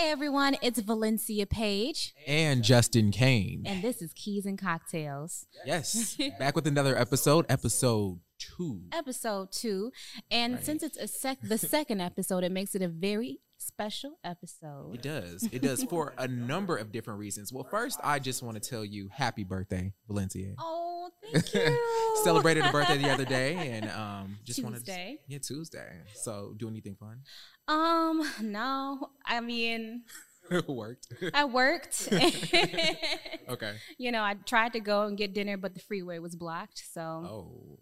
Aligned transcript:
Hey 0.00 0.10
everyone, 0.12 0.56
it's 0.62 0.80
Valyncia 0.80 1.46
Page, 1.46 2.14
and 2.26 2.64
Justin 2.64 3.10
Cain. 3.10 3.64
and 3.66 3.82
this 3.84 4.00
is 4.00 4.14
Keys 4.14 4.46
and 4.46 4.58
Cocktails, 4.58 5.44
Yes, 5.66 6.16
back 6.38 6.56
with 6.56 6.66
another 6.66 6.96
episode, 6.96 7.44
episode 7.50 8.18
two. 8.38 8.80
episode 8.92 9.52
two. 9.52 9.92
And 10.30 10.54
Right. 10.54 10.64
since 10.64 10.82
it's 10.82 10.96
a 10.96 11.06
sec- 11.06 11.42
the 11.42 11.58
second 11.58 12.00
episode, 12.00 12.44
it 12.44 12.50
makes 12.50 12.74
it 12.74 12.80
a 12.80 12.88
very 12.88 13.40
special 13.72 14.18
episode. 14.24 14.94
It 14.94 15.02
does. 15.02 15.48
It 15.52 15.62
does 15.62 15.84
for 15.84 16.12
a 16.18 16.26
number 16.28 16.76
of 16.76 16.92
different 16.92 17.18
reasons. 17.18 17.52
Well, 17.52 17.64
first, 17.64 18.00
I 18.02 18.18
just 18.18 18.42
want 18.42 18.62
to 18.62 18.68
tell 18.70 18.84
you 18.84 19.08
happy 19.12 19.44
birthday, 19.44 19.92
Valyncia. 20.08 20.54
Oh, 20.58 21.10
thank 21.32 21.54
you. 21.54 22.20
Celebrated 22.24 22.64
a 22.64 22.70
birthday 22.72 22.98
the 22.98 23.10
other 23.10 23.24
day, 23.24 23.54
and 23.72 23.90
um, 23.90 24.38
just 24.44 24.62
wanted 24.62 24.80
to 24.80 24.84
Tuesday. 24.84 25.18
yeah 25.28 25.38
Tuesday. 25.38 25.88
So, 26.14 26.54
do 26.56 26.68
anything 26.68 26.94
fun? 26.94 27.20
Um, 27.68 28.22
no, 28.42 29.08
I 29.24 29.40
mean, 29.40 30.02
it 30.50 30.68
Worked. 30.68 31.08
I 31.32 31.44
worked. 31.46 32.08
okay. 32.12 33.74
you 33.98 34.12
know, 34.12 34.22
I 34.22 34.34
tried 34.46 34.72
to 34.74 34.80
go 34.80 35.02
and 35.04 35.16
get 35.16 35.32
dinner, 35.34 35.56
but 35.56 35.74
the 35.74 35.80
freeway 35.80 36.18
was 36.18 36.36
blocked. 36.36 36.82
So, 36.92 37.00
Oh, 37.00 37.78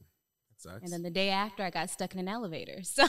sucks. 0.61 0.83
and 0.83 0.93
then 0.93 1.03
the 1.03 1.11
day 1.11 1.31
after, 1.31 1.63
I 1.63 1.71
got 1.71 1.91
stuck 1.91 2.15
in 2.15 2.21
an 2.21 2.29
elevator. 2.29 2.81
So, 2.85 3.07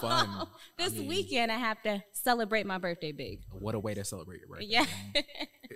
Fun. 0.00 0.46
this 0.78 0.92
I 0.92 0.98
mean- 0.98 1.08
weekend, 1.08 1.50
I 1.52 1.56
have 1.58 1.82
to 1.82 2.02
celebrate 2.12 2.66
my 2.66 2.78
birthday 2.78 3.12
big. 3.12 3.40
what 3.50 3.74
a 3.74 3.78
way 3.78 3.94
to 3.94 4.04
celebrate 4.04 4.40
your 4.40 4.48
birthday. 4.48 4.66
Yeah. 4.66 4.86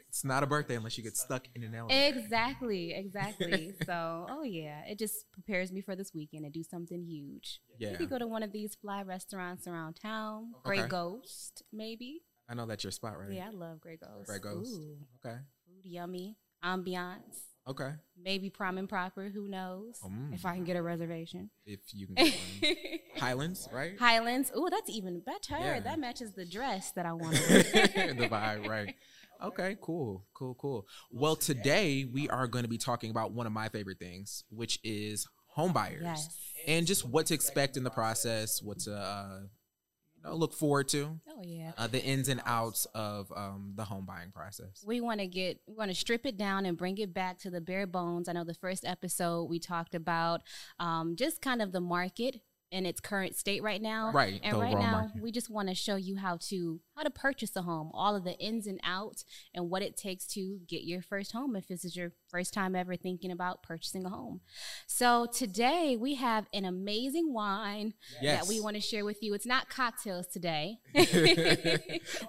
It's 0.09 0.25
not 0.25 0.43
a 0.43 0.47
birthday 0.47 0.75
unless 0.75 0.99
you 0.99 1.05
get 1.05 1.17
stuck 1.17 1.47
in 1.55 1.63
an 1.63 1.73
elevator. 1.75 2.19
exactly. 2.19 2.93
Exactly. 2.95 3.75
so, 3.87 4.27
oh 4.29 4.43
yeah, 4.43 4.83
it 4.89 4.99
just 4.99 5.31
prepares 5.33 5.71
me 5.73 5.81
for 5.83 5.95
this 5.95 6.13
weekend 6.13 6.45
to 6.45 6.51
do 6.51 6.63
something 6.65 7.05
huge. 7.05 7.61
Yeah. 7.79 7.93
Maybe 7.93 8.07
go 8.07 8.19
to 8.19 8.27
one 8.27 8.43
of 8.43 8.51
these 8.53 8.75
fly 8.75 9.03
restaurants 9.03 9.69
around 9.69 9.95
town. 9.95 10.53
Grey 10.65 10.81
Okay. 10.81 10.89
Ghost, 10.89 11.63
maybe. 11.73 12.23
I 12.49 12.55
know 12.55 12.67
that's 12.67 12.83
your 12.83 12.91
spot, 12.91 13.19
right? 13.21 13.31
Yeah, 13.31 13.47
I 13.49 13.51
love 13.51 13.81
Grey 13.81 13.97
Ghost. 13.99 14.27
Grey 14.29 14.41
Ghost. 14.41 14.73
Ooh, 14.75 14.97
Okay. 15.25 15.37
food 15.67 15.85
yummy, 15.85 16.37
ambiance. 16.65 17.39
Okay. 17.71 17.93
Maybe 18.21 18.51
Prime 18.51 18.79
and 18.79 18.89
Proper. 18.89 19.29
Who 19.29 19.49
knows? 19.49 20.01
Mm. 20.05 20.35
If 20.35 20.45
I 20.45 20.55
can 20.55 20.65
get 20.65 20.77
a 20.77 20.83
reservation. 20.83 21.51
If 21.65 21.81
you 21.95 22.09
can 22.09 22.17
get 22.61 22.77
one. 23.13 23.21
Highlands, 23.21 23.69
right? 23.73 23.97
Highlands. 23.97 24.51
Oh, 24.53 24.69
that's 24.69 24.91
even 24.91 25.21
better. 25.21 25.57
Yeah. 25.59 25.79
That 25.79 26.01
matches 26.01 26.33
the 26.33 26.45
dress 26.45 26.91
that 26.93 27.07
I 27.07 27.13
wanted. 27.13 27.39
the 27.45 28.29
vibe, 28.29 28.67
right? 28.67 28.95
Okay, 29.43 29.77
cool, 29.81 30.27
cool, 30.35 30.55
cool. 30.57 30.87
Well, 31.11 31.37
today 31.37 32.05
we 32.05 32.29
are 32.29 32.47
going 32.47 32.65
to 32.65 32.69
be 32.69 32.77
talking 32.77 33.11
about 33.11 33.33
one 33.33 33.47
of 33.47 33.53
my 33.53 33.69
favorite 33.69 33.99
things, 33.99 34.45
which 34.51 34.79
is 34.85 35.27
home 35.47 35.73
buyers, 35.73 36.03
yes. 36.03 36.29
and 36.67 36.87
just 36.87 37.07
what 37.07 37.27
to 37.27 37.35
expect 37.35 37.79
in 37.79 37.85
the 37.85 37.91
process, 37.91 38.61
what 38.63 38.81
to 38.81 38.95
uh, 38.95 39.41
you 40.23 40.31
know, 40.31 40.37
look 40.37 40.53
forward 40.53 40.89
to, 40.89 41.19
Oh 41.29 41.43
yeah. 41.43 41.73
uh, 41.79 41.87
the 41.87 42.03
ins 42.03 42.29
and 42.29 42.41
outs 42.47 42.87
of 42.95 43.33
um, 43.35 43.73
the 43.75 43.85
home 43.85 44.05
buying 44.07 44.31
process. 44.31 44.85
We 44.87 45.01
want 45.01 45.21
to 45.21 45.27
get, 45.27 45.61
we 45.67 45.75
want 45.75 45.91
to 45.91 45.95
strip 45.95 46.27
it 46.27 46.37
down 46.37 46.67
and 46.67 46.77
bring 46.77 46.99
it 46.99 47.15
back 47.15 47.39
to 47.41 47.51
the 47.51 47.61
bare 47.61 47.87
bones. 47.87 48.29
I 48.29 48.33
know 48.33 48.45
the 48.45 48.55
first 48.55 48.85
episode 48.85 49.45
we 49.45 49.59
talked 49.59 49.95
about 49.95 50.43
um, 50.79 51.17
just 51.17 51.41
kind 51.41 51.63
of 51.63 51.73
the 51.73 51.81
market 51.81 52.41
in 52.71 52.87
its 52.87 53.01
current 53.01 53.35
state 53.37 53.63
right 53.63 53.83
now. 53.83 54.13
Right, 54.13 54.41
And 54.45 54.59
right 54.59 54.79
now, 54.79 54.93
market. 55.03 55.23
we 55.23 55.33
just 55.33 55.51
want 55.51 55.69
to 55.69 55.75
show 55.75 55.97
you 55.97 56.17
how 56.17 56.37
to 56.49 56.81
how 56.97 57.03
to 57.03 57.11
purchase 57.11 57.57
a 57.57 57.63
home, 57.63 57.91
all 57.95 58.15
of 58.15 58.25
the 58.25 58.39
ins 58.39 58.67
and 58.67 58.79
outs, 58.85 59.25
and 59.55 59.71
what 59.71 59.83
it 59.83 59.97
takes 59.97 60.27
to 60.35 60.61
get 60.69 60.85
your 60.85 61.03
first 61.03 61.33
home 61.33 61.57
if 61.57 61.67
this 61.67 61.85
is 61.85 61.97
your 61.97 62.13
first 62.29 62.53
time 62.55 62.77
ever 62.77 62.95
thinking 62.95 63.31
about 63.33 63.63
purchasing 63.63 64.05
a 64.05 64.09
home. 64.11 64.41
So 64.87 65.27
today 65.27 65.97
we 65.99 66.15
have 66.17 66.47
an 66.53 66.65
amazing 66.65 67.33
wine 67.33 67.95
Yes. 68.23 68.41
that 68.41 68.49
we 68.49 68.61
want 68.61 68.77
to 68.77 68.83
share 68.83 69.05
with 69.05 69.23
you. 69.23 69.35
It's 69.35 69.47
not 69.47 69.69
cocktails 69.71 70.27
today. 70.29 70.79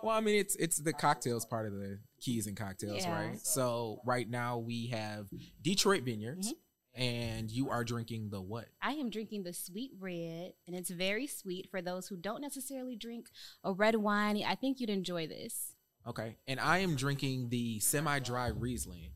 well, 0.03 0.15
I 0.15 0.21
mean, 0.21 0.35
it's 0.39 0.55
it's 0.55 0.77
the 0.77 0.93
cocktails 0.93 1.45
part 1.45 1.67
of 1.67 1.73
the 1.73 1.99
keys 2.19 2.47
and 2.47 2.55
cocktails, 2.57 3.03
Yeah. 3.03 3.13
right? 3.29 3.39
So 3.39 4.01
right 4.05 4.29
now 4.29 4.57
we 4.57 4.87
have 4.87 5.27
Detroit 5.61 6.03
Vineyards, 6.03 6.47
Mm-hmm. 6.47 6.57
And 6.95 7.49
you 7.49 7.69
are 7.69 7.83
drinking 7.83 8.29
the 8.31 8.41
what? 8.41 8.65
I 8.81 8.91
am 8.93 9.09
drinking 9.09 9.43
the 9.43 9.53
sweet 9.53 9.91
red, 9.99 10.53
and 10.67 10.75
it's 10.75 10.89
very 10.89 11.27
sweet 11.27 11.69
for 11.69 11.81
those 11.81 12.07
who 12.07 12.17
don't 12.17 12.41
necessarily 12.41 12.95
drink 12.95 13.27
a 13.63 13.71
red 13.73 13.95
wine. 13.95 14.41
I 14.45 14.55
think 14.55 14.79
you'd 14.79 14.89
enjoy 14.89 15.27
this. 15.27 15.73
Okay. 16.07 16.35
And 16.47 16.59
I 16.59 16.79
am 16.79 16.95
drinking 16.95 17.49
the 17.49 17.79
semi-dry 17.79 18.47
Riesling, 18.47 19.11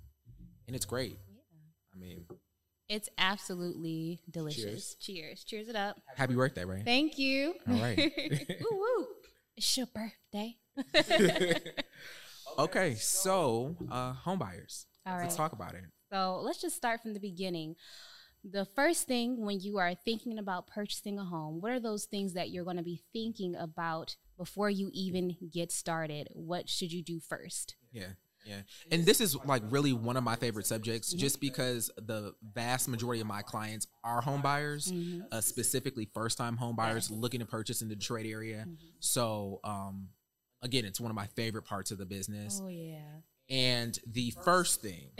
and 0.67 0.75
it's 0.75 0.85
great. 0.85 1.17
I 1.93 1.97
mean, 1.97 2.25
It's 2.89 3.09
absolutely 3.17 4.19
delicious. 4.29 4.95
Cheers. 4.95 4.95
Cheers, 4.99 5.43
Cheers 5.45 5.67
it 5.69 5.75
up. 5.75 5.97
happy 6.15 6.35
birthday, 6.35 6.65
right? 6.65 6.83
Thank 6.85 7.17
you. 7.17 7.55
All 7.67 7.75
right. 7.79 7.97
woo 8.61 8.77
woo. 8.77 9.07
It's 9.57 9.77
your 9.77 9.87
birthday. 9.87 10.57
okay, 12.59 12.95
so 12.95 13.75
uh 13.89 14.13
home 14.13 14.39
buyers. 14.39 14.85
Let's 15.05 15.35
talk 15.35 15.53
about 15.53 15.73
it. 15.75 15.83
So 16.11 16.39
let's 16.41 16.61
just 16.61 16.75
start 16.75 17.01
from 17.01 17.13
the 17.13 17.19
beginning. 17.19 17.75
The 18.43 18.65
first 18.65 19.07
thing 19.07 19.43
when 19.43 19.59
you 19.59 19.77
are 19.77 19.95
thinking 19.95 20.37
about 20.37 20.67
purchasing 20.67 21.17
a 21.17 21.25
home, 21.25 21.61
what 21.61 21.71
are 21.71 21.79
those 21.79 22.05
things 22.05 22.33
that 22.33 22.51
you're 22.51 22.63
going 22.63 22.77
to 22.77 22.83
be 22.83 23.01
thinking 23.11 23.55
about 23.55 24.15
before 24.37 24.69
you 24.69 24.91
even 24.93 25.35
get 25.51 25.71
started? 25.71 26.29
What 26.31 26.69
should 26.69 26.91
you 26.91 27.01
do 27.01 27.19
first? 27.19 27.75
Yeah. 27.91 28.09
Yeah. 28.45 28.61
And 28.91 29.03
this 29.05 29.21
is 29.21 29.35
like 29.45 29.63
really 29.69 29.91
one 29.91 30.17
of 30.17 30.23
my 30.23 30.35
favorite 30.35 30.67
subjects 30.67 31.11
just 31.11 31.41
because 31.41 31.89
the 31.97 32.35
vast 32.53 32.87
majority 32.87 33.19
of 33.19 33.25
my 33.25 33.41
clients 33.41 33.87
are 34.03 34.21
home 34.21 34.41
buyers, 34.43 34.93
uh, 35.31 35.41
specifically 35.41 36.07
first 36.13 36.37
time 36.37 36.55
home 36.55 36.75
buyers 36.75 37.09
looking 37.09 37.39
to 37.39 37.47
purchase 37.47 37.81
in 37.81 37.89
the 37.89 37.95
Detroit 37.95 38.27
area. 38.27 38.67
So, 38.99 39.61
um, 39.63 40.09
again, 40.61 40.85
it's 40.85 41.01
one 41.01 41.09
of 41.09 41.15
my 41.15 41.25
favorite 41.35 41.63
parts 41.63 41.89
of 41.89 41.97
the 41.97 42.05
business. 42.05 42.61
Oh 42.63 42.67
yeah. 42.67 43.21
And 43.49 43.97
the 44.07 44.33
first 44.43 44.81
thing 44.81 45.09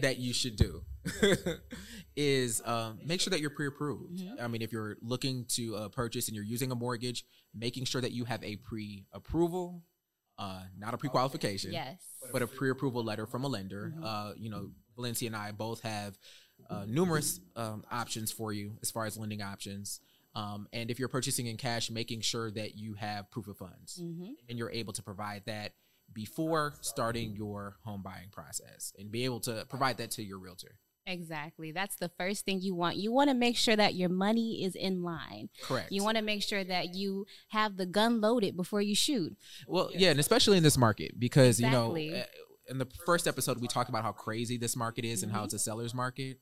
that 0.00 0.18
you 0.18 0.32
should 0.32 0.56
do 0.56 0.82
is 2.16 2.62
um, 2.64 2.98
make 3.04 3.20
sure 3.20 3.30
that 3.32 3.40
you're 3.40 3.50
pre-approved. 3.50 4.20
Mm-hmm. 4.20 4.42
I 4.42 4.48
mean, 4.48 4.62
if 4.62 4.72
you're 4.72 4.96
looking 5.02 5.44
to 5.50 5.76
uh, 5.76 5.88
purchase 5.88 6.28
and 6.28 6.36
you're 6.36 6.44
using 6.44 6.70
a 6.70 6.74
mortgage, 6.74 7.24
making 7.54 7.84
sure 7.84 8.00
that 8.00 8.12
you 8.12 8.24
have 8.24 8.42
a 8.44 8.56
pre-approval, 8.56 9.82
uh, 10.38 10.60
not 10.78 10.94
a 10.94 10.98
pre-qualification, 10.98 11.72
yes. 11.72 11.96
but 12.32 12.42
a 12.42 12.46
pre-approval 12.46 13.02
letter 13.02 13.26
from 13.26 13.44
a 13.44 13.48
lender. 13.48 13.92
Uh, 14.02 14.32
you 14.36 14.50
know, 14.50 14.70
Valyncia 14.96 15.26
and 15.26 15.36
I 15.36 15.50
both 15.50 15.80
have 15.82 16.16
uh, 16.70 16.84
numerous 16.86 17.40
um, 17.56 17.84
options 17.90 18.30
for 18.30 18.52
you 18.52 18.78
as 18.82 18.90
far 18.90 19.06
as 19.06 19.16
lending 19.16 19.42
options. 19.42 20.00
Um, 20.34 20.68
and 20.72 20.90
if 20.90 20.98
you're 20.98 21.08
purchasing 21.08 21.46
in 21.46 21.56
cash, 21.56 21.90
making 21.90 22.20
sure 22.20 22.50
that 22.50 22.76
you 22.76 22.94
have 22.94 23.30
proof 23.30 23.48
of 23.48 23.56
funds 23.56 24.00
Mm-hmm. 24.02 24.32
and 24.48 24.58
you're 24.58 24.70
able 24.70 24.92
to 24.92 25.02
provide 25.02 25.42
that 25.46 25.72
before 26.16 26.72
starting 26.80 27.36
your 27.36 27.76
home 27.84 28.02
buying 28.02 28.30
process 28.32 28.92
and 28.98 29.12
be 29.12 29.24
able 29.26 29.38
to 29.40 29.64
provide 29.68 29.98
that 29.98 30.10
to 30.12 30.22
your 30.24 30.38
realtor. 30.38 30.78
Exactly. 31.06 31.70
That's 31.70 31.94
the 31.96 32.08
first 32.18 32.44
thing 32.46 32.60
you 32.62 32.74
want. 32.74 32.96
You 32.96 33.12
want 33.12 33.28
to 33.30 33.34
make 33.34 33.56
sure 33.56 33.76
that 33.76 33.94
your 33.94 34.08
money 34.08 34.64
is 34.64 34.74
in 34.74 35.02
line. 35.02 35.50
Correct. 35.62 35.92
You 35.92 36.02
want 36.02 36.16
to 36.16 36.22
make 36.22 36.42
sure 36.42 36.64
that 36.64 36.94
you 36.96 37.26
have 37.50 37.76
the 37.76 37.86
gun 37.86 38.20
loaded 38.20 38.56
before 38.56 38.80
you 38.82 38.96
shoot. 38.96 39.36
well, 39.68 39.90
yeah, 39.94 40.10
and 40.10 40.18
especially 40.18 40.56
in 40.56 40.64
this 40.64 40.76
market 40.78 41.12
because 41.20 41.60
Exactly. 41.60 42.06
you 42.06 42.10
know, 42.12 42.18
uh, 42.18 42.24
in 42.70 42.78
the 42.78 42.88
first 43.04 43.28
episode 43.28 43.60
we 43.60 43.68
talked 43.68 43.88
about 43.90 44.02
how 44.02 44.10
crazy 44.10 44.56
this 44.56 44.74
market 44.74 45.04
is 45.04 45.22
and 45.22 45.30
how 45.30 45.42
Mhm. 45.42 45.44
it's 45.44 45.54
a 45.54 45.58
seller's 45.60 45.94
market. 45.94 46.40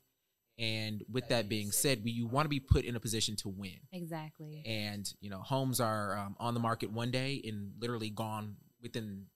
And 0.56 1.02
with 1.10 1.28
that 1.28 1.48
being 1.48 1.72
said, 1.72 2.04
we, 2.04 2.12
you 2.12 2.26
want 2.28 2.44
to 2.44 2.48
be 2.48 2.60
put 2.60 2.84
in 2.84 2.94
a 2.94 3.00
position 3.00 3.34
to 3.38 3.48
win. 3.48 3.80
Exactly. 3.92 4.62
And 4.64 5.12
you 5.20 5.28
know, 5.28 5.40
homes 5.42 5.80
are 5.80 6.16
um, 6.16 6.36
on 6.38 6.54
the 6.54 6.60
market 6.60 6.90
one 6.92 7.10
day 7.10 7.42
and 7.44 7.72
literally 7.80 8.08
gone 8.08 8.56
within 8.80 9.26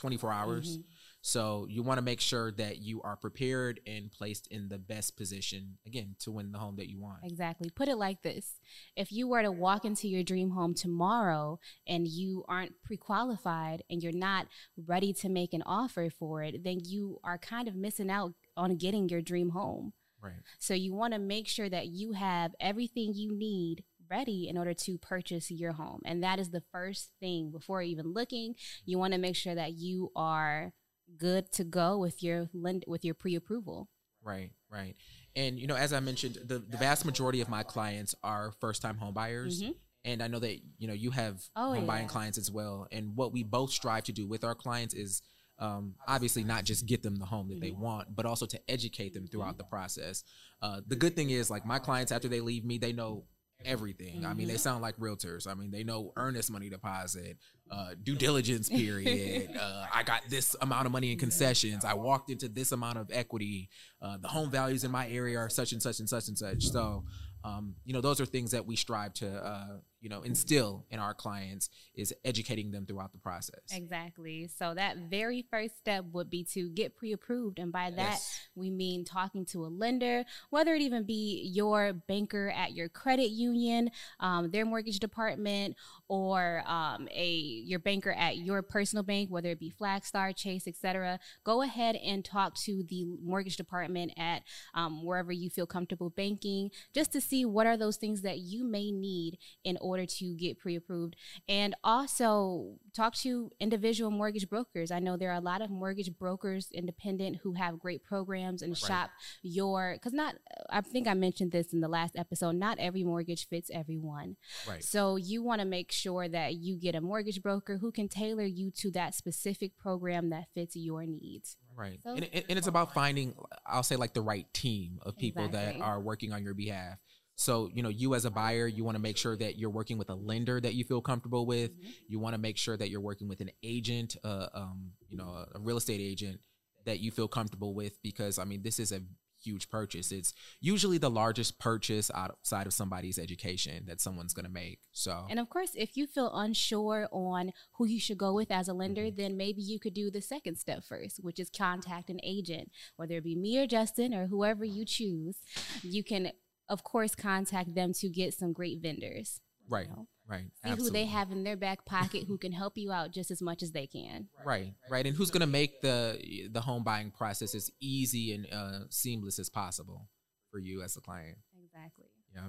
24 0.00 0.32
hours. 0.32 0.78
Mhm. 0.78 0.84
So 1.22 1.66
you 1.68 1.82
want 1.82 1.98
to 1.98 2.02
make 2.02 2.20
sure 2.20 2.50
that 2.52 2.78
you 2.78 3.02
are 3.02 3.16
prepared 3.16 3.80
and 3.86 4.10
placed 4.10 4.46
in 4.46 4.68
the 4.68 4.78
best 4.78 5.16
position 5.16 5.78
again 5.86 6.16
to 6.20 6.32
win 6.32 6.50
the 6.50 6.58
home 6.58 6.76
that 6.76 6.88
you 6.88 6.98
want. 6.98 7.18
Exactly. 7.24 7.68
Put 7.68 7.88
it 7.88 7.96
like 7.96 8.22
this 8.22 8.58
if 8.96 9.12
you 9.12 9.28
were 9.28 9.42
to 9.42 9.52
walk 9.52 9.84
into 9.84 10.08
your 10.08 10.22
dream 10.22 10.50
home 10.50 10.72
tomorrow 10.74 11.58
and 11.86 12.08
you 12.08 12.44
aren't 12.48 12.80
pre 12.82 12.96
qualified 12.96 13.82
and 13.90 14.02
you're 14.02 14.12
not 14.12 14.48
ready 14.76 15.12
to 15.12 15.28
make 15.28 15.52
an 15.52 15.62
offer 15.66 16.08
for 16.08 16.42
it, 16.42 16.64
then 16.64 16.80
you 16.84 17.20
are 17.22 17.36
kind 17.36 17.68
of 17.68 17.74
missing 17.74 18.10
out 18.10 18.32
on 18.56 18.76
getting 18.76 19.08
your 19.08 19.20
dream 19.20 19.50
home. 19.50 19.92
Right. 20.22 20.32
So 20.58 20.74
you 20.74 20.94
want 20.94 21.12
to 21.14 21.20
make 21.20 21.48
sure 21.48 21.68
that 21.68 21.88
you 21.88 22.12
have 22.12 22.54
everything 22.60 23.14
you 23.14 23.32
need 23.32 23.84
ready 24.10 24.48
in 24.48 24.58
order 24.58 24.74
to 24.74 24.98
purchase 24.98 25.50
your 25.50 25.72
home. 25.72 26.00
And 26.04 26.22
that 26.22 26.38
is 26.38 26.50
the 26.50 26.62
first 26.72 27.12
thing 27.20 27.50
before 27.50 27.80
even 27.82 28.12
looking. 28.12 28.54
You 28.84 28.98
want 28.98 29.12
to 29.14 29.18
make 29.18 29.36
sure 29.36 29.54
that 29.54 29.74
you 29.74 30.10
are 30.16 30.72
good 31.16 31.50
to 31.52 31.64
go 31.64 31.98
with 31.98 32.22
your 32.22 32.48
lend 32.52 32.84
with 32.86 33.04
your 33.04 33.14
pre-approval. 33.14 33.88
Right, 34.22 34.50
right. 34.70 34.94
And 35.34 35.58
you 35.58 35.66
know, 35.66 35.76
as 35.76 35.92
I 35.92 36.00
mentioned, 36.00 36.38
the, 36.44 36.58
the 36.58 36.76
vast 36.76 37.04
majority 37.04 37.40
of 37.40 37.48
my 37.48 37.62
clients 37.62 38.14
are 38.22 38.52
first 38.60 38.82
time 38.82 38.98
home 38.98 39.14
buyers. 39.14 39.62
Mhm. 39.62 39.74
And 40.04 40.22
I 40.22 40.28
know 40.28 40.38
that, 40.38 40.58
you 40.78 40.88
know, 40.88 40.94
you 40.94 41.10
have 41.10 41.42
Oh, 41.54 41.74
home 41.74 41.86
buying 41.86 42.06
clients 42.08 42.38
as 42.38 42.50
well. 42.50 42.86
And 42.90 43.16
what 43.16 43.32
we 43.32 43.42
both 43.42 43.70
strive 43.70 44.04
to 44.04 44.12
do 44.12 44.26
with 44.26 44.44
our 44.44 44.54
clients 44.54 44.94
is 44.94 45.20
um, 45.58 45.94
obviously 46.08 46.42
not 46.42 46.64
just 46.64 46.86
get 46.86 47.02
them 47.02 47.16
the 47.16 47.26
home 47.26 47.48
that 47.48 47.56
Mm-hmm. 47.56 47.64
they 47.64 47.72
want, 47.72 48.16
but 48.16 48.24
also 48.24 48.46
to 48.46 48.58
educate 48.66 49.12
them 49.12 49.26
throughout 49.26 49.58
the 49.58 49.64
process. 49.64 50.24
Uh, 50.62 50.80
the 50.86 50.96
good 50.96 51.14
thing 51.14 51.28
is, 51.28 51.50
like 51.50 51.66
my 51.66 51.78
clients, 51.78 52.12
after 52.12 52.28
they 52.28 52.40
leave 52.40 52.64
me, 52.64 52.78
they 52.78 52.94
know 52.94 53.24
everything. 53.64 54.18
Mm-hmm. 54.18 54.26
I 54.26 54.34
mean, 54.34 54.48
they 54.48 54.54
mm-hmm. 54.54 54.60
sound 54.60 54.82
like 54.82 54.96
realtors. 54.96 55.46
I 55.46 55.54
mean, 55.54 55.70
they 55.70 55.84
know 55.84 56.12
earnest 56.16 56.50
money 56.50 56.68
deposit, 56.68 57.38
uh, 57.70 57.90
due 58.02 58.16
diligence 58.16 58.68
period. 58.68 59.50
uh, 59.60 59.86
I 59.92 60.02
got 60.02 60.22
this 60.28 60.56
amount 60.60 60.86
of 60.86 60.92
money 60.92 61.12
in 61.12 61.18
concessions. 61.18 61.84
I 61.84 61.94
walked 61.94 62.30
into 62.30 62.48
this 62.48 62.72
amount 62.72 62.98
of 62.98 63.10
equity. 63.12 63.68
Uh, 64.00 64.18
the 64.18 64.28
home 64.28 64.50
values 64.50 64.84
in 64.84 64.90
my 64.90 65.08
area 65.08 65.38
are 65.38 65.48
such 65.48 65.72
and 65.72 65.82
such 65.82 66.00
and 66.00 66.08
such 66.08 66.28
and 66.28 66.38
such. 66.38 66.64
So, 66.64 67.04
um, 67.44 67.74
you 67.84 67.92
know, 67.92 68.00
those 68.00 68.20
are 68.20 68.26
things 68.26 68.50
that 68.50 68.66
we 68.66 68.76
strive 68.76 69.14
to, 69.14 69.28
uh, 69.28 69.78
you 70.00 70.08
know, 70.08 70.22
instill 70.22 70.86
in 70.90 70.98
our 70.98 71.14
clients 71.14 71.68
is 71.94 72.14
educating 72.24 72.70
them 72.70 72.86
throughout 72.86 73.12
the 73.12 73.18
process. 73.18 73.60
Exactly. 73.72 74.48
So 74.48 74.74
that 74.74 74.96
very 75.10 75.44
first 75.50 75.76
step 75.78 76.04
would 76.12 76.30
be 76.30 76.44
to 76.52 76.70
get 76.70 76.96
pre-approved, 76.96 77.58
and 77.58 77.72
by 77.72 77.90
that 77.90 78.18
we 78.54 78.70
mean 78.70 79.04
talking 79.04 79.44
to 79.46 79.64
a 79.64 79.68
lender, 79.68 80.24
whether 80.50 80.74
it 80.74 80.82
even 80.82 81.04
be 81.04 81.50
your 81.52 81.92
banker 81.92 82.50
at 82.50 82.72
your 82.72 82.88
credit 82.88 83.30
union, 83.30 83.90
um, 84.20 84.50
their 84.50 84.64
mortgage 84.64 85.00
department, 85.00 85.76
or 86.10 86.64
um, 86.66 87.06
a 87.12 87.28
your 87.30 87.78
banker 87.78 88.10
at 88.10 88.36
your 88.36 88.62
personal 88.62 89.04
bank, 89.04 89.30
whether 89.30 89.50
it 89.50 89.60
be 89.60 89.72
Flagstar, 89.80 90.34
Chase, 90.34 90.66
etc. 90.66 91.20
Go 91.44 91.62
ahead 91.62 91.94
and 91.94 92.24
talk 92.24 92.56
to 92.64 92.82
the 92.88 93.04
mortgage 93.22 93.56
department 93.56 94.12
at 94.18 94.42
um, 94.74 95.04
wherever 95.04 95.30
you 95.30 95.48
feel 95.48 95.66
comfortable 95.66 96.10
banking, 96.10 96.72
just 96.92 97.12
to 97.12 97.20
see 97.20 97.44
what 97.44 97.68
are 97.68 97.76
those 97.76 97.96
things 97.96 98.22
that 98.22 98.38
you 98.38 98.64
may 98.64 98.90
need 98.90 99.38
in 99.62 99.78
order 99.80 100.04
to 100.04 100.34
get 100.34 100.58
pre 100.58 100.74
approved. 100.74 101.14
And 101.48 101.76
also 101.84 102.74
talk 102.92 103.14
to 103.18 103.52
individual 103.60 104.10
mortgage 104.10 104.50
brokers. 104.50 104.90
I 104.90 104.98
know 104.98 105.16
there 105.16 105.30
are 105.30 105.38
a 105.38 105.40
lot 105.40 105.62
of 105.62 105.70
mortgage 105.70 106.10
brokers 106.18 106.70
independent 106.72 107.38
who 107.44 107.52
have 107.52 107.78
great 107.78 108.02
programs 108.02 108.62
and 108.62 108.72
right. 108.72 108.78
shop 108.78 109.10
your, 109.42 109.92
because 109.92 110.12
not, 110.12 110.34
I 110.70 110.80
think 110.80 111.06
I 111.06 111.14
mentioned 111.14 111.52
this 111.52 111.72
in 111.72 111.80
the 111.80 111.88
last 111.88 112.16
episode, 112.16 112.56
not 112.56 112.80
every 112.80 113.04
mortgage 113.04 113.48
fits 113.48 113.70
everyone. 113.72 114.34
Right. 114.68 114.82
So 114.82 115.14
you 115.14 115.44
want 115.44 115.60
to 115.60 115.64
make 115.64 115.92
sure 115.92 115.99
that 116.04 116.54
you 116.54 116.76
get 116.76 116.94
a 116.94 117.00
mortgage 117.00 117.42
broker 117.42 117.78
who 117.78 117.92
can 117.92 118.08
tailor 118.08 118.44
you 118.44 118.70
to 118.70 118.90
that 118.92 119.14
specific 119.14 119.76
program 119.78 120.30
that 120.30 120.46
fits 120.54 120.76
your 120.76 121.04
needs. 121.04 121.56
Right. 121.76 122.00
So, 122.04 122.14
and, 122.14 122.24
and, 122.24 122.58
it's 122.58 122.66
about 122.66 122.94
finding, 122.94 123.34
I'll 123.66 123.82
say, 123.82 123.96
like 123.96 124.14
the 124.14 124.22
right 124.22 124.46
team 124.52 124.98
of 125.02 125.16
people 125.16 125.46
exactly. 125.46 125.80
that 125.80 125.84
are 125.84 126.00
working 126.00 126.32
on 126.32 126.42
your 126.42 126.54
behalf. 126.54 126.98
So, 127.36 127.70
you 127.72 127.82
know, 127.82 127.88
you 127.88 128.14
as 128.14 128.26
a 128.26 128.30
buyer, 128.30 128.66
you 128.66 128.84
want 128.84 128.96
to 128.96 129.02
make 129.02 129.16
sure 129.16 129.36
that 129.36 129.58
you're 129.58 129.70
working 129.70 129.96
with 129.96 130.10
a 130.10 130.14
lender 130.14 130.60
that 130.60 130.74
you 130.74 130.84
feel 130.84 131.00
comfortable 131.00 131.46
with. 131.46 131.72
Mm-hmm. 131.72 131.90
You 132.08 132.18
want 132.18 132.34
to 132.34 132.40
make 132.40 132.58
sure 132.58 132.76
that 132.76 132.90
you're 132.90 133.00
working 133.00 133.28
with 133.28 133.40
an 133.40 133.50
agent, 133.62 134.16
uh, 134.22 134.48
um, 134.52 134.92
you 135.08 135.16
know, 135.16 135.46
a 135.54 135.58
real 135.58 135.78
estate 135.78 136.00
agent 136.00 136.40
that 136.84 137.00
you 137.00 137.10
feel 137.10 137.28
comfortable 137.28 137.74
with 137.74 138.00
because, 138.02 138.38
I 138.38 138.44
mean, 138.44 138.62
this 138.62 138.78
is 138.78 138.92
a 138.92 139.00
huge 139.42 139.68
purchase. 139.68 140.12
It's 140.12 140.34
usually 140.60 140.98
the 140.98 141.10
largest 141.10 141.58
purchase 141.58 142.10
outside 142.14 142.66
of 142.66 142.72
somebody's 142.72 143.18
education 143.18 143.84
that 143.86 144.00
someone's 144.00 144.34
going 144.34 144.46
to 144.46 144.52
make. 144.52 144.80
So, 144.92 145.26
and 145.28 145.38
of 145.38 145.48
course, 145.48 145.70
if 145.74 145.96
you 145.96 146.06
feel 146.06 146.30
unsure 146.34 147.08
on 147.12 147.52
who 147.72 147.86
you 147.86 148.00
should 148.00 148.18
go 148.18 148.32
with 148.32 148.50
as 148.50 148.68
a 148.68 148.74
lender, 148.74 149.02
mm-hmm. 149.02 149.20
then 149.20 149.36
maybe 149.36 149.62
you 149.62 149.78
could 149.78 149.94
do 149.94 150.10
the 150.10 150.22
second 150.22 150.56
step 150.56 150.84
first, 150.84 151.18
which 151.22 151.38
is 151.38 151.50
contact 151.50 152.10
an 152.10 152.20
agent, 152.22 152.70
whether 152.96 153.16
it 153.16 153.24
be 153.24 153.36
me 153.36 153.58
or 153.58 153.66
Justin 153.66 154.14
or 154.14 154.26
whoever 154.26 154.64
you 154.64 154.84
choose. 154.84 155.38
You 155.82 156.04
can 156.04 156.32
of 156.70 156.84
course, 156.84 157.16
contact 157.16 157.74
them 157.74 157.92
to 157.92 158.08
get 158.08 158.32
some 158.32 158.52
great 158.52 158.80
vendors. 158.80 159.40
Right. 159.70 159.86
You 159.88 159.96
know? 159.96 160.06
Right. 160.28 160.44
See 160.62 160.70
Absolutely. 160.70 161.00
who 161.00 161.06
they 161.06 161.10
have 161.10 161.30
in 161.32 161.44
their 161.44 161.56
back 161.56 161.84
pocket 161.86 162.24
who 162.28 162.36
can 162.38 162.52
help 162.52 162.76
you 162.76 162.92
out 162.92 163.12
just 163.12 163.30
as 163.30 163.40
much 163.40 163.62
as 163.62 163.72
they 163.72 163.86
can. 163.86 164.28
Right. 164.44 164.74
Right. 164.90 165.06
And 165.06 165.16
who's 165.16 165.30
going 165.30 165.40
to 165.40 165.46
make 165.46 165.80
the 165.80 166.48
the 166.50 166.60
home 166.60 166.84
buying 166.84 167.10
process 167.10 167.54
as 167.54 167.70
easy 167.80 168.34
and 168.34 168.46
uh, 168.52 168.86
seamless 168.90 169.38
as 169.38 169.48
possible 169.48 170.08
for 170.50 170.58
you 170.58 170.82
as 170.82 170.96
a 170.96 171.00
client. 171.00 171.38
Exactly. 171.64 172.06
Yeah. 172.34 172.48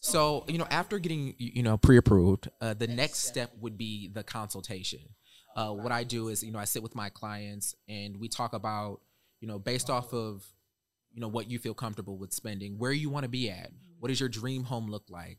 So 0.00 0.44
you 0.48 0.58
know, 0.58 0.66
after 0.70 0.98
getting 0.98 1.34
you 1.38 1.62
know 1.62 1.76
pre-approved, 1.76 2.48
uh, 2.60 2.74
the 2.74 2.86
next 2.86 3.24
step 3.24 3.50
would 3.60 3.76
be 3.76 4.08
the 4.08 4.22
consultation. 4.22 5.00
Uh, 5.54 5.70
what 5.70 5.92
I 5.92 6.04
do 6.04 6.28
is 6.28 6.42
you 6.42 6.52
know 6.52 6.58
I 6.58 6.64
sit 6.64 6.82
with 6.82 6.94
my 6.94 7.10
clients 7.10 7.74
and 7.88 8.18
we 8.18 8.28
talk 8.28 8.54
about 8.54 9.00
you 9.40 9.48
know 9.48 9.58
based 9.58 9.90
off 9.90 10.12
of 10.14 10.44
you 11.12 11.20
know 11.20 11.28
what 11.28 11.50
you 11.50 11.58
feel 11.58 11.74
comfortable 11.74 12.16
with 12.16 12.32
spending 12.32 12.78
where 12.78 12.92
you 12.92 13.10
want 13.10 13.24
to 13.24 13.28
be 13.28 13.50
at 13.50 13.70
what 13.98 14.08
does 14.08 14.20
your 14.20 14.28
dream 14.28 14.62
home 14.62 14.88
look 14.88 15.04
like 15.08 15.38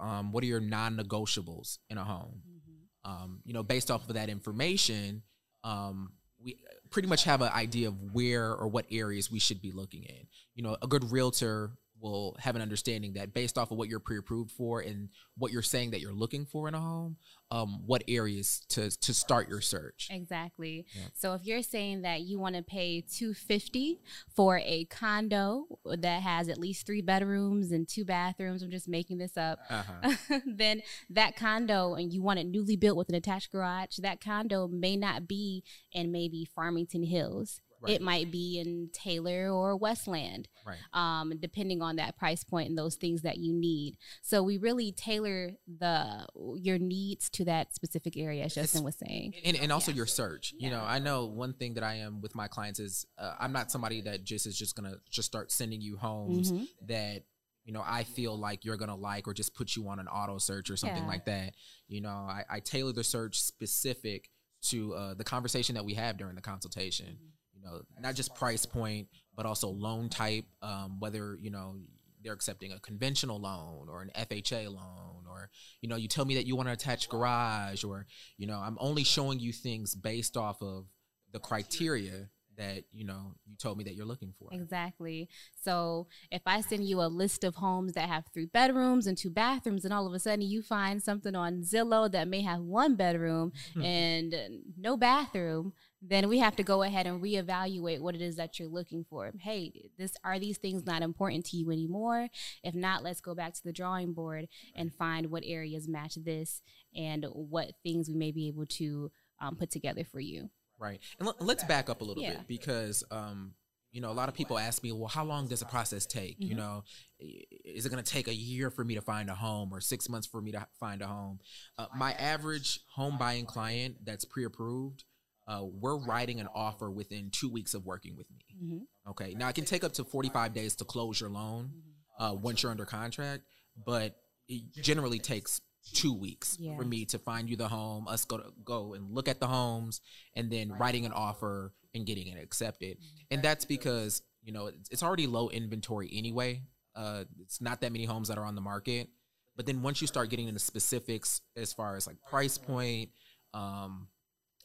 um, 0.00 0.32
what 0.32 0.42
are 0.42 0.46
your 0.46 0.60
non-negotiables 0.60 1.78
in 1.88 1.98
a 1.98 2.04
home 2.04 2.42
mm-hmm. 2.48 3.10
um, 3.10 3.40
you 3.44 3.52
know 3.52 3.62
based 3.62 3.90
off 3.90 4.08
of 4.08 4.14
that 4.14 4.28
information 4.28 5.22
um, 5.64 6.12
we 6.42 6.56
pretty 6.90 7.08
much 7.08 7.24
have 7.24 7.42
an 7.42 7.52
idea 7.52 7.88
of 7.88 7.94
where 8.12 8.52
or 8.54 8.68
what 8.68 8.86
areas 8.90 9.30
we 9.30 9.38
should 9.38 9.60
be 9.60 9.72
looking 9.72 10.02
in 10.02 10.26
you 10.54 10.62
know 10.62 10.76
a 10.82 10.86
good 10.86 11.10
realtor 11.12 11.72
will 12.00 12.36
have 12.40 12.56
an 12.56 12.62
understanding 12.62 13.14
that 13.14 13.34
based 13.34 13.58
off 13.58 13.70
of 13.70 13.78
what 13.78 13.88
you're 13.88 14.00
pre-approved 14.00 14.50
for 14.50 14.80
and 14.80 15.08
what 15.36 15.52
you're 15.52 15.62
saying 15.62 15.90
that 15.90 16.00
you're 16.00 16.12
looking 16.12 16.44
for 16.44 16.68
in 16.68 16.74
a 16.74 16.80
home 16.80 17.16
um, 17.50 17.82
what 17.86 18.02
areas 18.08 18.62
to 18.68 18.90
to 19.00 19.12
start 19.12 19.48
your 19.48 19.60
search 19.60 20.08
exactly 20.10 20.86
yeah. 20.94 21.02
so 21.14 21.34
if 21.34 21.44
you're 21.44 21.62
saying 21.62 22.02
that 22.02 22.20
you 22.20 22.38
want 22.38 22.54
to 22.54 22.62
pay 22.62 23.00
250 23.00 24.00
for 24.34 24.58
a 24.64 24.84
condo 24.86 25.64
that 25.84 26.22
has 26.22 26.48
at 26.48 26.58
least 26.58 26.86
three 26.86 27.02
bedrooms 27.02 27.72
and 27.72 27.88
two 27.88 28.04
bathrooms 28.04 28.62
i'm 28.62 28.70
just 28.70 28.88
making 28.88 29.18
this 29.18 29.36
up 29.36 29.58
uh-huh. 29.68 30.38
then 30.46 30.82
that 31.08 31.36
condo 31.36 31.94
and 31.94 32.12
you 32.12 32.22
want 32.22 32.38
it 32.38 32.46
newly 32.46 32.76
built 32.76 32.96
with 32.96 33.08
an 33.08 33.14
attached 33.14 33.50
garage 33.50 33.96
that 33.98 34.20
condo 34.20 34.68
may 34.68 34.96
not 34.96 35.26
be 35.26 35.64
in 35.92 36.12
maybe 36.12 36.48
farmington 36.54 37.02
hills 37.02 37.60
Right. 37.82 37.94
It 37.94 38.02
might 38.02 38.30
be 38.30 38.58
in 38.58 38.90
Taylor 38.92 39.50
or 39.50 39.74
Westland, 39.74 40.48
right. 40.66 40.76
um, 40.92 41.32
depending 41.40 41.80
on 41.80 41.96
that 41.96 42.18
price 42.18 42.44
point 42.44 42.68
and 42.68 42.76
those 42.76 42.96
things 42.96 43.22
that 43.22 43.38
you 43.38 43.54
need. 43.54 43.96
So 44.22 44.42
we 44.42 44.58
really 44.58 44.92
tailor 44.92 45.52
the 45.66 46.26
your 46.56 46.78
needs 46.78 47.30
to 47.30 47.46
that 47.46 47.74
specific 47.74 48.18
area, 48.18 48.44
as 48.44 48.54
Justin 48.54 48.84
was 48.84 48.96
saying, 48.96 49.34
and, 49.44 49.56
and 49.56 49.72
also 49.72 49.92
yeah. 49.92 49.96
your 49.96 50.06
search. 50.06 50.52
Yeah. 50.56 50.66
You 50.68 50.74
know, 50.74 50.82
I 50.86 50.98
know 50.98 51.26
one 51.26 51.54
thing 51.54 51.74
that 51.74 51.84
I 51.84 51.96
am 51.96 52.20
with 52.20 52.34
my 52.34 52.48
clients 52.48 52.80
is 52.80 53.06
uh, 53.16 53.34
I'm 53.40 53.52
not 53.52 53.70
somebody 53.70 54.02
that 54.02 54.24
just 54.24 54.46
is 54.46 54.58
just 54.58 54.76
gonna 54.76 54.96
just 55.10 55.26
start 55.26 55.50
sending 55.50 55.80
you 55.80 55.96
homes 55.96 56.52
mm-hmm. 56.52 56.64
that 56.86 57.22
you 57.64 57.72
know 57.72 57.82
I 57.86 58.04
feel 58.04 58.38
like 58.38 58.66
you're 58.66 58.76
gonna 58.76 58.96
like 58.96 59.26
or 59.26 59.32
just 59.32 59.54
put 59.54 59.74
you 59.74 59.88
on 59.88 59.98
an 59.98 60.06
auto 60.06 60.36
search 60.36 60.68
or 60.68 60.76
something 60.76 61.04
yeah. 61.04 61.08
like 61.08 61.24
that. 61.24 61.54
You 61.88 62.02
know, 62.02 62.10
I, 62.10 62.44
I 62.50 62.60
tailor 62.60 62.92
the 62.92 63.04
search 63.04 63.40
specific 63.40 64.28
to 64.62 64.92
uh, 64.94 65.14
the 65.14 65.24
conversation 65.24 65.76
that 65.76 65.84
we 65.86 65.94
have 65.94 66.18
during 66.18 66.34
the 66.34 66.42
consultation. 66.42 67.06
Mm-hmm 67.06 67.26
you 67.60 67.68
know, 67.68 67.82
not 68.00 68.14
just 68.14 68.34
price 68.34 68.64
point, 68.64 69.08
but 69.36 69.46
also 69.46 69.68
loan 69.68 70.08
type, 70.08 70.44
um, 70.62 70.98
whether, 70.98 71.36
you 71.40 71.50
know, 71.50 71.76
they're 72.22 72.32
accepting 72.32 72.72
a 72.72 72.78
conventional 72.80 73.40
loan 73.40 73.88
or 73.88 74.02
an 74.02 74.10
FHA 74.14 74.66
loan, 74.66 75.24
or, 75.28 75.50
you 75.80 75.88
know, 75.88 75.96
you 75.96 76.08
tell 76.08 76.24
me 76.24 76.34
that 76.34 76.46
you 76.46 76.56
want 76.56 76.68
to 76.68 76.72
attach 76.72 77.08
garage, 77.08 77.84
or, 77.84 78.06
you 78.36 78.46
know, 78.46 78.58
I'm 78.58 78.76
only 78.80 79.04
showing 79.04 79.40
you 79.40 79.52
things 79.52 79.94
based 79.94 80.36
off 80.36 80.62
of 80.62 80.86
the 81.32 81.38
criteria 81.38 82.28
that 82.60 82.84
you 82.92 83.04
know 83.04 83.34
you 83.46 83.56
told 83.56 83.78
me 83.78 83.84
that 83.84 83.94
you're 83.94 84.06
looking 84.06 84.34
for 84.38 84.48
exactly 84.52 85.28
so 85.62 86.06
if 86.30 86.42
i 86.44 86.60
send 86.60 86.86
you 86.86 87.00
a 87.00 87.08
list 87.08 87.42
of 87.42 87.54
homes 87.54 87.94
that 87.94 88.06
have 88.08 88.24
three 88.34 88.44
bedrooms 88.44 89.06
and 89.06 89.16
two 89.16 89.30
bathrooms 89.30 89.84
and 89.84 89.94
all 89.94 90.06
of 90.06 90.12
a 90.12 90.18
sudden 90.18 90.42
you 90.42 90.60
find 90.60 91.02
something 91.02 91.34
on 91.34 91.62
zillow 91.62 92.10
that 92.10 92.28
may 92.28 92.42
have 92.42 92.60
one 92.60 92.96
bedroom 92.96 93.52
hmm. 93.72 93.82
and 93.82 94.34
no 94.78 94.96
bathroom 94.96 95.72
then 96.02 96.28
we 96.28 96.38
have 96.38 96.56
to 96.56 96.62
go 96.62 96.82
ahead 96.82 97.06
and 97.06 97.22
reevaluate 97.22 98.00
what 98.00 98.14
it 98.14 98.22
is 98.22 98.36
that 98.36 98.58
you're 98.58 98.68
looking 98.68 99.04
for. 99.04 99.32
Hey, 99.38 99.90
this 99.98 100.14
are 100.24 100.38
these 100.38 100.58
things 100.58 100.86
not 100.86 101.02
important 101.02 101.46
to 101.46 101.56
you 101.56 101.70
anymore? 101.70 102.28
If 102.62 102.74
not, 102.74 103.02
let's 103.02 103.20
go 103.20 103.34
back 103.34 103.54
to 103.54 103.64
the 103.64 103.72
drawing 103.72 104.12
board 104.12 104.48
and 104.74 104.92
find 104.92 105.30
what 105.30 105.42
areas 105.44 105.88
match 105.88 106.14
this 106.14 106.62
and 106.94 107.26
what 107.32 107.72
things 107.82 108.08
we 108.08 108.14
may 108.14 108.32
be 108.32 108.48
able 108.48 108.66
to 108.66 109.10
um, 109.40 109.56
put 109.56 109.70
together 109.70 110.04
for 110.04 110.20
you. 110.20 110.50
Right. 110.78 111.00
And 111.18 111.28
l- 111.28 111.36
let's 111.40 111.64
back 111.64 111.90
up 111.90 112.00
a 112.00 112.04
little 112.04 112.22
yeah. 112.22 112.30
bit 112.30 112.48
because 112.48 113.04
um, 113.10 113.54
you 113.92 114.00
know, 114.00 114.10
a 114.10 114.12
lot 114.12 114.28
of 114.28 114.34
people 114.34 114.58
ask 114.58 114.82
me, 114.82 114.92
well, 114.92 115.08
how 115.08 115.24
long 115.24 115.48
does 115.48 115.60
the 115.60 115.66
process 115.66 116.06
take? 116.06 116.38
Mm-hmm. 116.38 116.50
You 116.50 116.54
know, 116.54 116.84
is 117.18 117.86
it 117.86 117.90
going 117.90 118.02
to 118.02 118.10
take 118.10 118.28
a 118.28 118.34
year 118.34 118.70
for 118.70 118.84
me 118.84 118.94
to 118.94 119.00
find 119.00 119.28
a 119.28 119.34
home 119.34 119.70
or 119.72 119.80
six 119.80 120.08
months 120.08 120.26
for 120.26 120.40
me 120.40 120.52
to 120.52 120.66
find 120.78 121.02
a 121.02 121.06
home? 121.06 121.40
Uh, 121.76 121.86
my 121.96 122.12
average 122.12 122.80
home 122.94 123.18
buying 123.18 123.46
client 123.46 123.96
that's 124.04 124.24
pre 124.24 124.44
approved 124.44 125.04
uh, 125.50 125.64
we're 125.64 125.96
writing 125.96 126.38
an 126.38 126.48
offer 126.54 126.88
within 126.90 127.28
two 127.32 127.50
weeks 127.50 127.74
of 127.74 127.84
working 127.84 128.16
with 128.16 128.28
me. 128.30 128.44
Mm-hmm. 128.64 129.10
Okay. 129.10 129.34
Now 129.34 129.48
it 129.48 129.56
can 129.56 129.64
take 129.64 129.82
up 129.82 129.92
to 129.94 130.04
45 130.04 130.54
days 130.54 130.76
to 130.76 130.84
close 130.84 131.20
your 131.20 131.28
loan 131.28 131.72
mm-hmm. 131.74 132.22
uh, 132.22 132.34
once 132.34 132.62
you're 132.62 132.70
under 132.70 132.84
contract, 132.84 133.42
but 133.84 134.14
it 134.48 134.62
generally 134.80 135.18
takes 135.18 135.60
two 135.92 136.14
weeks 136.14 136.56
yeah. 136.60 136.76
for 136.76 136.84
me 136.84 137.04
to 137.06 137.18
find 137.18 137.50
you 137.50 137.56
the 137.56 137.66
home, 137.66 138.06
us 138.06 138.24
go 138.24 138.38
to 138.38 138.52
go 138.64 138.94
and 138.94 139.10
look 139.10 139.26
at 139.26 139.40
the 139.40 139.46
homes, 139.48 140.00
and 140.36 140.52
then 140.52 140.70
writing 140.78 141.04
an 141.04 141.12
offer 141.12 141.72
and 141.94 142.06
getting 142.06 142.28
it 142.28 142.40
accepted. 142.40 142.98
Mm-hmm. 142.98 143.34
And 143.34 143.42
that's 143.42 143.64
because 143.64 144.22
you 144.44 144.52
know 144.52 144.70
it's 144.90 145.02
already 145.02 145.26
low 145.26 145.48
inventory 145.48 146.08
anyway. 146.12 146.62
Uh, 146.94 147.24
it's 147.40 147.60
not 147.60 147.80
that 147.80 147.90
many 147.90 148.04
homes 148.04 148.28
that 148.28 148.38
are 148.38 148.44
on 148.44 148.54
the 148.54 148.60
market. 148.60 149.08
But 149.56 149.66
then 149.66 149.82
once 149.82 150.00
you 150.00 150.06
start 150.06 150.30
getting 150.30 150.46
into 150.46 150.60
specifics 150.60 151.40
as 151.56 151.72
far 151.72 151.96
as 151.96 152.06
like 152.06 152.16
price 152.28 152.56
point, 152.56 153.10
um, 153.52 154.06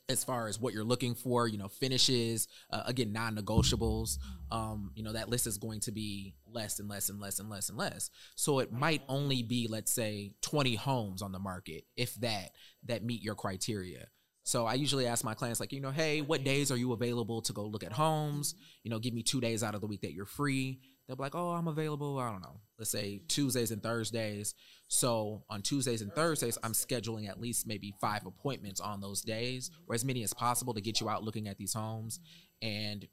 as 0.08 0.24
far 0.24 0.48
as 0.48 0.60
what 0.60 0.74
you're 0.74 0.84
looking 0.84 1.16
for, 1.16 1.48
you 1.48 1.58
know, 1.58 1.68
finishes, 1.68 2.48
uh, 2.72 2.84
again, 2.86 3.12
non-negotiables, 3.12 4.20
um, 4.52 4.92
you 4.96 5.04
know, 5.04 5.14
that 5.14 5.30
list 5.30 5.48
is 5.48 5.58
going 5.58 5.80
to 5.80 5.92
be 5.92 6.36
less 6.48 6.80
and 6.80 6.88
less 6.88 7.10
and 7.10 7.20
less 7.20 7.40
and 7.40 7.50
less 7.50 7.70
and 7.70 7.78
less. 7.78 8.12
So 8.36 8.60
it 8.60 8.72
might 8.72 9.02
only 9.08 9.42
be, 9.42 9.68
let's 9.70 9.92
say, 9.92 10.34
20 10.42 10.76
homes 10.76 11.22
on 11.22 11.32
the 11.32 11.40
market, 11.40 11.86
if 11.98 12.14
that, 12.16 12.52
that 12.86 13.04
meet 13.04 13.24
your 13.24 13.36
criteria. 13.36 14.08
So 14.44 14.68
I 14.68 14.76
usually 14.76 15.08
ask 15.08 15.24
my 15.24 15.34
clients, 15.34 15.60
like, 15.60 15.74
you 15.74 15.82
know, 15.82 15.90
hey, 15.90 16.22
what 16.22 16.44
days 16.44 16.70
are 16.70 16.78
you 16.78 16.94
available 16.94 17.42
to 17.42 17.54
go 17.54 17.66
look 17.66 17.84
at 17.84 17.92
homes? 17.92 18.54
You 18.84 18.92
know, 18.92 19.00
give 19.00 19.16
me 19.16 19.24
two 19.24 19.42
days 19.42 19.64
out 19.64 19.74
of 19.74 19.82
the 19.82 19.88
week 19.88 20.02
that 20.02 20.14
you're 20.14 20.28
free. 20.28 20.82
They'll 21.08 21.18
be 21.18 21.24
like, 21.24 21.36
oh, 21.36 21.52
I'm 21.52 21.68
available. 21.68 22.18
I 22.18 22.32
don't 22.32 22.42
know. 22.42 22.62
Let's 22.80 22.92
say 22.92 23.22
Tuesdays 23.28 23.72
and 23.72 23.82
Thursdays. 23.82 24.56
So 24.88 25.44
on 25.50 25.62
Tuesdays 25.62 26.02
and 26.02 26.12
Thursdays, 26.14 26.58
I'm 26.64 26.74
scheduling 26.74 27.30
at 27.30 27.40
least 27.40 27.68
maybe 27.68 27.94
five 28.02 28.26
appointments 28.26 28.82
on 28.82 29.02
those 29.02 29.22
days, 29.22 29.70
or 29.88 29.96
as 29.96 30.04
many 30.04 30.24
as 30.24 30.34
possible 30.34 30.74
to 30.74 30.82
get 30.82 31.02
you 31.02 31.10
out 31.10 31.24
looking 31.24 31.48
at 31.48 31.58
these 31.58 31.74
homes. 31.74 32.20
And 32.62 33.08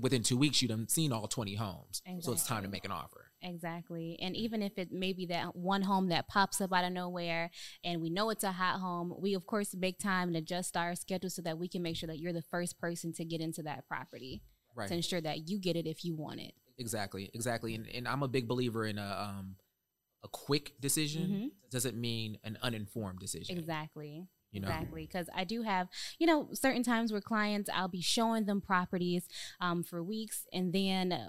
within 0.00 0.22
two 0.22 0.36
weeks, 0.36 0.60
you'd 0.60 0.70
have 0.70 0.90
seen 0.90 1.12
all 1.12 1.28
20 1.28 1.54
homes. 1.54 2.02
Exactly. 2.04 2.22
So 2.22 2.32
it's 2.32 2.46
time 2.46 2.64
to 2.64 2.68
make 2.68 2.84
an 2.84 2.90
offer. 2.90 3.26
Exactly. 3.42 4.18
And 4.20 4.36
even 4.36 4.62
if 4.62 4.76
it 4.76 4.90
may 4.90 5.12
be 5.12 5.26
that 5.26 5.54
one 5.54 5.82
home 5.82 6.08
that 6.08 6.26
pops 6.26 6.60
up 6.60 6.72
out 6.72 6.84
of 6.84 6.92
nowhere 6.92 7.50
and 7.84 8.00
we 8.00 8.10
know 8.10 8.30
it's 8.30 8.44
a 8.44 8.52
hot 8.52 8.80
home, 8.80 9.14
we 9.18 9.34
of 9.34 9.46
course 9.46 9.74
make 9.76 9.98
time 9.98 10.28
and 10.28 10.36
adjust 10.36 10.76
our 10.76 10.96
schedule 10.96 11.30
so 11.30 11.42
that 11.42 11.58
we 11.58 11.68
can 11.68 11.82
make 11.82 11.96
sure 11.96 12.08
that 12.08 12.18
you're 12.18 12.32
the 12.32 12.42
first 12.42 12.80
person 12.80 13.12
to 13.12 13.24
get 13.24 13.40
into 13.40 13.62
that 13.62 13.86
property. 13.86 14.42
Right. 14.74 14.88
To 14.88 14.94
ensure 14.94 15.20
that 15.20 15.48
you 15.48 15.58
get 15.58 15.76
it 15.76 15.86
if 15.86 16.04
you 16.04 16.14
want 16.14 16.40
it. 16.40 16.52
Exactly. 16.78 17.30
Exactly. 17.34 17.74
And, 17.74 17.88
and 17.88 18.08
I'm 18.08 18.22
a 18.22 18.28
big 18.28 18.48
believer 18.48 18.84
in 18.84 18.98
a 18.98 19.28
um 19.28 19.56
a 20.24 20.28
quick 20.28 20.72
decision 20.80 21.22
mm-hmm. 21.22 21.46
doesn't 21.70 21.96
mean 21.96 22.38
an 22.42 22.58
uninformed 22.62 23.20
decision. 23.20 23.56
Exactly. 23.56 24.26
You 24.50 24.60
know? 24.60 24.68
Exactly, 24.68 25.06
because 25.06 25.28
I 25.34 25.44
do 25.44 25.62
have, 25.62 25.88
you 26.18 26.26
know, 26.26 26.48
certain 26.52 26.82
times 26.82 27.12
where 27.12 27.20
clients, 27.20 27.68
I'll 27.72 27.88
be 27.88 28.00
showing 28.00 28.44
them 28.44 28.60
properties 28.60 29.28
um, 29.60 29.82
for 29.82 30.02
weeks, 30.02 30.46
and 30.52 30.72
then 30.72 31.12
uh, 31.12 31.28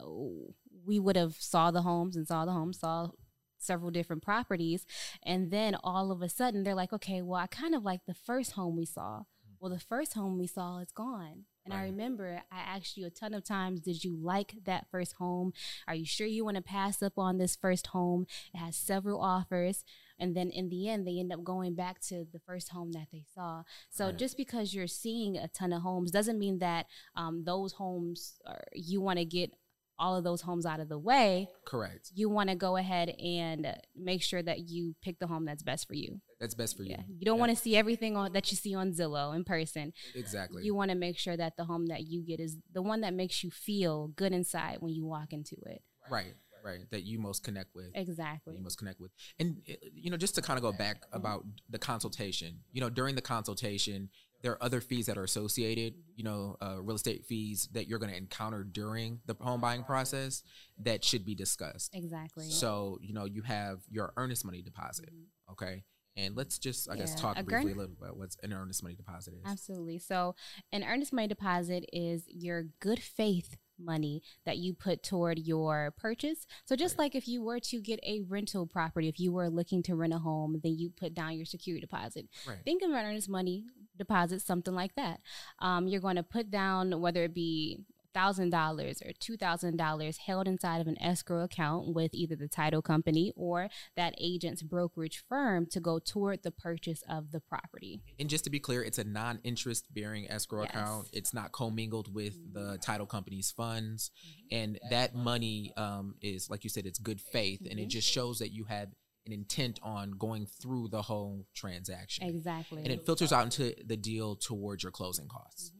we 0.86 1.00
would 1.00 1.16
have 1.16 1.36
saw 1.36 1.72
the 1.72 1.82
homes 1.82 2.16
and 2.16 2.28
saw 2.28 2.46
the 2.46 2.54
homes, 2.54 2.80
saw 2.80 3.10
several 3.58 3.92
different 3.92 4.24
properties, 4.24 4.86
and 5.24 5.52
then 5.52 5.76
all 5.84 6.12
of 6.12 6.22
a 6.22 6.30
sudden 6.30 6.64
they're 6.64 6.76
like, 6.76 6.94
okay, 6.94 7.22
well, 7.22 7.42
I 7.42 7.48
kind 7.48 7.76
of 7.76 7.84
like 7.84 8.06
the 8.06 8.14
first 8.14 8.54
home 8.54 8.78
we 8.78 8.86
saw. 8.86 9.24
Well, 9.60 9.72
the 9.72 9.80
first 9.80 10.14
home 10.14 10.38
we 10.38 10.48
saw 10.48 10.78
is 10.78 10.92
gone. 10.92 11.46
And 11.68 11.74
right. 11.74 11.82
I 11.82 11.86
remember 11.86 12.42
I 12.50 12.60
asked 12.60 12.96
you 12.96 13.06
a 13.06 13.10
ton 13.10 13.34
of 13.34 13.44
times, 13.44 13.82
did 13.82 14.06
you 14.06 14.16
like 14.16 14.56
that 14.64 14.88
first 14.90 15.14
home? 15.14 15.52
Are 15.86 15.96
you 15.96 16.06
sure 16.06 16.26
you 16.26 16.46
want 16.46 16.56
to 16.56 16.64
pass 16.64 17.04
up 17.04 17.18
on 17.18 17.38
this 17.38 17.58
first 17.58 17.88
home? 17.88 18.26
It 18.54 18.58
has 18.58 18.78
several 18.78 19.20
offers. 19.22 19.84
And 20.18 20.36
then 20.36 20.50
in 20.50 20.70
the 20.70 20.88
end, 20.88 21.06
they 21.06 21.20
end 21.20 21.34
up 21.34 21.44
going 21.44 21.76
back 21.76 22.00
to 22.08 22.26
the 22.32 22.40
first 22.40 22.70
home 22.70 22.94
that 22.94 23.08
they 23.12 23.26
saw. 23.36 23.64
So 23.90 24.06
right. 24.06 24.18
just 24.18 24.38
because 24.38 24.74
you're 24.74 24.88
seeing 24.88 25.36
a 25.36 25.50
ton 25.50 25.74
of 25.74 25.82
homes 25.82 26.10
doesn't 26.10 26.40
mean 26.40 26.60
that 26.60 26.86
um, 27.16 27.44
those 27.44 27.74
homes 27.74 28.40
are, 28.46 28.64
you 28.74 29.02
want 29.02 29.20
to 29.20 29.26
get 29.26 29.52
all 30.00 30.16
of 30.16 30.24
those 30.24 30.42
homes 30.42 30.66
out 30.66 30.80
of 30.80 30.88
the 30.88 30.98
way. 30.98 31.50
Correct. 31.66 32.12
You 32.16 32.30
want 32.30 32.50
to 32.50 32.56
go 32.56 32.78
ahead 32.78 33.10
and 33.10 33.76
make 33.94 34.24
sure 34.24 34.42
that 34.42 34.70
you 34.70 34.96
pick 35.02 35.20
the 35.20 35.28
home 35.28 35.44
that's 35.44 35.64
best 35.64 35.86
for 35.88 35.96
you. 35.96 36.22
That's 36.40 36.54
best 36.54 36.78
for 36.78 36.84
you. 36.84 36.92
Yeah. 36.92 37.02
You 37.08 37.26
don't 37.26 37.38
yeah. 37.38 37.40
want 37.40 37.50
to 37.50 37.56
see 37.56 37.76
everything 37.76 38.16
on, 38.16 38.34
that 38.34 38.52
you 38.52 38.58
see 38.58 38.76
on 38.76 38.92
Zillow 38.92 39.36
in 39.36 39.44
person. 39.44 39.94
Exactly. 40.14 40.64
You 40.64 40.76
want 40.76 40.92
to 40.92 40.96
make 40.96 41.18
sure 41.18 41.36
that 41.36 41.58
the 41.58 41.66
home 41.66 41.88
that 41.88 42.06
you 42.06 42.22
get 42.22 42.40
is 42.40 42.58
the 42.74 42.82
one 42.82 43.02
that 43.02 43.14
makes 43.14 43.44
you 43.44 43.50
feel 43.50 44.10
good 44.10 44.34
inside 44.34 44.78
when 44.80 44.94
you 44.94 45.06
walk 45.06 45.34
into 45.34 45.56
it. 45.66 45.82
Right. 46.10 46.34
Right. 46.64 46.90
That 46.92 47.04
you 47.04 47.18
most 47.18 47.44
connect 47.44 47.74
with. 47.74 47.92
Exactly. 47.96 48.56
You 48.56 48.62
most 48.62 48.78
connect 48.78 49.00
with. 49.00 49.12
And, 49.40 49.62
you 49.94 50.12
know, 50.12 50.18
just 50.18 50.36
to 50.36 50.42
kind 50.42 50.58
of 50.58 50.64
go 50.64 50.74
back 50.74 51.04
about 51.14 51.46
the 51.70 51.80
consultation, 51.80 52.60
you 52.72 52.82
know, 52.82 52.90
during 52.90 53.16
the 53.16 53.22
consultation, 53.22 54.10
there 54.44 54.52
are 54.52 54.64
other 54.64 54.82
fees 54.82 55.06
that 55.06 55.18
are 55.18 55.24
associated, 55.24 55.96
you 56.16 56.24
know, 56.24 56.58
uh, 56.62 56.76
real 56.82 56.96
estate 56.98 57.26
fees 57.26 57.70
that 57.74 57.88
you're 57.88 58.00
going 58.00 58.12
to 58.12 58.18
encounter 58.18 58.64
during 58.64 59.22
the 59.26 59.36
home 59.40 59.62
buying 59.62 59.84
process 59.84 60.44
that 60.84 61.04
should 61.04 61.26
be 61.26 61.36
discussed. 61.36 61.96
Exactly. 61.96 62.50
So, 62.50 63.00
you 63.02 63.14
know, 63.14 63.26
you 63.26 63.44
have 63.44 63.80
your 63.90 64.14
earnest 64.18 64.44
money 64.44 64.62
deposit, 64.62 65.10
mm-hmm. 65.10 65.54
okay? 65.54 65.84
And 66.18 66.36
let's 66.36 66.58
just, 66.58 66.90
I 66.90 66.96
yeah. 66.96 67.02
guess, 67.02 67.16
talk 67.16 67.40
a 67.40 67.44
briefly 67.44 67.72
a 67.72 67.76
little 67.76 67.92
bit 67.92 67.98
about 68.02 68.18
what's 68.18 68.38
an 68.44 68.52
earnest 68.52 68.84
money 68.84 68.96
deposit 68.96 69.36
is. 69.36 69.42
Absolutely. 69.46 70.00
So, 70.00 70.36
an 70.74 70.84
earnest 70.84 71.14
money 71.14 71.28
deposit 71.28 71.86
is 71.94 72.24
your 72.28 72.66
good 72.80 73.00
faith 73.00 73.56
money 73.80 74.22
that 74.46 74.58
you 74.58 74.74
put 74.74 75.04
toward 75.04 75.40
your 75.40 75.94
purchase. 75.98 76.48
So 76.66 76.76
just 76.76 76.96
right. 76.96 77.06
like 77.06 77.16
if 77.16 77.28
you 77.28 77.44
were 77.44 77.60
to 77.60 77.80
get 77.80 78.00
a 78.04 78.22
rental 78.28 78.66
property, 78.66 79.08
if 79.08 79.20
you 79.20 79.32
were 79.32 79.50
looking 79.50 79.84
to 79.84 79.96
rent 79.96 80.14
a 80.14 80.18
home, 80.18 80.60
then 80.64 80.78
you 80.78 80.90
put 80.90 81.14
down 81.14 81.38
your 81.38 81.46
security 81.46 81.82
deposit. 81.82 82.28
Right. 82.48 82.58
Think 82.66 82.82
of 82.84 82.92
earnest 82.92 83.30
money 83.30 83.66
deposit, 83.98 84.42
something 84.42 84.74
like 84.74 84.96
that. 84.96 85.22
Um, 85.60 85.88
you're 85.88 86.02
going 86.02 86.16
to 86.16 86.24
put 86.24 86.50
down 86.50 87.00
whether 87.02 87.24
it 87.24 87.34
be 87.34 87.80
$1,000 88.18 89.06
or 89.06 89.14
$2,000 89.14 90.18
held 90.18 90.48
inside 90.48 90.82
of 90.82 90.88
an 90.88 91.02
escrow 91.02 91.44
account 91.44 91.94
with 91.94 92.14
either 92.14 92.36
the 92.36 92.48
title 92.48 92.82
company 92.82 93.32
or 93.36 93.70
that 93.96 94.14
agent's 94.20 94.62
brokerage 94.62 95.24
firm 95.28 95.66
to 95.68 95.80
go 95.80 96.00
toward 96.00 96.44
the 96.44 96.52
purchase 96.52 97.04
of 97.10 97.32
the 97.32 97.40
property. 97.40 98.02
And 98.20 98.30
just 98.30 98.44
to 98.46 98.50
be 98.50 98.60
clear, 98.60 98.84
it's 98.84 98.98
a 98.98 99.04
non 99.04 99.40
interest 99.44 99.94
bearing 99.94 100.30
escrow 100.30 100.64
yes. 100.64 100.72
account. 100.72 101.10
It's 101.14 101.34
not 101.34 101.52
commingled 101.52 102.14
with 102.14 102.36
the 102.54 102.78
title 102.82 103.06
company's 103.06 103.52
funds. 103.52 104.12
And 104.52 104.80
that 104.90 105.16
money 105.16 105.74
um, 105.78 106.16
is, 106.22 106.50
like 106.50 106.64
you 106.64 106.70
said, 106.70 106.86
it's 106.86 107.00
good 107.00 107.22
faith. 107.22 107.62
Mm-hmm. 107.62 107.72
And 107.72 107.80
it 107.80 107.84
mm-hmm. 107.84 107.90
just 107.90 108.10
shows 108.10 108.40
that 108.40 108.50
you 108.50 108.66
have 108.66 108.90
an 109.26 109.34
intent 109.34 109.80
on 109.84 110.12
going 110.12 110.48
through 110.62 110.88
the 110.88 111.02
whole 111.02 111.46
transaction. 111.54 112.28
Exactly. 112.28 112.82
And 112.84 112.92
it 112.92 113.06
filters 113.06 113.34
out 113.34 113.44
into 113.44 113.76
the 113.86 113.98
deal 113.98 114.36
towards 114.36 114.84
your 114.84 114.92
closing 114.92 115.28
costs. 115.28 115.70
Mm-hmm. 115.70 115.78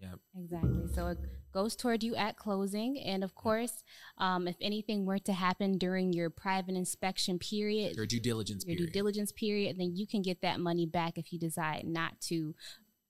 Yep. 0.00 0.18
Exactly. 0.44 0.94
So 0.94 1.08
it 1.08 1.18
goes 1.52 1.76
toward 1.76 2.02
you 2.02 2.14
at 2.16 2.36
closing. 2.36 2.98
And 3.00 3.24
of 3.24 3.34
course, 3.34 3.82
um, 4.18 4.48
if 4.48 4.56
anything 4.60 5.06
were 5.06 5.18
to 5.20 5.32
happen 5.32 5.78
during 5.78 6.12
your 6.12 6.30
private 6.30 6.74
inspection 6.74 7.38
period, 7.38 7.96
your 7.96 8.06
due 8.06 8.20
diligence 8.20 8.64
your 8.66 8.76
period. 8.76 8.92
due 8.92 8.98
diligence 8.98 9.32
period, 9.32 9.78
then 9.78 9.94
you 9.94 10.06
can 10.06 10.22
get 10.22 10.42
that 10.42 10.60
money 10.60 10.86
back 10.86 11.18
if 11.18 11.32
you 11.32 11.38
decide 11.38 11.84
not 11.84 12.20
to 12.22 12.54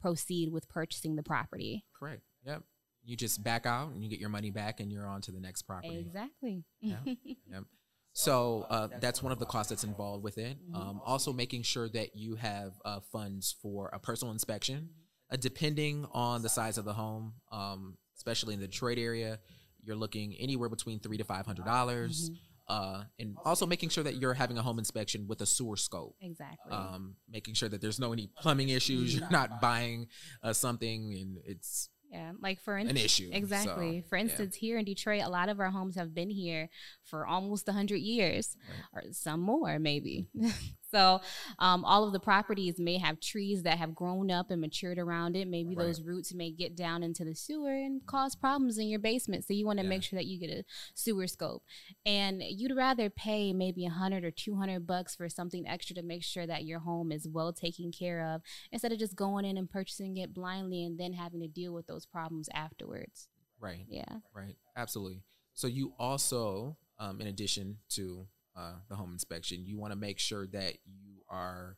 proceed 0.01 0.53
with 0.53 0.69
purchasing 0.69 1.17
the 1.17 1.23
property. 1.23 1.85
Correct. 1.99 2.23
Yep. 2.47 2.63
You 3.05 3.17
just 3.17 3.43
back 3.43 3.67
out 3.67 3.93
and 3.93 4.03
you 4.03 4.11
get 4.11 4.21
your 4.21 4.29
money 4.29 4.51
back 4.51 4.81
and 4.81 4.91
you're 4.93 5.07
on 5.07 5.21
to 5.23 5.33
the 5.33 5.41
next 5.41 5.63
property. 5.63 5.99
Exactly. 5.99 6.65
Yep. 6.81 7.01
yep. 7.51 7.65
So 8.13 8.67
uh, 8.69 8.89
that's 9.01 9.23
one 9.23 9.33
of 9.33 9.39
the 9.39 9.47
costs 9.47 9.71
that's 9.71 9.85
involved 9.85 10.25
with 10.25 10.39
it. 10.39 10.59
Mm-hmm. 10.59 10.77
Um, 10.77 11.01
also, 11.05 11.33
making 11.33 11.63
sure 11.63 11.89
that 11.91 12.17
you 12.17 12.35
have 12.37 12.73
uh, 12.85 13.01
funds 13.13 13.55
for 13.63 13.89
a 13.93 13.99
personal 13.99 14.33
inspection. 14.33 14.91
Uh, 15.33 15.37
depending 15.37 16.07
on 16.13 16.43
the 16.43 16.49
size 16.49 16.77
of 16.77 16.85
the 16.85 16.93
home, 16.93 17.35
um, 17.53 17.97
especially 18.21 18.53
in 18.53 18.61
the 18.61 18.69
Detroit 18.69 18.99
area, 18.99 19.39
you're 19.83 19.97
looking 19.97 20.35
anywhere 20.39 20.69
between 20.69 21.01
three 21.01 21.17
to 21.17 21.25
five 21.25 21.47
hundred 21.47 21.65
dollars. 21.65 22.29
Mm-hmm. 22.29 22.35
Uh, 22.69 23.03
and 23.19 23.37
also 23.45 23.67
making 23.67 23.89
sure 23.89 24.05
that 24.05 24.15
you're 24.17 24.35
having 24.35 24.57
a 24.57 24.63
home 24.63 24.79
inspection 24.79 25.27
with 25.27 25.41
a 25.41 25.47
sewer 25.47 25.77
scope. 25.77 26.15
Exactly. 26.21 26.71
Um, 26.71 27.17
making 27.29 27.55
sure 27.55 27.69
that 27.69 27.81
there's 27.81 27.99
no 27.99 28.13
any 28.13 28.29
plumbing 28.39 28.69
issues. 28.69 29.13
You're 29.17 29.29
not 29.31 29.61
buying 29.61 30.07
uh, 30.41 30.53
something 30.53 31.15
and 31.15 31.39
it's 31.45 31.89
yeah, 32.13 32.31
like 32.41 32.61
for 32.61 32.79
instance, 32.79 33.01
an 33.01 33.05
issue. 33.05 33.31
Exactly. 33.33 34.03
So, 34.03 34.09
for 34.09 34.17
instance, 34.17 34.57
yeah. 34.57 34.69
here 34.69 34.79
in 34.79 34.85
Detroit, 34.85 35.23
a 35.25 35.29
lot 35.29 35.49
of 35.49 35.59
our 35.59 35.71
homes 35.71 35.97
have 35.97 36.15
been 36.15 36.31
here 36.31 36.69
for 37.03 37.27
almost 37.27 37.67
100 37.67 37.97
years, 37.97 38.57
right. 38.95 39.07
or 39.07 39.13
some 39.13 39.41
more, 39.41 39.81
maybe. 39.81 40.29
So 40.91 41.21
um, 41.59 41.85
all 41.85 42.05
of 42.05 42.13
the 42.13 42.21
properties 42.21 42.79
may 42.79 42.99
have 42.99 43.21
trees 43.21 43.63
that 43.63 43.79
have 43.79 43.95
grown 43.95 44.31
up 44.31 44.51
and 44.51 44.61
matured 44.61 44.99
around 44.99 45.37
it. 45.37 45.49
Maybe 45.49 45.75
right. 45.75 45.87
those 45.87 46.03
roots 46.03 46.35
may 46.35 46.51
get 46.51 46.77
down 46.77 47.03
into 47.03 47.25
the 47.25 47.35
sewer 47.35 47.73
and 47.73 48.05
cause 48.07 48.35
problems 48.35 48.79
in 48.79 48.89
your 48.89 49.01
basement. 49.01 49.45
So 49.45 49.55
you 49.55 49.67
want 49.67 49.79
to 49.79 49.85
yeah. 49.85 49.91
make 49.91 50.03
sure 50.03 50.19
that 50.19 50.27
you 50.27 50.39
get 50.39 50.51
a 50.51 50.65
sewer 50.95 51.27
scope. 51.27 51.63
And 52.05 52.43
you'd 52.43 52.77
rather 52.77 53.11
pay 53.11 53.53
maybe 53.53 53.87
a 53.87 53.91
hundred 53.91 54.25
or 54.25 54.31
two 54.31 54.57
hundred 54.57 54.87
bucks 54.87 55.15
for 55.15 55.29
something 55.29 55.67
extra 55.67 55.95
to 55.97 56.03
make 56.03 56.25
sure 56.25 56.47
that 56.47 56.65
your 56.65 56.81
home 56.81 57.13
is 57.13 57.29
well 57.29 57.53
taken 57.53 57.93
care 57.93 58.35
of 58.35 58.43
instead 58.73 58.93
of 58.93 58.99
just 58.99 59.17
going 59.17 59.45
in 59.45 59.57
and 59.57 59.71
purchasing 59.71 60.17
it 60.17 60.35
blindly 60.35 60.85
and 60.85 60.99
then 60.99 61.13
having 61.13 61.41
to 61.41 61.49
deal 61.49 61.73
with 61.73 61.87
those 61.87 62.07
problems 62.07 62.49
afterwards. 62.55 63.29
Right. 63.61 63.87
Yeah. 63.89 64.19
Right. 64.35 64.57
Absolutely. 64.77 65.23
So 65.55 65.67
you 65.67 65.93
also, 65.99 66.79
um, 66.99 67.21
in 67.21 67.27
addition 67.27 67.79
to 67.91 68.27
uh, 68.61 68.73
the 68.89 68.97
home 68.97 69.13
inspection, 69.13 69.65
you 69.65 69.79
want 69.79 69.93
to 69.93 69.99
make 69.99 70.19
sure 70.19 70.47
that 70.49 70.75
you 70.85 71.23
are 71.29 71.77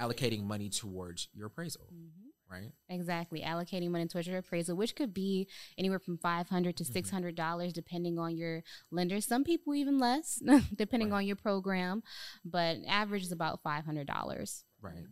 allocating 0.00 0.44
money 0.44 0.68
towards 0.68 1.28
your 1.32 1.46
appraisal. 1.46 1.88
Mm-hmm. 1.92 2.28
Right. 2.50 2.72
Exactly. 2.88 3.40
Allocating 3.40 3.90
money 3.90 4.06
towards 4.06 4.28
your 4.28 4.38
appraisal, 4.38 4.76
which 4.76 4.94
could 4.94 5.14
be 5.14 5.48
anywhere 5.78 5.98
from 5.98 6.18
five 6.18 6.48
hundred 6.48 6.76
to 6.76 6.84
mm-hmm. 6.84 6.92
six 6.92 7.10
hundred 7.10 7.34
dollars, 7.34 7.72
depending 7.72 8.18
on 8.18 8.36
your 8.36 8.62
lender. 8.92 9.20
Some 9.20 9.44
people 9.44 9.74
even 9.74 9.98
less, 9.98 10.40
depending 10.74 11.10
right. 11.10 11.18
on 11.18 11.26
your 11.26 11.36
program, 11.36 12.02
but 12.44 12.76
average 12.86 13.22
is 13.22 13.32
about 13.32 13.62
five 13.62 13.86
hundred 13.86 14.06
dollars. 14.06 14.64
Right. 14.80 15.06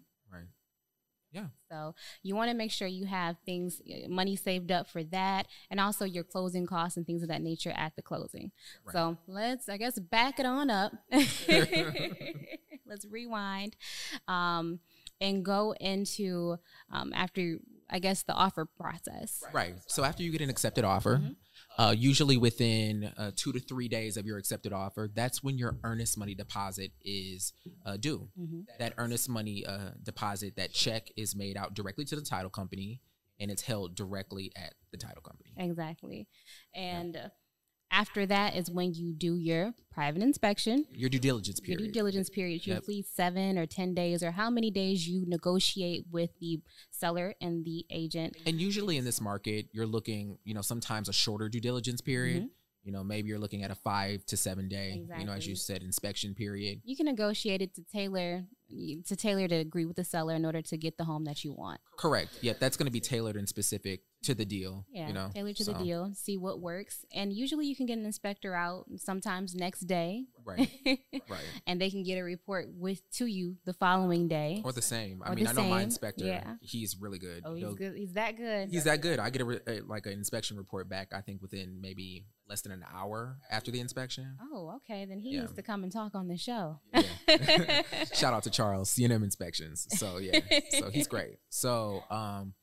Yeah. 1.32 1.46
So 1.70 1.94
you 2.22 2.36
want 2.36 2.50
to 2.50 2.56
make 2.56 2.70
sure 2.70 2.86
you 2.86 3.06
have 3.06 3.36
things, 3.46 3.80
money 4.08 4.36
saved 4.36 4.70
up 4.70 4.88
for 4.88 5.02
that, 5.04 5.46
and 5.70 5.80
also 5.80 6.04
your 6.04 6.24
closing 6.24 6.66
costs 6.66 6.96
and 6.96 7.06
things 7.06 7.22
of 7.22 7.28
that 7.28 7.42
nature 7.42 7.72
at 7.74 7.96
the 7.96 8.02
closing. 8.02 8.52
Right. 8.84 8.92
So 8.92 9.16
let's, 9.26 9.68
I 9.68 9.78
guess, 9.78 9.98
back 9.98 10.38
it 10.38 10.46
on 10.46 10.70
up. 10.70 10.92
let's 11.10 13.06
rewind 13.10 13.76
um, 14.28 14.80
and 15.20 15.44
go 15.44 15.74
into 15.80 16.58
um, 16.92 17.12
after 17.14 17.58
I 17.92 17.98
guess, 17.98 18.22
the 18.22 18.32
offer 18.32 18.64
process. 18.64 19.44
Right. 19.52 19.74
So 19.86 20.02
after 20.02 20.22
you 20.22 20.32
get 20.32 20.40
an 20.40 20.48
accepted 20.48 20.82
offer, 20.82 21.20
uh, 21.78 21.94
usually 21.96 22.36
within 22.36 23.12
uh, 23.16 23.30
two 23.34 23.52
to 23.52 23.60
three 23.60 23.88
days 23.88 24.16
of 24.16 24.26
your 24.26 24.38
accepted 24.38 24.72
offer, 24.72 25.10
that's 25.12 25.42
when 25.42 25.58
your 25.58 25.76
earnest 25.84 26.18
money 26.18 26.34
deposit 26.34 26.92
is 27.02 27.52
uh, 27.86 27.96
due. 27.96 28.28
Mhm. 28.38 28.66
That 28.78 28.94
earnest 28.98 29.28
money 29.28 29.64
uh, 29.64 29.90
deposit, 30.02 30.56
that 30.56 30.72
check 30.72 31.10
is 31.16 31.34
made 31.34 31.56
out 31.56 31.74
directly 31.74 32.04
to 32.06 32.16
the 32.16 32.22
title 32.22 32.50
company 32.50 33.00
and 33.40 33.50
it's 33.50 33.62
held 33.62 33.94
directly 33.94 34.52
at 34.54 34.74
the 34.92 34.96
title 34.98 35.22
company. 35.22 35.50
Exactly. 35.56 36.28
And 36.74 37.16
uh, 37.16 37.28
after 37.92 38.24
that 38.26 38.56
is 38.56 38.70
when 38.70 38.94
you 38.94 39.12
do 39.12 39.36
your 39.36 39.74
private 39.90 40.22
inspection. 40.22 40.86
Your 40.92 41.10
due 41.10 41.18
diligence 41.18 41.60
period. 41.60 41.80
Your 41.80 41.88
due 41.88 41.92
diligence 41.92 42.30
period 42.30 42.62
is 42.62 42.66
Yep. 42.66 42.78
usually 42.80 43.02
seven 43.02 43.58
or 43.58 43.66
10 43.66 43.94
days, 43.94 44.22
or 44.22 44.30
how 44.32 44.48
many 44.50 44.70
days 44.70 45.06
you 45.06 45.24
negotiate 45.26 46.06
with 46.10 46.30
the 46.40 46.60
seller 46.90 47.34
and 47.40 47.64
the 47.64 47.84
agent. 47.90 48.36
and 48.46 48.60
usually 48.60 48.96
in 48.96 49.04
this 49.04 49.20
market, 49.20 49.66
you're 49.72 49.86
looking, 49.86 50.38
you 50.44 50.54
know, 50.54 50.62
sometimes 50.62 51.08
a 51.08 51.12
shorter 51.12 51.48
due 51.48 51.60
diligence 51.60 52.00
period. 52.00 52.44
Mhm. 52.44 52.50
You 52.84 52.90
know, 52.90 53.04
maybe 53.04 53.28
you're 53.28 53.38
looking 53.38 53.62
at 53.62 53.70
a 53.70 53.76
five 53.76 54.26
to 54.26 54.36
seven 54.36 54.68
day, 54.68 55.06
you 55.18 55.24
know, 55.24 55.32
as 55.32 55.46
you 55.46 55.54
said, 55.54 55.82
inspection 55.84 56.34
period. 56.34 56.80
You 56.84 56.96
can 56.96 57.06
negotiate 57.06 57.62
it 57.62 57.74
to 57.74 57.82
tailor 57.84 58.46
to 59.06 59.16
tailor 59.16 59.46
to 59.48 59.54
agree 59.56 59.84
with 59.84 59.96
the 59.96 60.04
seller 60.04 60.34
in 60.34 60.46
order 60.46 60.62
to 60.62 60.76
get 60.78 60.96
the 60.96 61.04
home 61.04 61.24
that 61.24 61.44
you 61.44 61.52
want. 61.52 61.78
Correct. 61.98 62.38
Yeah, 62.40 62.54
that's 62.58 62.76
going 62.78 62.86
to 62.86 62.90
be 62.92 63.00
tailored 63.00 63.36
and 63.36 63.46
specific 63.46 64.02
to 64.22 64.34
the 64.34 64.44
deal. 64.44 64.86
Yeah, 64.92 65.08
you 65.08 65.12
know, 65.14 65.30
tailor 65.34 65.52
to 65.52 65.64
the 65.64 65.74
deal, 65.74 66.12
see 66.14 66.36
what 66.36 66.60
works, 66.60 67.04
and 67.14 67.32
usually 67.32 67.66
you 67.66 67.76
can 67.76 67.86
get 67.86 67.98
an 67.98 68.04
inspector 68.06 68.54
out 68.54 68.86
sometimes 68.96 69.54
next 69.54 69.80
day, 69.80 70.24
Right. 70.44 70.70
Right. 71.28 71.40
and 71.66 71.80
they 71.80 71.90
can 71.90 72.02
get 72.02 72.16
a 72.18 72.22
report 72.22 72.66
with 72.74 73.00
to 73.18 73.26
you 73.26 73.56
the 73.64 73.72
following 73.72 74.28
day. 74.28 74.60
Or 74.64 74.72
the 74.72 74.82
same. 74.82 75.22
I 75.24 75.34
mean, 75.34 75.46
I 75.46 75.52
know 75.52 75.64
my 75.64 75.82
inspector. 75.82 76.24
yeah. 76.24 76.54
He's 76.60 76.96
really 77.00 77.18
good. 77.18 77.42
oh, 77.44 77.54
he's 77.54 77.62
He'll- 77.64 77.74
good. 77.74 77.96
He's 77.96 78.12
that 78.14 78.36
good. 78.36 78.70
He's 78.70 78.84
that 78.84 79.00
good. 79.00 79.18
I 79.18 79.30
get 79.30 79.42
a, 79.42 79.44
re- 79.44 79.60
a 79.66 79.80
like 79.82 80.06
an 80.06 80.12
inspection 80.12 80.56
report 80.56 80.88
back. 80.88 81.12
I 81.14 81.20
think 81.20 81.42
within 81.42 81.80
maybe 81.80 82.26
less 82.48 82.60
than 82.62 82.72
an 82.72 82.84
hour 82.92 83.38
after 83.50 83.70
the 83.70 83.80
inspection. 83.80 84.36
Oh, 84.52 84.74
okay. 84.76 85.04
Then 85.04 85.18
he 85.20 85.30
Yeah. 85.34 85.40
needs 85.42 85.52
to 85.54 85.62
come 85.62 85.82
and 85.84 85.92
talk 85.92 86.14
on 86.14 86.28
the 86.28 86.36
show. 86.36 86.80
Yeah. 86.92 87.02
Shout 88.14 88.34
out 88.34 88.42
to 88.44 88.50
Charles, 88.50 88.90
CNM 88.94 89.22
Inspections. 89.22 89.86
So 89.98 90.18
yeah, 90.18 90.40
so 90.78 90.90
he's 90.90 91.06
great. 91.06 91.38
So 91.48 92.02
um, 92.10 92.54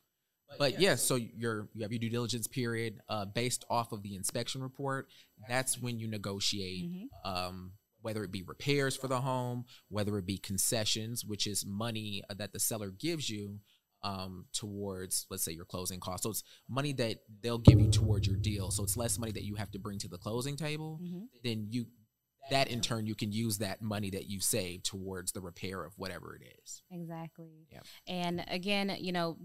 but 0.58 0.79
yeah, 0.79 0.96
so 0.96 1.15
you're 1.15 1.70
you 1.74 1.84
have 1.84 1.91
your 1.91 2.00
due 2.00 2.10
diligence 2.10 2.48
period 2.48 3.00
uh, 3.10 3.25
based 3.25 3.65
off 3.70 3.91
of 3.91 4.01
the 4.03 4.15
inspection 4.15 4.62
report. 4.62 5.08
That's 5.48 5.79
when 5.79 6.00
you 6.00 6.08
negotiate 6.08 6.86
Mhm. 6.86 7.08
um, 7.25 7.74
whether 8.01 8.24
it 8.24 8.32
be 8.32 8.44
repairs 8.44 8.96
for 8.96 9.08
the 9.08 9.22
home, 9.22 9.65
whether 9.89 10.18
it 10.18 10.25
be 10.25 10.38
concessions, 10.38 11.25
which 11.25 11.46
is 11.46 11.65
money 11.65 12.24
uh, 12.29 12.34
that 12.36 12.53
the 12.53 12.60
seller 12.60 12.91
gives 12.91 13.29
you 13.29 13.60
um, 14.01 14.46
towards, 14.53 15.25
let's 15.29 15.44
say, 15.44 15.51
your 15.51 15.65
closing 15.65 16.00
costs. 16.00 16.24
So 16.24 16.29
it's 16.29 16.44
money 16.70 16.94
that 16.94 17.18
they'll 17.41 17.58
give 17.58 17.82
you 17.82 17.89
towards 17.91 18.25
your 18.27 18.38
deal. 18.38 18.72
So 18.72 18.82
it's 18.84 18.96
less 18.96 19.20
money 19.20 19.34
that 19.34 19.44
you 19.44 19.56
have 19.56 19.72
to 19.72 19.79
bring 19.79 20.00
to 20.00 20.08
the 20.08 20.18
closing 20.18 20.56
table. 20.56 21.01
Mhm. 21.03 21.27
Then 21.44 21.68
you, 21.70 21.88
that 22.50 22.70
in 22.70 22.79
turn, 22.79 23.06
you 23.06 23.13
can 23.15 23.34
use 23.34 23.58
that 23.58 23.82
money 23.82 24.10
that 24.12 24.29
you 24.29 24.39
save 24.39 24.84
towards 24.84 25.34
the 25.34 25.41
repair 25.41 25.84
of 25.84 25.98
whatever 25.98 26.34
it 26.34 26.44
is. 26.63 26.82
Exactly. 26.89 27.68
Yep. 27.74 27.86
And 28.08 28.46
again, 28.48 28.96
you 29.01 29.12
know, 29.12 29.38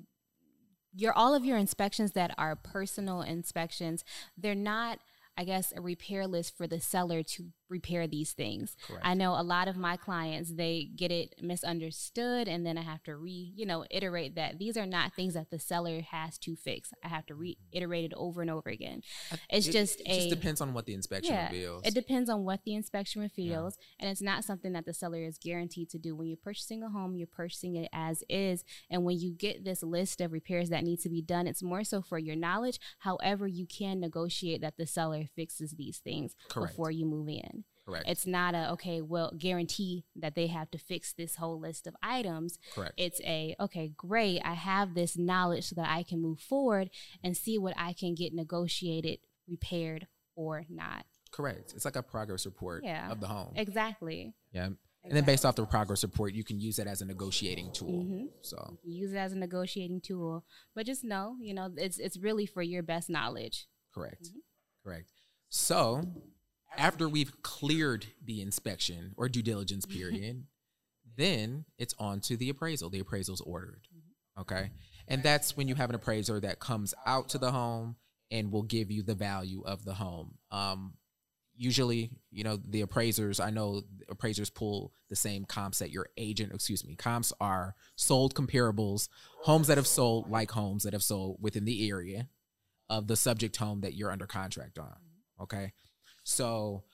your 0.95 1.13
all 1.13 1.35
of 1.35 1.45
your 1.45 1.59
inspections 1.59 2.13
that 2.13 2.35
are 2.39 2.57
personal 2.57 3.23
inspections, 3.23 4.05
they're 4.37 4.55
not, 4.55 4.99
I 5.37 5.45
guess, 5.45 5.73
a 5.77 5.81
repair 5.81 6.27
list 6.27 6.57
for 6.57 6.67
the 6.67 6.81
seller 6.81 7.23
to 7.23 7.47
repair 7.69 8.07
these 8.07 8.33
things. 8.33 8.77
Correct. 8.87 9.05
I 9.05 9.15
know 9.15 9.33
a 9.33 9.43
lot 9.43 9.69
of 9.69 9.77
my 9.77 9.97
clients, 9.97 10.53
they 10.55 10.89
get 10.97 11.11
it 11.11 11.35
misunderstood 11.41 12.49
and 12.49 12.67
then 12.67 12.79
I 12.79 12.83
have 12.83 13.03
to 13.05 13.17
re, 13.17 13.53
you 13.57 13.67
know, 13.67 13.85
iterate 13.91 14.35
that 14.37 14.59
these 14.59 14.77
are 14.77 14.87
not 14.87 15.15
things 15.15 15.35
that 15.35 15.51
the 15.51 15.59
seller 15.59 16.01
has 16.03 16.39
to 16.39 16.57
fix. 16.57 16.93
I 17.03 17.09
have 17.09 17.27
to 17.27 17.35
mm-hmm. 17.35 17.55
reiterate 17.73 18.05
it 18.05 18.13
over 18.17 18.43
and 18.43 18.51
over 18.51 18.69
again. 18.69 19.03
It's 19.51 19.67
It- 19.69 19.73
just 19.73 20.01
it 20.01 20.09
a 20.09 20.15
just 20.17 20.31
depends 20.31 20.61
on 20.61 20.75
what 20.75 20.87
the 20.87 20.95
inspection 20.95 21.35
yeah, 21.35 21.51
reveals. 21.51 21.83
It 21.85 21.95
depends 21.95 22.31
on 22.31 22.45
what 22.45 22.61
the 22.65 22.75
inspection 22.75 23.23
reveals, 23.23 23.77
and 23.99 24.11
it's 24.11 24.23
not 24.23 24.45
something 24.45 24.73
that 24.73 24.87
the 24.87 24.95
seller 24.95 25.23
is 25.23 25.39
guaranteed 25.39 25.91
to 25.91 25.99
do. 25.99 26.15
When 26.15 26.29
you're 26.29 26.37
purchasing 26.37 26.83
a 26.83 26.89
home, 26.89 27.17
you're 27.17 27.27
purchasing 27.27 27.77
it 27.77 27.89
as 27.93 28.23
is, 28.29 28.65
and 28.91 29.05
when 29.05 29.19
you 29.19 29.33
get 29.33 29.65
this 29.65 29.83
list 29.83 30.21
of 30.21 30.33
repairs 30.33 30.71
that 30.71 30.85
need 30.85 31.01
to 31.01 31.09
be 31.09 31.23
done, 31.23 31.47
it's 31.47 31.63
more 31.63 31.85
so 31.85 32.03
for 32.03 32.19
your 32.19 32.37
knowledge. 32.37 32.79
However, 33.01 33.47
you 33.47 33.67
can 33.67 34.01
negotiate 34.01 34.61
that 34.61 34.77
the 34.77 34.87
seller 34.87 35.25
fixes 35.35 35.73
these 35.73 35.99
things 35.99 36.35
Correct. 36.49 36.73
before 36.73 36.91
you 36.91 37.07
move 37.07 37.29
in. 37.29 37.64
Correct. 37.87 38.09
It's 38.09 38.27
not 38.27 38.55
a 38.55 38.71
okay, 38.73 39.03
well, 39.03 39.33
guarantee 39.37 40.05
that 40.17 40.35
they 40.35 40.47
have 40.47 40.71
to 40.71 40.79
fix 40.79 41.13
this 41.13 41.37
whole 41.37 41.61
list 41.61 41.87
of 41.87 41.95
items. 42.03 42.59
Correct. 42.75 42.95
It's 42.97 43.21
a 43.23 43.55
okay, 43.61 43.89
great. 43.97 44.41
I 44.45 44.55
have 44.55 44.95
this 44.95 45.19
knowledge 45.19 45.69
so 45.69 45.75
that 45.77 45.89
I 45.91 46.03
can 46.03 46.21
move 46.23 46.41
forward 46.41 46.89
and 47.23 47.37
see 47.37 47.59
what 47.59 47.75
I 47.77 47.93
can 47.93 48.15
get 48.15 48.33
negotiated, 48.33 49.19
repaired, 49.49 50.07
or 50.35 50.65
not. 50.71 51.05
Correct. 51.31 51.73
It's 51.75 51.85
like 51.85 51.97
a 51.97 52.03
progress 52.03 52.47
report 52.47 52.85
Yeah. 52.85 53.11
of 53.13 53.21
the 53.21 53.27
home. 53.27 53.53
Exactly. 53.57 54.35
Yeah. 54.53 54.71
And 55.07 55.13
then 55.13 55.25
based 55.25 55.45
off 55.45 55.55
the 55.55 55.67
progress 55.67 56.03
report, 56.03 56.33
you 56.33 56.43
can 56.45 56.59
use 56.59 56.79
it 56.79 56.87
as 56.87 57.03
a 57.03 57.05
negotiating 57.05 57.73
tool. 57.73 58.05
Mhm. 58.05 58.29
So 58.41 58.79
Use 58.83 59.13
it 59.13 59.17
as 59.19 59.35
a 59.35 59.37
negotiating 59.37 60.01
tool, 60.01 60.47
but 60.75 60.87
just 60.87 61.05
know, 61.05 61.37
you 61.43 61.53
know, 61.53 61.71
it's 61.77 61.99
it's 61.99 62.17
really 62.17 62.47
for 62.47 62.63
your 62.63 62.83
best 62.83 63.11
knowledge. 63.11 63.67
correct. 63.93 64.23
Mm-hmm. 64.25 64.39
Correct. 64.83 65.11
So 65.51 66.03
after 66.79 67.09
we've 67.09 67.43
cleared 67.43 68.07
the 68.25 68.41
inspection 68.41 69.13
or 69.17 69.29
due 69.29 69.43
diligence 69.43 69.87
period, 69.87 70.45
then 71.17 71.65
it's 71.79 71.95
on 71.99 72.21
to 72.21 72.37
the 72.37 72.51
appraisal. 72.51 72.91
The 72.91 73.01
appraisal's 73.01 73.41
ordered. 73.41 73.87
Mm-hmm. 73.95 74.41
Okay. 74.43 74.71
And 75.07 75.23
that's 75.23 75.57
when 75.57 75.69
you 75.69 75.75
have 75.75 75.91
an 75.91 75.97
appraiser 75.97 76.41
that 76.41 76.59
comes 76.61 76.95
out 77.07 77.29
to 77.31 77.39
the 77.39 77.53
home 77.53 77.97
and 78.31 78.51
will 78.51 78.63
give 78.63 78.91
you 78.91 79.03
the 79.03 79.15
value 79.15 79.63
of 79.65 79.85
the 79.85 79.95
home. 79.95 80.39
Um, 80.51 80.95
usually, 81.57 82.11
you 82.31 82.43
know, 82.43 82.57
the 82.57 82.81
appraisers, 82.81 83.39
I 83.39 83.51
know 83.51 83.83
appraisers 84.09 84.51
pull 84.51 84.93
the 85.09 85.17
same 85.17 85.45
comps 85.45 85.79
that 85.79 85.91
your 85.91 86.09
agent, 86.17 86.53
excuse 86.53 86.85
me, 86.85 86.97
comps 86.97 87.33
are 87.41 87.75
sold 87.97 88.35
comparables, 88.35 89.09
homes 89.43 89.69
that 89.69 89.77
have 89.77 89.87
sold 89.87 90.29
like 90.29 90.51
homes 90.51 90.83
that 90.83 90.95
have 90.95 91.03
sold 91.03 91.39
within 91.41 91.65
the 91.65 91.89
area 91.89 92.29
of 92.89 93.07
the 93.07 93.17
subject 93.17 93.57
home 93.57 93.83
that 93.83 93.95
you're 93.95 94.11
under 94.11 94.27
contract 94.27 94.79
on. 94.79 94.97
Okay. 95.41 95.73
So 96.25 96.85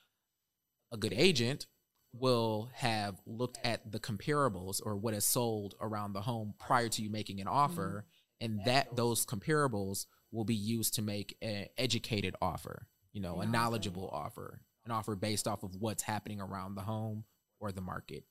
a 0.92 0.96
good 0.96 1.14
agent 1.14 1.66
will 2.12 2.68
have 2.74 3.20
looked 3.26 3.58
at 3.64 3.90
the 3.90 4.00
comparables 4.00 4.80
or 4.84 4.96
what 4.96 5.14
is 5.14 5.24
sold 5.24 5.74
around 5.80 6.12
the 6.12 6.20
home 6.20 6.54
prior 6.58 6.88
to 6.88 7.02
you 7.02 7.10
making 7.10 7.40
an 7.40 7.46
offer 7.46 8.04
mm-hmm. 8.42 8.44
and 8.44 8.64
that 8.64 8.96
those 8.96 9.24
comparables 9.24 10.06
will 10.32 10.44
be 10.44 10.54
used 10.54 10.94
to 10.94 11.02
make 11.02 11.36
an 11.40 11.66
educated 11.78 12.34
offer 12.42 12.88
you 13.12 13.20
know 13.20 13.40
a 13.40 13.46
knowledgeable 13.46 14.08
offer 14.12 14.60
an 14.84 14.90
offer 14.90 15.14
based 15.14 15.46
off 15.46 15.62
of 15.62 15.76
what's 15.76 16.02
happening 16.02 16.40
around 16.40 16.74
the 16.74 16.82
home 16.82 17.24
or 17.60 17.70
the 17.70 17.80
market 17.80 18.24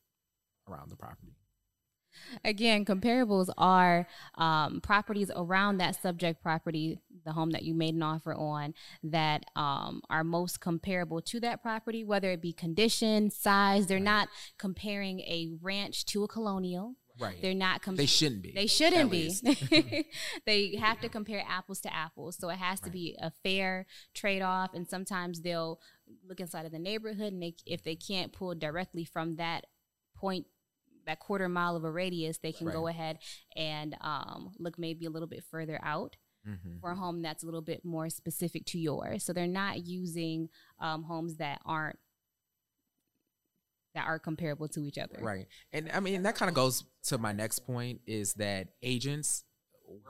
around 0.67 0.89
the 0.89 0.97
property 0.97 1.37
Again, 2.43 2.85
comparables 2.85 3.49
are 3.57 4.07
um, 4.35 4.81
properties 4.81 5.31
around 5.35 5.77
that 5.77 6.01
subject 6.01 6.41
property, 6.41 6.99
the 7.25 7.31
home 7.33 7.51
that 7.51 7.63
you 7.63 7.73
made 7.73 7.95
an 7.95 8.03
offer 8.03 8.33
on, 8.33 8.73
that 9.03 9.45
um, 9.55 10.01
are 10.09 10.23
most 10.23 10.59
comparable 10.61 11.21
to 11.21 11.39
that 11.41 11.61
property, 11.61 12.03
whether 12.03 12.31
it 12.31 12.41
be 12.41 12.53
condition, 12.53 13.29
size. 13.31 13.87
They're 13.87 13.99
not 13.99 14.29
comparing 14.57 15.19
a 15.21 15.49
ranch 15.61 16.05
to 16.07 16.23
a 16.23 16.27
colonial. 16.27 16.95
right 17.19 17.41
They're 17.41 17.53
not 17.53 17.81
com- 17.81 17.95
they 17.97 18.05
shouldn't 18.05 18.41
be 18.43 18.53
They 18.53 18.67
shouldn't 18.67 19.11
be. 19.11 19.29
they 20.45 20.75
have 20.77 20.99
to 21.01 21.09
compare 21.09 21.43
apples 21.47 21.81
to 21.81 21.93
apples. 21.93 22.37
So 22.39 22.49
it 22.49 22.57
has 22.57 22.79
to 22.81 22.85
Right. 22.85 22.93
be 22.93 23.17
a 23.21 23.31
fair 23.43 23.85
trade 24.13 24.41
off. 24.41 24.73
And 24.73 24.87
sometimes 24.87 25.41
they'll 25.41 25.79
look 26.27 26.39
inside 26.39 26.65
of 26.65 26.71
the 26.71 26.79
neighborhood, 26.79 27.33
and 27.33 27.41
they, 27.43 27.55
if 27.65 27.83
they 27.83 27.95
can't 27.95 28.31
pull 28.33 28.55
directly 28.55 29.05
from 29.05 29.35
that 29.35 29.65
point, 30.15 30.45
that 31.09 31.19
quarter 31.19 31.49
mile 31.49 31.75
of 31.75 31.83
a 31.83 31.91
radius, 31.91 32.37
they 32.37 32.51
can 32.51 32.69
go 32.69 32.85
ahead 32.87 33.17
and 33.55 33.95
um, 34.01 34.51
look 34.59 34.77
maybe 34.77 35.05
a 35.05 35.09
little 35.09 35.27
bit 35.27 35.43
further 35.49 35.79
out 35.83 36.15
Mhm. 36.47 36.79
for 36.79 36.91
a 36.91 36.95
home 36.95 37.21
that's 37.21 37.43
a 37.43 37.45
little 37.45 37.61
bit 37.61 37.83
more 37.83 38.09
specific 38.09 38.63
to 38.67 38.79
yours. 38.79 39.23
So 39.25 39.33
they're 39.33 39.45
not 39.47 39.85
using 39.85 40.49
um, 40.79 41.03
homes 41.03 41.35
that 41.37 41.59
aren't 41.65 41.97
that 43.95 44.05
are 44.05 44.19
comparable 44.19 44.67
to 44.69 44.85
each 44.85 44.97
other. 44.97 45.17
Right. 45.19 45.47
And 45.73 45.89
I 45.93 45.99
mean, 45.99 46.23
that 46.23 46.35
kind 46.35 46.47
of 46.47 46.55
goes 46.55 46.83
to 47.05 47.17
my 47.17 47.31
next 47.33 47.59
point 47.65 48.01
is 48.05 48.33
that 48.35 48.67
agents, 48.83 49.43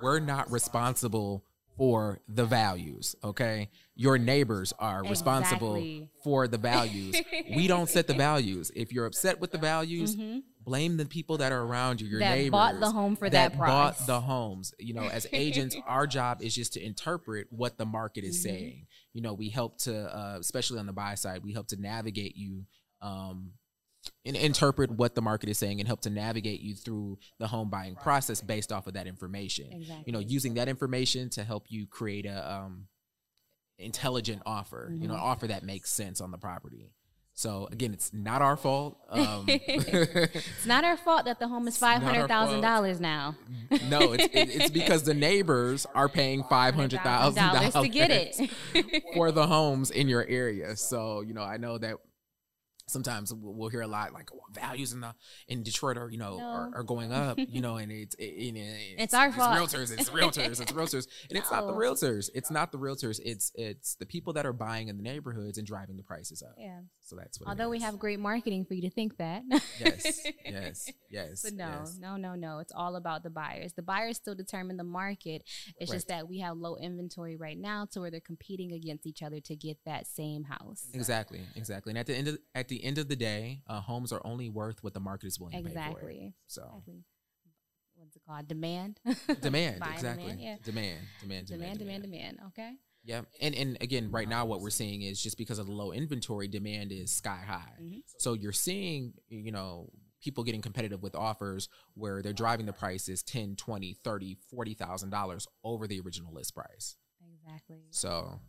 we're 0.01 0.19
not 0.19 0.51
responsible 0.51 1.45
for 1.77 2.19
the 2.27 2.45
values, 2.45 3.15
okay? 3.23 3.69
Your 3.95 4.17
neighbors 4.17 4.73
are 4.79 5.01
responsible 5.05 5.81
for 6.25 6.45
the 6.49 6.57
values. 6.57 7.15
we 7.55 7.67
don't 7.67 7.87
set 7.89 8.05
the 8.07 8.13
values. 8.15 8.69
If 8.75 8.91
you're 8.91 9.05
upset 9.05 9.39
with 9.39 9.51
the 9.51 9.57
values, 9.57 10.15
Mhm. 10.17 10.43
Blame 10.69 10.97
the 10.97 11.05
people 11.05 11.37
that 11.37 11.51
are 11.51 11.61
around 11.63 11.99
you, 11.99 12.07
your 12.07 12.19
that 12.19 12.35
neighbors. 12.35 12.51
bought 12.51 12.79
the 12.79 12.91
home 12.91 13.15
for 13.15 13.27
that, 13.29 13.57
price. 13.57 13.67
bought 13.69 14.07
the 14.07 14.21
homes. 14.21 14.71
You 14.77 14.93
know, 14.93 15.07
as 15.09 15.25
agents, 15.33 15.75
our 15.87 16.05
job 16.05 16.41
is 16.43 16.53
just 16.53 16.73
to 16.73 16.83
interpret 16.85 17.47
what 17.49 17.77
the 17.77 17.85
market 17.85 18.23
is 18.23 18.37
Mhm. 18.37 18.43
saying. 18.43 18.87
You 19.13 19.21
know, 19.21 19.33
we 19.33 19.49
help 19.49 19.79
to, 19.79 19.93
uh, 20.15 20.37
especially 20.39 20.77
on 20.79 20.85
the 20.85 20.93
buy 20.93 21.15
side, 21.15 21.43
we 21.43 21.53
help 21.53 21.67
to 21.69 21.77
navigate 21.81 22.35
you 22.35 22.65
um, 23.01 23.53
in, 24.23 24.35
interpret 24.35 24.91
what 24.91 25.15
the 25.15 25.21
market 25.21 25.49
is 25.49 25.57
saying 25.57 25.79
and 25.79 25.87
help 25.87 26.01
to 26.01 26.09
navigate 26.09 26.59
you 26.61 26.75
through 26.75 27.17
the 27.39 27.47
home 27.47 27.69
buying 27.69 27.95
process 27.95 28.41
based 28.41 28.71
off 28.71 28.85
of 28.87 28.93
that 28.93 29.07
information. 29.07 29.71
Exactly. 29.73 30.03
You 30.05 30.13
know, 30.13 30.19
using 30.19 30.53
that 30.53 30.67
information 30.69 31.29
to 31.31 31.43
help 31.43 31.65
you 31.69 31.87
create 31.87 32.25
a 32.25 32.51
um, 32.53 32.87
intelligent 33.77 34.41
offer. 34.45 34.91
You 34.93 35.07
know, 35.07 35.13
an 35.15 35.19
Mhm. 35.19 35.23
offer 35.23 35.47
that 35.47 35.63
makes 35.63 35.89
sense 35.91 36.21
on 36.21 36.31
the 36.31 36.37
property. 36.37 36.91
So 37.39 37.69
again, 37.71 37.93
it's 37.93 38.11
not 38.11 38.41
our 38.41 38.57
fault. 38.57 38.97
Um, 39.09 39.45
It's 39.47 40.65
not 40.65 40.83
our 40.83 40.97
fault 40.97 41.23
that 41.23 41.39
the 41.39 41.47
home 41.47 41.69
is 41.69 41.77
five 41.77 42.03
hundred 42.03 42.27
thousand 42.27 42.59
dollars 42.59 42.99
now. 42.99 43.37
no, 43.87 44.11
it's 44.11 44.25
it, 44.25 44.49
it's 44.53 44.69
because 44.71 45.03
the 45.03 45.13
neighbors 45.13 45.87
are 45.95 46.09
paying 46.09 46.43
five 46.43 46.75
hundred 46.75 46.99
thousand 46.99 47.41
dollars 47.41 47.73
to 47.75 47.87
get 47.87 48.11
it. 48.11 48.51
for 49.13 49.31
the 49.31 49.47
homes 49.47 49.89
in 49.89 50.09
your 50.09 50.25
area. 50.27 50.75
So 50.75 51.21
you 51.21 51.33
know, 51.33 51.41
I 51.41 51.55
know 51.55 51.77
that 51.77 51.95
sometimes 52.89 53.33
we'll 53.33 53.69
hear 53.69 53.81
a 53.81 53.87
lot 53.87 54.13
like 54.13 54.33
well, 54.33 54.43
values 54.53 54.93
in 54.93 55.01
the 55.01 55.13
in 55.47 55.63
Detroit 55.63 55.97
are 55.97 56.09
you 56.09 56.17
know 56.17 56.39
are, 56.39 56.69
No. 56.69 56.77
are 56.77 56.83
going 56.83 57.11
up. 57.11 57.37
You 57.49 57.61
know, 57.61 57.77
and 57.77 57.91
it's 57.91 58.15
it, 58.15 58.23
it- 58.23 58.55
it's, 58.57 59.03
It's 59.05 59.13
our 59.13 59.31
fault. 59.31 59.57
Realtors, 59.57 59.91
it's 59.91 60.09
realtors, 60.09 60.61
it's 60.61 60.71
realtors, 60.71 61.07
and 61.29 61.37
it's 61.37 61.51
not 61.51 61.65
the 61.67 61.73
realtors. 61.73 62.29
It's 62.33 62.51
not 62.51 62.71
the 62.71 62.77
realtors. 62.77 63.19
It's 63.23 63.51
it's 63.55 63.95
the 63.95 64.05
people 64.05 64.33
that 64.33 64.45
are 64.45 64.53
buying 64.53 64.87
in 64.87 64.97
the 64.97 65.03
neighborhoods 65.03 65.57
and 65.57 65.65
driving 65.65 65.97
the 65.97 66.03
prices 66.03 66.41
up. 66.43 66.55
yeah. 66.57 66.79
So 67.01 67.15
that's 67.15 67.39
what. 67.39 67.47
it 67.47 67.49
Although 67.49 67.69
we 67.69 67.79
have 67.79 67.97
great 67.97 68.19
marketing 68.19 68.65
for 68.65 68.75
you 68.75 68.81
to 68.83 68.89
think 68.89 69.17
that. 69.17 69.43
yes, 69.79 70.21
yes, 70.45 70.89
yes. 71.09 71.41
But 71.43 71.53
no, 71.53 71.67
yes. 71.79 71.97
no, 71.99 72.15
no, 72.17 72.35
no. 72.35 72.59
It's 72.59 72.71
all 72.75 72.95
about 72.95 73.23
the 73.23 73.29
buyers. 73.31 73.73
The 73.73 73.81
buyers 73.81 74.17
still 74.17 74.35
determine 74.35 74.77
the 74.77 74.83
market. 74.83 75.43
It's 75.79 75.91
just 75.91 76.07
that 76.09 76.27
we 76.29 76.39
have 76.39 76.57
low 76.57 76.75
inventory 76.77 77.35
right 77.35 77.57
now 77.57 77.85
to 77.91 77.99
where 77.99 78.11
they're 78.11 78.19
competing 78.19 78.73
against 78.73 79.07
each 79.07 79.23
other 79.23 79.39
to 79.41 79.55
get 79.55 79.77
that 79.85 80.05
same 80.07 80.43
house. 80.43 80.87
Exactly, 80.93 81.41
exactly. 81.55 81.91
And 81.91 81.97
at 81.97 82.05
the 82.05 82.15
end 82.15 82.27
of 82.27 82.37
at 82.53 82.67
the 82.67 82.78
end 82.83 82.97
of 82.97 83.07
the 83.07 83.15
day, 83.15 83.61
uh, 83.67 83.81
homes 83.81 84.11
are 84.11 84.21
only 84.25 84.49
worth 84.49 84.83
what 84.83 84.93
the 84.93 84.99
market 84.99 85.27
is 85.27 85.39
willing 85.39 85.63
to 85.63 85.69
pay 85.69 85.73
for. 85.73 85.79
it. 85.79 85.87
Exactly. 85.91 86.33
So 86.47 86.61
Exactly. 86.63 87.03
What's 87.95 88.15
it 88.15 88.21
called? 88.25 88.47
Demand. 88.47 88.99
demand, 89.41 89.83
exactly. 89.93 90.23
Demand, 90.23 90.39
yeah. 90.41 90.55
Demand, 90.63 90.99
demand, 91.19 91.47
demand, 91.47 91.47
Demand, 91.47 91.79
demand, 91.79 92.03
demand. 92.03 92.39
Okay. 92.47 92.71
Yeah, 93.03 93.21
and 93.41 93.53
and 93.55 93.77
again, 93.81 94.09
right 94.11 94.27
now, 94.27 94.45
what 94.45 94.61
we're 94.61 94.69
seeing 94.69 95.01
is 95.01 95.21
just 95.21 95.37
because 95.37 95.57
of 95.59 95.67
the 95.67 95.71
low 95.73 95.91
inventory, 95.91 96.47
demand 96.47 96.91
is 96.91 97.11
sky 97.11 97.41
high. 97.45 97.73
Mhm. 97.81 98.01
So 98.17 98.33
you're 98.33 98.51
seeing, 98.53 99.13
you 99.29 99.51
know, 99.51 99.89
people 100.21 100.43
getting 100.43 100.61
competitive 100.61 101.01
with 101.01 101.15
offers 101.15 101.69
where 101.95 102.21
they're 102.21 102.33
driving 102.33 102.65
the 102.65 102.73
prices 102.73 103.23
10 103.23 103.55
20 103.55 103.93
30 104.03 104.35
40000 104.49 105.09
dollars 105.09 105.47
over 105.63 105.87
the 105.87 105.99
original 106.01 106.33
list 106.33 106.53
price 106.53 106.97
Exactly. 107.33 107.83
so 107.89 108.39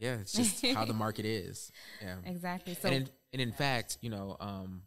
yeah 0.00 0.16
it's 0.20 0.32
just 0.32 0.66
how 0.74 0.84
the 0.84 0.92
market 0.94 1.24
is 1.24 1.70
yeah 2.02 2.16
Exactly. 2.24 2.74
So 2.74 2.88
and 2.88 2.96
in, 2.96 3.08
and 3.34 3.42
in 3.42 3.52
fact 3.52 3.98
you 4.00 4.10
know 4.10 4.36
um 4.40 4.82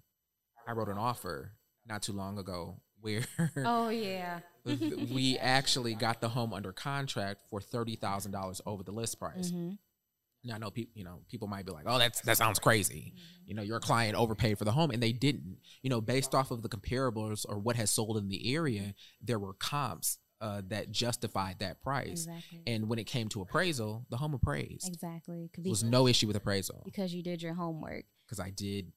i 0.67 0.73
wrote 0.73 0.89
an 0.89 0.97
offer 0.97 1.53
not 1.87 2.01
too 2.01 2.13
long 2.13 2.37
ago 2.37 2.81
where 2.99 3.23
Oh 3.65 3.89
yeah. 3.89 4.39
we 4.65 5.37
actually 5.39 5.93
got 5.93 6.21
the 6.21 6.29
home 6.29 6.53
under 6.53 6.71
contract 6.71 7.41
for 7.49 7.59
$30000 7.59 8.61
over 8.65 8.83
the 8.83 8.91
list 8.91 9.19
price 9.19 9.51
Mhm. 9.51 9.77
Now 10.45 10.55
I 10.55 10.57
know 10.57 10.71
people, 10.71 10.91
you 10.95 11.05
know, 11.05 11.19
people 11.29 11.47
might 11.47 11.65
be 11.65 11.71
like, 11.71 11.85
"Oh, 11.87 11.97
that's 11.97 12.19
that 12.21 12.35
sounds 12.37 12.59
crazy." 12.59 13.13
You 13.45 13.53
know, 13.55 13.61
your 13.61 13.79
client 13.79 14.15
overpaid 14.17 14.57
for 14.57 14.65
the 14.65 14.73
home, 14.73 14.91
and 14.91 15.01
they 15.01 15.13
didn't. 15.13 15.59
You 15.81 15.89
know, 15.89 16.01
based 16.01 16.35
off 16.35 16.51
of 16.51 16.61
the 16.63 16.67
comparables 16.67 17.45
or 17.47 17.59
what 17.59 17.77
has 17.77 17.91
sold 17.91 18.17
in 18.17 18.27
the 18.27 18.53
area, 18.53 18.93
there 19.21 19.39
were 19.39 19.53
comps 19.53 20.17
uh, 20.43 20.61
that 20.67 20.91
justified 20.91 21.59
that 21.59 21.81
price. 21.81 22.27
Exactly. 22.27 22.61
And 22.67 22.89
when 22.89 22.99
it 22.99 23.05
came 23.05 23.29
to 23.29 23.41
appraisal, 23.41 24.05
the 24.09 24.17
home 24.17 24.33
appraised. 24.33 24.87
Exactly. 24.87 25.49
There 25.57 25.69
was 25.69 25.83
no 25.83 26.05
issue 26.07 26.27
with 26.27 26.35
appraisal 26.35 26.81
because 26.83 27.13
you 27.13 27.23
did 27.23 27.41
your 27.41 27.53
homework. 27.53 28.03
because 28.25 28.41
I 28.41 28.49
did 28.49 28.91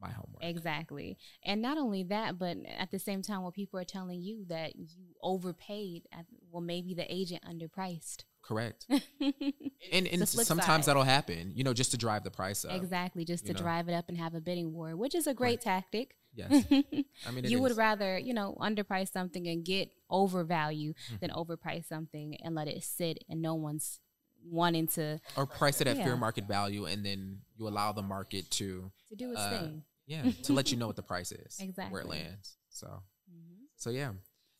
my 0.00 0.10
homework. 0.10 0.42
Exactly. 0.42 1.18
And 1.44 1.60
not 1.60 1.76
only 1.76 2.04
that, 2.04 2.38
but 2.38 2.56
at 2.78 2.90
the 2.92 2.98
same 3.00 3.20
time, 3.22 3.42
what 3.42 3.54
people 3.54 3.80
are 3.80 3.84
telling 3.84 4.20
you 4.20 4.44
that 4.48 4.76
you 4.76 4.86
overpaid, 5.22 6.04
well, 6.50 6.62
maybe 6.62 6.94
the 6.94 7.12
agent 7.12 7.42
underpriced. 7.48 8.24
Correct. 8.42 8.86
And 9.92 10.06
and 10.06 10.26
sometimes 10.26 10.86
side. 10.86 10.90
that'll 10.90 11.02
happen. 11.02 11.52
You 11.54 11.64
know, 11.64 11.74
just 11.74 11.90
to 11.90 11.98
drive 11.98 12.24
the 12.24 12.30
price 12.30 12.64
up. 12.64 12.72
exactly. 12.72 13.24
Just 13.26 13.44
to 13.46 13.52
know. 13.52 13.58
drive 13.58 13.88
it 13.88 13.92
up 13.92 14.08
and 14.08 14.16
have 14.16 14.34
a 14.34 14.40
bidding 14.40 14.72
war, 14.72 14.96
which 14.96 15.14
is 15.14 15.26
a 15.26 15.34
great 15.34 15.60
tactic. 15.60 16.14
Yes. 16.34 16.64
I 17.26 17.30
mean, 17.30 17.44
it 17.44 17.50
you 17.50 17.60
would 17.60 17.76
rather, 17.76 18.18
you 18.18 18.32
know, 18.34 18.56
underprice 18.60 19.12
something 19.12 19.46
and 19.48 19.64
get 19.64 19.90
overvalue 20.08 20.94
than 21.20 21.30
Mm-hmm. 21.30 21.38
overprice 21.38 21.86
something 21.86 22.36
and 22.42 22.54
let 22.54 22.68
it 22.68 22.82
sit 22.84 23.22
and 23.28 23.42
no 23.42 23.54
one's 23.54 24.00
wanting 24.44 24.86
to 24.88 25.20
or 25.36 25.46
price 25.46 25.80
it 25.80 25.86
at 25.86 25.96
Yeah. 25.98 26.04
fair 26.04 26.16
market 26.16 26.46
value, 26.48 26.84
and 26.86 27.04
then 27.04 27.40
you 27.56 27.68
allow 27.68 27.92
the 27.92 28.02
market 28.02 28.50
to 28.52 28.90
to 29.10 29.16
do 29.16 29.30
its 29.32 29.40
Uh, 29.40 29.50
thing. 29.50 29.84
yeah 30.06 30.24
to 30.42 30.52
let 30.52 30.72
you 30.72 30.76
know 30.78 30.86
what 30.90 30.96
the 30.96 31.02
price 31.02 31.30
is 31.32 31.60
Exactly. 31.60 31.92
where 31.92 32.02
it 32.02 32.08
lands 32.08 32.56
so 32.70 33.02
Mhm. 33.30 33.66
so 33.76 33.90
yeah 33.90 34.12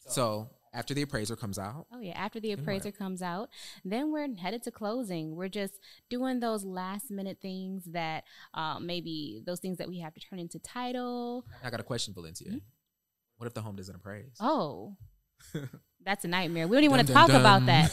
so 0.07 0.49
after 0.73 0.95
the 0.95 1.03
appraiser 1.03 1.37
comes 1.37 1.59
out 1.59 1.87
Oh 1.93 2.01
yeah, 2.01 2.13
after 2.13 2.41
the 2.41 2.53
appraiser 2.53 2.91
comes 2.93 3.23
out, 3.23 3.51
then 3.85 4.11
we're 4.13 4.35
headed 4.37 4.63
to 4.65 4.71
closing. 4.71 5.37
We're 5.37 5.49
just 5.49 5.79
doing 6.09 6.41
those 6.41 6.65
last 6.65 7.11
minute 7.11 7.39
things 7.43 7.85
that 7.93 8.25
uh, 8.55 8.79
maybe 8.81 9.43
those 9.45 9.61
things 9.61 9.79
that 9.79 9.89
we 9.89 10.01
have 10.01 10.15
to 10.15 10.21
turn 10.21 10.39
into 10.39 10.59
title. 10.59 11.45
i 11.65 11.71
got 11.71 11.81
a 11.81 11.83
question 11.85 12.15
Valyncia 12.15 12.61
what 13.37 13.47
if 13.47 13.55
the 13.55 13.61
home 13.63 13.77
doesn't 13.77 13.95
appraise 13.95 14.37
Mm-hmm. 14.41 14.47
Oh, 14.49 14.97
that's 16.05 16.25
a 16.25 16.29
nightmare. 16.29 16.67
We 16.69 16.77
don't 16.77 16.85
even 16.85 16.97
want 16.97 17.07
to 17.07 17.13
talk 17.13 17.29
dun, 17.29 17.41
about 17.41 17.67
that. 17.67 17.91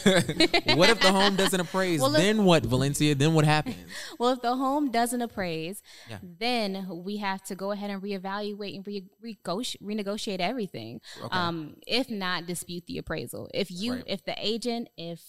what 0.76 0.90
if 0.90 1.00
the 1.00 1.12
home 1.12 1.36
doesn't 1.36 1.60
appraise 1.60 2.00
Well, 2.00 2.10
then 2.10 2.44
what 2.44 2.62
Valyncia 2.64 3.16
then 3.16 3.34
what 3.34 3.44
happens 3.44 3.76
well, 4.18 4.30
if 4.30 4.40
the 4.42 4.54
home 4.56 4.90
doesn't 4.90 5.20
appraise, 5.22 5.82
Yeah. 6.08 6.18
then 6.22 6.86
we 7.04 7.18
have 7.18 7.42
to 7.44 7.54
go 7.54 7.70
ahead 7.72 7.90
and 7.90 8.02
reevaluate 8.02 8.76
and 8.76 8.86
re- 8.86 9.04
renegotiate, 9.24 9.80
renegotiate 9.82 10.40
everything. 10.40 11.00
okay 11.22 11.36
Um, 11.36 11.76
if 11.86 12.10
not, 12.10 12.46
dispute 12.46 12.84
the 12.86 12.98
appraisal. 12.98 13.48
If 13.54 13.70
you, 13.70 13.94
Right. 13.94 14.04
if 14.06 14.24
the 14.24 14.34
agent, 14.38 14.88
if 14.96 15.20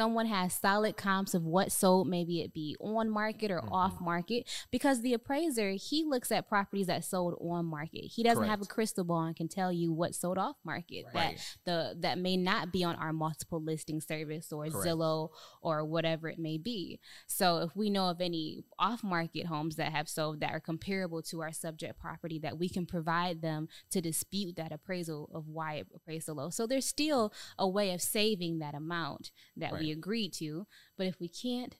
someone 0.00 0.24
has 0.24 0.54
solid 0.54 0.96
comps 0.96 1.34
of 1.34 1.44
what 1.44 1.70
sold, 1.70 2.08
maybe 2.08 2.40
it 2.40 2.54
be 2.54 2.74
on 2.80 3.10
market 3.10 3.50
or 3.50 3.60
Mhm. 3.60 3.70
off 3.70 4.00
market, 4.00 4.48
because 4.70 5.02
the 5.02 5.12
appraiser 5.12 5.72
he 5.72 6.02
looks 6.04 6.32
at 6.32 6.48
properties 6.48 6.86
that 6.86 7.04
sold 7.04 7.34
on 7.38 7.66
market. 7.66 8.06
He 8.06 8.22
doesn't 8.22 8.44
have 8.48 8.62
a 8.62 8.64
crystal 8.64 9.04
ball 9.04 9.24
and 9.24 9.36
can 9.36 9.46
tell 9.46 9.70
you 9.70 9.92
what 9.92 10.14
sold 10.14 10.38
off 10.38 10.56
market 10.64 11.04
that 11.12 11.34
the 11.66 11.96
that 12.00 12.16
may 12.18 12.38
not 12.38 12.72
be 12.72 12.82
on 12.82 12.96
our 12.96 13.12
multiple 13.12 13.62
listing 13.62 14.00
service 14.00 14.50
or 14.50 14.68
Correct. 14.68 14.86
Zillow 14.86 15.28
or 15.60 15.84
whatever 15.84 16.30
it 16.30 16.38
may 16.38 16.56
be. 16.56 16.98
So 17.26 17.58
if 17.58 17.76
we 17.76 17.90
know 17.90 18.08
of 18.08 18.22
any 18.22 18.64
off 18.78 19.04
market 19.04 19.46
homes 19.46 19.76
that 19.76 19.92
have 19.92 20.08
sold 20.08 20.40
that 20.40 20.52
are 20.52 20.60
comparable 20.60 21.20
to 21.24 21.42
our 21.42 21.52
subject 21.52 21.98
property, 21.98 22.38
that 22.38 22.58
we 22.58 22.70
can 22.70 22.86
provide 22.86 23.42
them 23.42 23.68
to 23.90 24.00
dispute 24.00 24.56
that 24.56 24.72
appraisal 24.72 25.28
of 25.34 25.46
why 25.46 25.74
it 25.74 25.88
appraised 25.94 26.24
so 26.24 26.32
low. 26.32 26.48
So 26.48 26.66
there's 26.66 26.86
still 26.86 27.34
a 27.58 27.68
way 27.68 27.92
of 27.92 28.00
saving 28.00 28.60
that 28.60 28.74
amount 28.74 29.30
that 29.58 29.78
we 29.78 29.89
Agreed 29.90 30.32
to. 30.34 30.66
But 30.96 31.06
if 31.06 31.18
we 31.20 31.28
can't 31.28 31.76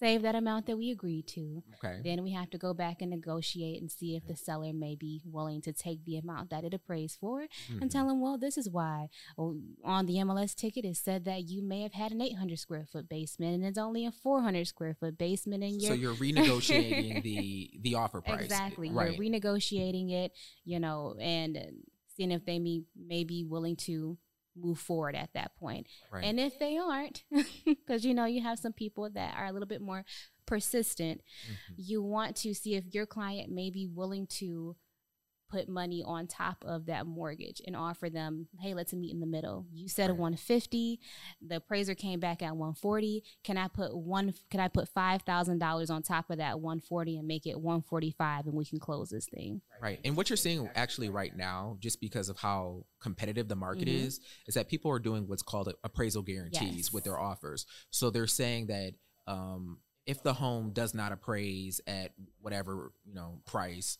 save 0.00 0.22
that 0.22 0.34
amount 0.34 0.66
that 0.66 0.76
we 0.76 0.90
agreed 0.90 1.28
to, 1.28 1.62
okay 1.76 2.00
then 2.02 2.24
we 2.24 2.32
have 2.32 2.50
to 2.50 2.58
go 2.58 2.74
back 2.74 3.00
and 3.00 3.10
negotiate 3.10 3.80
and 3.80 3.88
see 3.88 4.16
if 4.16 4.26
the 4.26 4.34
seller 4.34 4.72
may 4.72 4.96
be 4.96 5.22
willing 5.24 5.60
to 5.62 5.72
take 5.72 6.04
the 6.04 6.16
amount 6.18 6.50
that 6.50 6.64
it 6.64 6.74
appraised 6.74 7.18
for 7.20 7.42
Mhm. 7.70 7.82
and 7.82 7.88
tell 7.90 8.08
them, 8.08 8.20
well, 8.20 8.36
this 8.36 8.58
is 8.58 8.68
why. 8.68 9.08
Oh, 9.38 9.60
on 9.84 10.06
the 10.06 10.18
MLS 10.18 10.56
ticket, 10.56 10.84
it 10.84 10.96
said 10.96 11.24
that 11.26 11.48
you 11.48 11.62
may 11.62 11.82
have 11.82 11.92
had 11.92 12.10
an 12.10 12.20
800 12.20 12.58
square 12.58 12.84
foot 12.84 13.08
basement 13.08 13.54
and 13.54 13.64
it's 13.64 13.78
only 13.78 14.04
a 14.04 14.10
400 14.10 14.66
square 14.66 14.94
foot 14.98 15.16
basement. 15.16 15.62
And 15.62 15.80
so 15.80 15.92
you're, 15.94 16.14
you're 16.14 16.14
renegotiating 16.34 17.22
the 17.22 17.70
the 17.80 17.94
offer 17.94 18.20
price 18.20 18.42
exactly 18.42 18.90
right 18.90 19.12
you're 19.16 19.20
renegotiating 19.30 20.10
it, 20.10 20.32
you 20.64 20.80
know, 20.80 21.14
and 21.20 21.84
seeing 22.16 22.32
if 22.32 22.44
they 22.44 22.58
may, 22.58 22.82
may 22.96 23.22
be 23.22 23.44
willing 23.44 23.76
to 23.76 24.18
move 24.56 24.78
forward 24.78 25.14
at 25.14 25.32
that 25.34 25.56
point. 25.56 25.86
right 26.10 26.24
And 26.24 26.38
if 26.40 26.58
they 26.58 26.76
aren't, 26.78 27.24
because 27.64 28.04
you 28.04 28.14
know 28.14 28.24
you 28.26 28.42
have 28.42 28.58
some 28.58 28.72
people 28.72 29.08
that 29.10 29.34
are 29.36 29.46
a 29.46 29.52
little 29.52 29.68
bit 29.68 29.80
more 29.80 30.04
persistent, 30.46 31.20
Mhm. 31.48 31.74
you 31.76 32.02
want 32.02 32.36
to 32.36 32.54
see 32.54 32.74
if 32.74 32.84
your 32.94 33.06
client 33.06 33.50
may 33.50 33.70
be 33.70 33.86
willing 33.86 34.26
to 34.38 34.76
put 35.52 35.68
money 35.68 36.02
on 36.04 36.26
top 36.26 36.64
of 36.66 36.86
that 36.86 37.06
mortgage 37.06 37.60
and 37.66 37.76
offer 37.76 38.08
them, 38.08 38.48
hey, 38.58 38.72
let's 38.72 38.94
meet 38.94 39.12
in 39.12 39.20
the 39.20 39.26
middle. 39.26 39.66
You 39.70 39.86
said 39.86 40.08
a 40.08 40.14
Right. 40.14 40.20
150, 40.20 40.98
the 41.46 41.56
appraiser 41.56 41.94
came 41.94 42.20
back 42.20 42.40
at 42.42 42.56
140. 42.56 43.22
Can 43.44 43.58
I 43.58 43.68
put 43.68 43.94
one 43.94 44.32
can 44.50 44.60
I 44.60 44.68
put 44.68 44.88
five 44.88 45.22
thousand 45.22 45.58
dollars 45.58 45.90
on 45.90 46.02
top 46.02 46.30
of 46.30 46.38
that 46.38 46.60
140 46.60 47.18
and 47.18 47.28
make 47.28 47.46
it 47.46 47.60
145 47.60 48.46
and 48.46 48.54
we 48.54 48.64
can 48.64 48.78
close 48.78 49.10
this 49.10 49.26
thing? 49.26 49.60
Right. 49.80 50.00
And 50.04 50.16
what 50.16 50.30
you're 50.30 50.36
seeing 50.38 50.70
actually 50.74 51.10
right 51.10 51.36
now, 51.36 51.76
just 51.80 52.00
because 52.00 52.30
of 52.30 52.38
how 52.38 52.86
competitive 53.00 53.48
the 53.48 53.56
market 53.56 53.88
Mhm. 53.88 54.04
is, 54.06 54.20
is 54.46 54.54
that 54.54 54.68
people 54.68 54.90
are 54.90 54.98
doing 54.98 55.28
what's 55.28 55.42
called 55.42 55.72
appraisal 55.84 56.22
guarantees 56.22 56.86
Yes. 56.86 56.92
with 56.92 57.04
their 57.04 57.18
offers. 57.20 57.66
So 57.90 58.08
they're 58.10 58.26
saying 58.26 58.68
that 58.68 58.94
um, 59.26 59.80
if 60.06 60.22
the 60.22 60.34
home 60.34 60.72
does 60.72 60.94
not 60.94 61.12
appraise 61.12 61.80
at 61.86 62.12
whatever 62.40 62.92
you 63.04 63.14
know 63.14 63.40
price, 63.44 63.98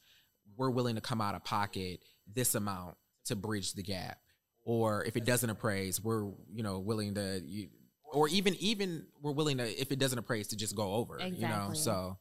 we're 0.57 0.71
willing 0.71 0.95
to 0.97 1.01
come 1.01 1.21
out 1.21 1.35
of 1.35 1.45
pocket 1.45 2.01
this 2.33 2.55
amount 2.55 2.97
to 3.27 3.37
bridge 3.37 3.73
the 3.75 3.83
gap. 3.83 4.19
Or 4.65 5.05
if 5.05 5.17
it 5.17 5.25
doesn't 5.25 5.51
appraise, 5.51 6.01
we're 6.03 6.25
you 6.53 6.63
know 6.63 6.79
willing 6.79 7.15
to 7.15 7.41
you, 7.45 7.69
or 8.13 8.29
even 8.29 8.55
even 8.61 9.07
we're 9.21 9.33
willing 9.33 9.59
to 9.59 9.65
if 9.81 9.91
it 9.91 9.99
doesn't 9.99 10.19
appraise 10.19 10.49
to 10.49 10.57
just 10.57 10.77
go 10.77 10.95
over. 10.95 11.19
You 11.19 11.31
know, 11.31 11.37
Exactly. 11.37 11.77
so 11.77 12.19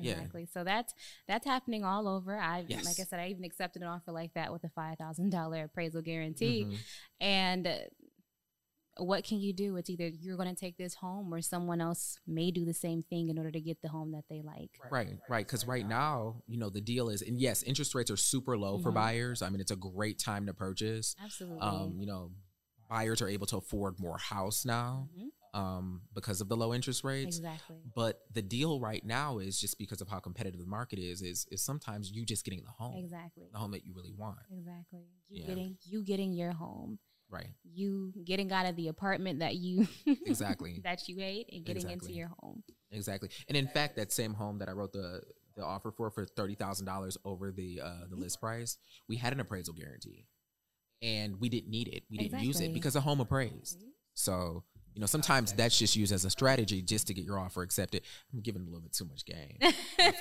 Exactly. 0.00 0.46
So 0.46 0.62
that's 0.64 0.92
that's 1.26 1.44
happening 1.46 1.84
all 1.84 2.06
over. 2.08 2.36
I 2.38 2.64
Yes. 2.68 2.84
like 2.84 3.00
I 3.00 3.04
said, 3.04 3.18
I 3.20 3.28
even 3.28 3.44
accepted 3.44 3.82
an 3.82 3.88
offer 3.88 4.12
like 4.12 4.32
that 4.34 4.52
with 4.52 4.62
a 4.64 4.68
five 4.68 4.96
thousand 4.98 5.30
dollar 5.30 5.64
appraisal 5.64 6.02
guarantee. 6.02 6.64
Mhm. 6.64 6.78
And 7.20 7.66
what 8.98 9.24
can 9.24 9.40
you 9.40 9.52
do? 9.52 9.76
It's 9.76 9.88
either 9.90 10.08
you're 10.08 10.36
going 10.36 10.48
to 10.54 10.58
take 10.58 10.76
this 10.76 10.94
home, 10.94 11.32
or 11.32 11.40
someone 11.40 11.80
else 11.80 12.18
may 12.26 12.50
do 12.50 12.64
the 12.64 12.74
same 12.74 13.02
thing 13.02 13.28
in 13.28 13.38
order 13.38 13.50
to 13.50 13.60
get 13.60 13.80
the 13.82 13.88
home 13.88 14.12
that 14.12 14.24
they 14.28 14.42
like. 14.42 14.70
Right, 14.90 15.16
right. 15.28 15.46
Because 15.46 15.66
right 15.66 15.86
now, 15.88 16.42
you 16.46 16.58
know, 16.58 16.70
the 16.70 16.80
deal 16.80 17.08
is, 17.08 17.22
and 17.22 17.40
yes, 17.40 17.62
interest 17.62 17.94
rates 17.94 18.10
are 18.10 18.16
super 18.16 18.56
low 18.58 18.78
for 18.78 18.90
Mhm. 18.90 18.94
buyers. 18.94 19.42
I 19.42 19.50
mean, 19.50 19.60
it's 19.60 19.70
a 19.70 19.76
great 19.76 20.18
time 20.18 20.46
to 20.46 20.54
purchase. 20.54 21.14
Absolutely. 21.22 21.60
Um, 21.60 21.98
you 21.98 22.06
know, 22.06 22.32
buyers 22.88 23.20
are 23.22 23.28
able 23.28 23.46
to 23.46 23.56
afford 23.58 23.98
more 24.00 24.16
house 24.18 24.64
now 24.64 25.08
Mhm. 25.16 25.28
um, 25.58 26.02
because 26.14 26.40
of 26.40 26.48
the 26.48 26.56
low 26.56 26.72
interest 26.74 27.04
rates. 27.04 27.36
Exactly. 27.38 27.76
But 27.94 28.22
the 28.32 28.42
deal 28.42 28.80
right 28.80 29.04
now 29.04 29.38
is 29.38 29.60
just 29.60 29.78
because 29.78 30.00
of 30.00 30.08
how 30.08 30.20
competitive 30.20 30.60
the 30.60 30.66
market 30.66 30.98
is, 30.98 31.20
is 31.22 31.46
is 31.50 31.62
sometimes 31.62 32.10
you 32.10 32.24
just 32.24 32.44
getting 32.44 32.62
the 32.64 32.70
home, 32.70 32.96
Exactly. 32.96 33.48
the 33.52 33.58
home 33.58 33.70
that 33.72 33.84
you 33.84 33.92
really 33.94 34.12
want. 34.12 34.38
Exactly. 34.50 35.06
You 35.28 35.40
Yeah. 35.40 35.46
getting 35.46 35.78
you 35.84 36.02
getting 36.02 36.32
your 36.32 36.52
home. 36.52 36.98
Right. 37.30 37.48
You 37.62 38.12
getting 38.24 38.50
out 38.52 38.66
of 38.66 38.76
the 38.76 38.88
apartment 38.88 39.40
that 39.40 39.56
you 39.56 39.86
Exactly. 40.26 40.80
that 40.84 41.08
you 41.08 41.18
hate 41.18 41.48
and 41.52 41.64
getting 41.64 41.82
Exactly. 41.82 42.08
into 42.08 42.18
your 42.18 42.30
home. 42.40 42.62
Exactly. 42.90 43.28
And 43.48 43.56
in 43.56 43.68
fact, 43.68 43.96
that 43.96 44.12
same 44.12 44.34
home 44.34 44.58
that 44.58 44.68
I 44.68 44.72
wrote 44.72 44.92
the 44.92 45.20
the 45.54 45.64
offer 45.64 45.90
for 45.90 46.10
for 46.10 46.24
thirty 46.24 46.54
thousand 46.54 46.86
dollars 46.86 47.18
over 47.24 47.50
the 47.52 47.80
uh, 47.84 48.06
the 48.08 48.16
list 48.16 48.40
price, 48.40 48.78
we 49.08 49.16
had 49.16 49.32
an 49.32 49.40
appraisal 49.40 49.74
guarantee, 49.74 50.26
and 51.02 51.38
we 51.40 51.48
didn't 51.48 51.70
need 51.70 51.88
it. 51.88 52.04
We 52.10 52.16
didn't 52.16 52.40
use 52.40 52.60
it 52.60 52.72
because 52.72 52.94
the 52.94 53.00
home 53.00 53.20
appraised. 53.20 53.84
So 54.14 54.64
you 54.94 55.00
know, 55.00 55.06
sometimes 55.06 55.52
that's 55.52 55.78
just 55.78 55.94
used 55.96 56.12
as 56.12 56.24
a 56.24 56.30
strategy 56.30 56.82
just 56.82 57.06
to 57.08 57.14
get 57.14 57.24
your 57.24 57.38
offer 57.38 57.62
accepted. 57.62 58.02
I'm 58.32 58.40
giving 58.40 58.62
a 58.62 58.64
little 58.64 58.80
bit 58.80 58.92
too 58.92 59.04
much 59.04 59.24
game. 59.24 59.56
Like. 59.60 59.74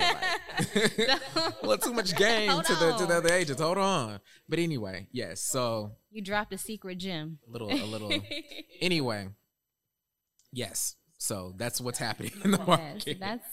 a 1.35 1.65
little 1.65 1.77
too 1.77 1.93
much 1.93 2.15
game 2.15 2.49
Hold 2.51 2.65
to 2.65 2.75
the 2.75 2.93
to 2.97 3.05
the 3.05 3.15
other 3.17 3.33
agents. 3.33 3.61
Hold 3.61 3.77
on. 3.77 4.19
But 4.47 4.59
anyway, 4.59 5.07
yes. 5.11 5.41
So 5.41 5.91
You 6.11 6.21
dropped 6.21 6.53
a 6.53 6.57
secret 6.57 6.97
gem. 6.99 7.39
a 7.47 7.51
little 7.51 7.69
a 7.71 7.85
little. 7.85 8.11
anyway, 8.81 9.29
yes. 10.51 10.95
So 11.17 11.53
that's 11.57 11.81
what's 11.81 11.97
happening 11.99 12.31
in 12.43 12.51
the 12.51 12.57
Yes, 12.59 12.67
market. 12.67 13.19
that's 13.19 13.45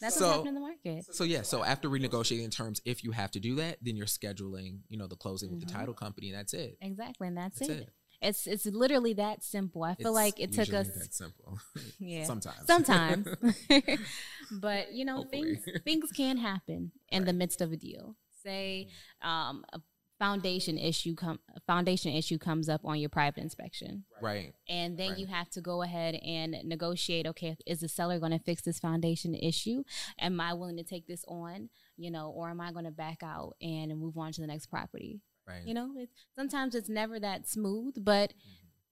that's 0.00 0.16
So- 0.16 0.24
what's 0.26 0.32
happening 0.36 0.48
in 0.48 0.54
the 0.54 0.60
market. 0.60 1.14
So 1.14 1.24
yeah, 1.24 1.42
so 1.42 1.62
after 1.64 1.88
renegotiating 1.88 2.50
terms, 2.50 2.80
if 2.84 3.04
you 3.04 3.12
have 3.12 3.30
to 3.32 3.40
do 3.40 3.54
that, 3.56 3.78
then 3.82 3.96
you're 3.96 4.06
scheduling, 4.06 4.80
you 4.88 4.98
know, 4.98 5.06
the 5.06 5.14
closing 5.16 5.50
with 5.50 5.60
the 5.60 5.66
Mhm. 5.66 5.72
title 5.78 5.94
company, 5.94 6.30
and 6.30 6.38
that's 6.38 6.52
it. 6.54 6.76
Exactly, 6.80 7.28
and 7.28 7.36
that's, 7.36 7.58
That's 7.60 7.70
it. 7.70 7.78
it. 7.82 7.88
It's 8.20 8.46
it's 8.46 8.66
literally 8.66 9.12
that 9.14 9.42
simple. 9.44 9.84
I 9.84 9.94
feel 9.94 10.08
It's 10.08 10.14
like 10.14 10.40
it 10.40 10.52
took 10.52 10.72
us 10.74 10.88
that 10.88 11.14
simple. 11.14 11.58
yeah 12.00 12.24
Sometimes. 12.24 12.66
sometimes, 12.66 13.26
but 14.50 14.92
you 14.92 15.04
know 15.04 15.18
Hopefully. 15.18 15.56
things 15.64 15.82
things 15.84 16.10
can 16.12 16.36
happen 16.38 16.92
in 17.10 17.24
the 17.24 17.32
midst 17.32 17.60
of 17.60 17.72
a 17.72 17.76
deal. 17.76 18.16
Say 18.42 18.88
um, 19.22 19.64
a 19.72 19.80
foundation 20.18 20.78
issue 20.78 21.14
come 21.14 21.38
foundation 21.66 22.12
issue 22.12 22.38
comes 22.38 22.68
up 22.68 22.80
on 22.84 22.98
your 22.98 23.08
private 23.08 23.40
inspection. 23.40 24.04
right. 24.20 24.52
And 24.68 24.98
then 24.98 25.10
Right. 25.10 25.18
you 25.18 25.26
have 25.28 25.48
to 25.50 25.60
go 25.60 25.82
ahead 25.82 26.16
and 26.16 26.56
negotiate. 26.64 27.26
Okay, 27.26 27.56
is 27.66 27.80
the 27.80 27.88
seller 27.88 28.18
going 28.18 28.32
to 28.32 28.38
fix 28.38 28.62
this 28.62 28.78
foundation 28.80 29.34
issue? 29.34 29.84
Am 30.18 30.40
I 30.40 30.54
willing 30.54 30.76
to 30.76 30.82
take 30.84 31.06
this 31.06 31.24
on? 31.28 31.70
You 31.96 32.10
know, 32.10 32.30
or 32.30 32.50
am 32.50 32.60
I 32.60 32.72
going 32.72 32.84
to 32.84 32.90
back 32.90 33.22
out 33.22 33.54
and 33.62 33.96
move 33.98 34.18
on 34.18 34.32
to 34.32 34.40
the 34.40 34.46
next 34.46 34.66
property? 34.66 35.20
Right. 35.48 35.62
You 35.66 35.72
know, 35.74 35.92
it's, 35.96 36.12
sometimes 36.36 36.74
it's 36.74 36.88
never 36.90 37.18
that 37.18 37.48
smooth, 37.48 37.94
but 38.04 38.34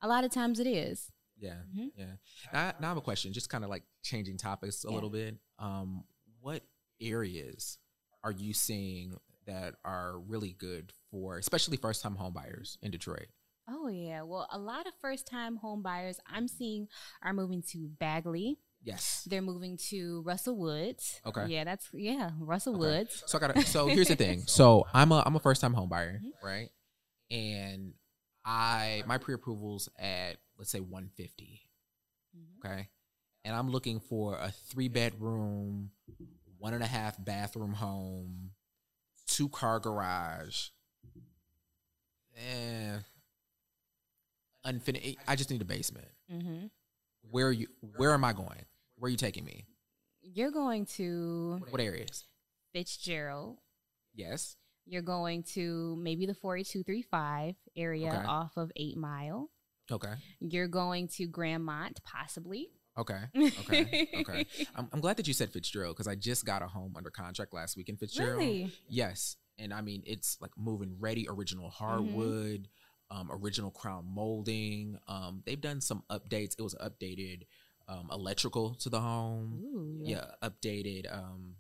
a 0.01 0.09
lot 0.09 0.25
of 0.25 0.31
times 0.31 0.59
it 0.59 0.67
is. 0.67 1.13
Yeah. 1.39 1.59
Mhm. 1.77 1.91
Yeah. 1.95 2.15
Now, 2.53 2.73
now 2.81 2.87
I 2.87 2.89
have 2.89 2.97
a 2.97 3.03
question, 3.03 3.33
just 3.35 3.51
kind 3.51 3.63
of 3.63 3.69
like 3.69 3.83
changing 4.03 4.39
topics 4.39 4.85
a 4.85 4.89
Yeah. 4.89 4.95
little 4.95 5.11
bit. 5.11 5.37
Um, 5.59 6.05
what 6.41 6.63
areas 7.01 7.79
are 8.25 8.33
you 8.33 8.55
seeing 8.55 9.19
that 9.45 9.75
are 9.85 10.19
really 10.19 10.55
good 10.55 10.93
for, 11.11 11.37
especially 11.37 11.77
first 11.77 12.03
time 12.03 12.17
homebuyers 12.17 12.79
in 12.83 12.91
Detroit? 12.91 13.29
Oh 13.69 13.89
yeah. 13.89 14.23
Well, 14.23 14.49
a 14.51 14.59
lot 14.59 14.87
of 14.87 14.95
first 15.01 15.27
time 15.27 15.59
homebuyers 15.63 16.17
I'm 16.27 16.49
seeing 16.49 16.89
are 17.23 17.33
moving 17.35 17.63
to 17.73 17.89
Bagley. 18.01 18.59
Yes. 18.87 19.27
They're 19.29 19.43
moving 19.43 19.77
to 19.91 20.23
Russell 20.23 20.57
Woods. 20.57 21.21
Okay. 21.27 21.47
Yeah, 21.49 21.65
that's 21.65 21.89
yeah, 21.93 22.31
Russell 22.39 22.75
Okay. 22.77 22.99
Woods. 22.99 23.25
So 23.27 23.37
I 23.37 23.41
gotta. 23.41 23.61
So 23.67 23.89
here's 23.89 24.07
the 24.09 24.15
thing. 24.17 24.45
So 24.47 24.87
I'm 24.95 25.11
a 25.11 25.23
I'm 25.27 25.35
a 25.35 25.41
first 25.41 25.61
time 25.61 25.75
home 25.75 25.89
buyer, 25.89 26.21
Mhm. 26.25 26.31
right? 26.43 26.71
And 27.29 27.95
I 28.45 29.03
my 29.07 29.19
pre 29.19 29.35
approvals 29.35 29.89
at 29.99 30.37
let's 30.57 30.71
say 30.71 30.79
150. 30.79 31.61
Mhm. 32.37 32.65
Okay. 32.65 32.89
And 33.45 33.57
I'm 33.57 33.71
looking 33.71 33.99
for 33.99 34.39
a 34.39 34.53
three 34.53 34.89
bedroom, 34.89 35.91
one 36.59 36.73
and 36.73 36.83
a 36.83 36.87
half 36.87 37.23
bathroom 37.23 37.73
home, 37.73 38.53
two 39.27 39.49
car 39.49 39.81
garage. 39.81 40.69
Eh, 42.37 42.99
unfinished. 44.65 45.19
I 45.27 45.35
just 45.37 45.51
need 45.51 45.63
a 45.63 45.65
basement. 45.65 46.09
Mhm. 46.31 46.71
Where 47.31 47.49
are 47.49 47.53
you? 47.53 47.67
Where 47.97 48.13
am 48.13 48.25
I 48.25 48.33
going? 48.33 48.65
Where 48.99 49.09
are 49.09 49.11
you 49.11 49.17
taking 49.17 49.45
me? 49.45 49.67
You're 50.23 50.51
going 50.51 50.87
to 50.97 51.61
What 51.71 51.81
areas? 51.81 52.25
Fitzgerald. 52.73 53.59
Yes. 54.15 54.57
You're 54.87 55.03
going 55.03 55.43
to 55.55 55.97
maybe 56.01 56.27
the 56.27 56.35
48235 56.35 57.55
area 57.77 58.09
Okay. 58.09 58.17
off 58.27 58.57
of 58.57 58.71
8 58.77 58.97
Mile. 58.97 59.51
Okay. 59.91 60.15
You're 60.41 60.69
going 60.69 61.09
to 61.17 61.29
Grandmont, 61.29 62.03
possibly. 62.05 62.69
Okay. 62.99 63.21
Okay. 63.37 64.09
Okay. 64.21 64.47
I'm, 64.75 64.89
I'm 64.93 65.01
glad 65.01 65.17
that 65.19 65.29
you 65.29 65.35
said 65.35 65.51
Fitzgerald 65.53 65.97
because 65.97 66.09
I 66.09 66.15
just 66.15 66.45
got 66.45 66.63
a 66.63 66.67
home 66.67 66.95
under 66.97 67.11
contract 67.11 67.53
last 67.53 67.77
week 67.77 67.89
in 67.89 67.97
Fitzgerald. 67.97 68.39
Really? 68.39 68.73
Yes. 68.89 69.37
And 69.59 69.73
I 69.73 69.81
mean, 69.81 70.03
it's 70.07 70.39
like 70.41 70.53
moving 70.57 70.97
ready, 70.99 71.27
original 71.29 71.67
Mm-hmm. 71.71 71.85
hardwood, 71.85 72.69
um, 73.11 73.29
original 73.31 73.71
crown 73.71 74.05
molding. 74.09 74.99
Um, 75.09 75.43
they've 75.47 75.61
done 75.61 75.81
some 75.81 76.03
updates. 76.11 76.55
It 76.59 76.63
was 76.63 76.75
updated 76.77 77.43
um, 77.89 78.09
electrical 78.13 78.75
to 78.77 78.89
the 78.91 79.01
home. 79.01 79.61
Ooh. 79.63 80.01
Yeah. 80.05 80.27
Updated, 80.43 81.13
um, 81.13 81.57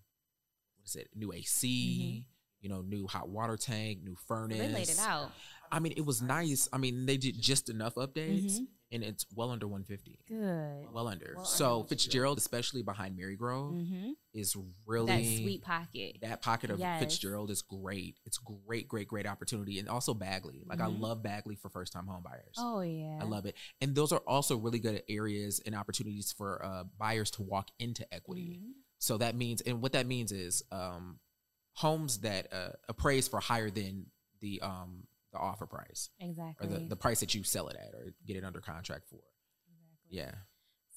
what 0.78 0.86
is 0.86 0.96
it? 0.96 1.08
New 1.14 1.32
AC, 1.32 2.26
you 2.60 2.68
know, 2.68 2.82
new 2.82 3.06
hot 3.06 3.28
water 3.28 3.56
tank, 3.56 4.00
new 4.02 4.16
furnace. 4.26 4.58
Mm-hmm. 4.58 4.66
They 4.68 4.74
laid 4.74 4.88
it 4.88 4.98
out. 5.00 5.30
I 5.70 5.80
mean, 5.80 5.94
it 5.96 6.04
was 6.04 6.22
nice. 6.22 6.68
I 6.72 6.78
mean, 6.78 7.06
they 7.06 7.16
did 7.16 7.40
just 7.40 7.68
enough 7.68 7.94
updates 7.96 8.58
Mhm. 8.60 8.66
And 8.92 9.02
it's 9.02 9.26
well 9.34 9.50
under 9.50 9.66
150. 9.66 10.20
Good. 10.28 10.92
Well 10.94 11.08
under. 11.08 11.34
Well 11.36 11.44
so 11.44 11.76
under. 11.78 11.88
Fitzgerald, 11.88 12.38
especially 12.38 12.82
behind 12.82 13.18
Marygrove, 13.18 13.70
hmm 13.88 14.10
is 14.32 14.54
really 14.84 15.06
That 15.38 15.40
sweet 15.42 15.62
pocket. 15.62 16.18
that 16.20 16.42
pocket 16.42 16.70
of 16.70 16.78
Yes. 16.78 17.00
Fitzgerald 17.00 17.50
is 17.50 17.62
great. 17.62 18.18
It's 18.26 18.36
great, 18.36 18.86
great, 18.86 19.08
great 19.08 19.26
opportunity, 19.26 19.78
and 19.78 19.88
also 19.88 20.12
Bagley. 20.12 20.62
Like 20.66 20.80
I 20.80 20.88
Mhm. 20.88 21.00
love 21.00 21.22
Bagley 21.22 21.56
for 21.56 21.70
first 21.70 21.90
time 21.92 22.06
home 22.06 22.22
buyers. 22.22 22.54
Oh 22.58 22.80
yeah. 22.82 23.18
I 23.20 23.24
love 23.24 23.46
it, 23.46 23.56
and 23.80 23.94
those 23.94 24.12
are 24.12 24.20
also 24.26 24.56
really 24.58 24.78
good 24.78 25.02
areas 25.08 25.60
and 25.64 25.74
opportunities 25.74 26.32
for 26.32 26.62
uh, 26.64 26.84
buyers 26.98 27.30
to 27.32 27.42
walk 27.42 27.70
into 27.78 28.06
equity. 28.12 28.60
Mhm. 28.62 28.72
So 28.98 29.16
that 29.18 29.34
means, 29.36 29.62
and 29.62 29.80
what 29.82 29.92
that 29.92 30.06
means 30.06 30.32
is 30.32 30.62
um, 30.70 31.18
homes 31.72 32.18
that 32.20 32.52
uh, 32.52 32.72
appraise 32.88 33.26
for 33.28 33.40
higher 33.40 33.70
than 33.70 34.10
the 34.40 34.60
um, 34.60 35.06
the 35.36 35.42
offer 35.42 35.66
price 35.66 36.10
exactly 36.20 36.66
or 36.66 36.70
the, 36.70 36.86
the 36.86 36.96
price 36.96 37.20
that 37.20 37.34
you 37.34 37.42
sell 37.42 37.68
it 37.68 37.76
at 37.76 37.94
or 37.94 38.12
get 38.26 38.36
it 38.36 38.44
under 38.44 38.60
contract 38.60 39.08
for. 39.08 39.20
Exactly. 39.68 40.18
Yeah. 40.18 40.32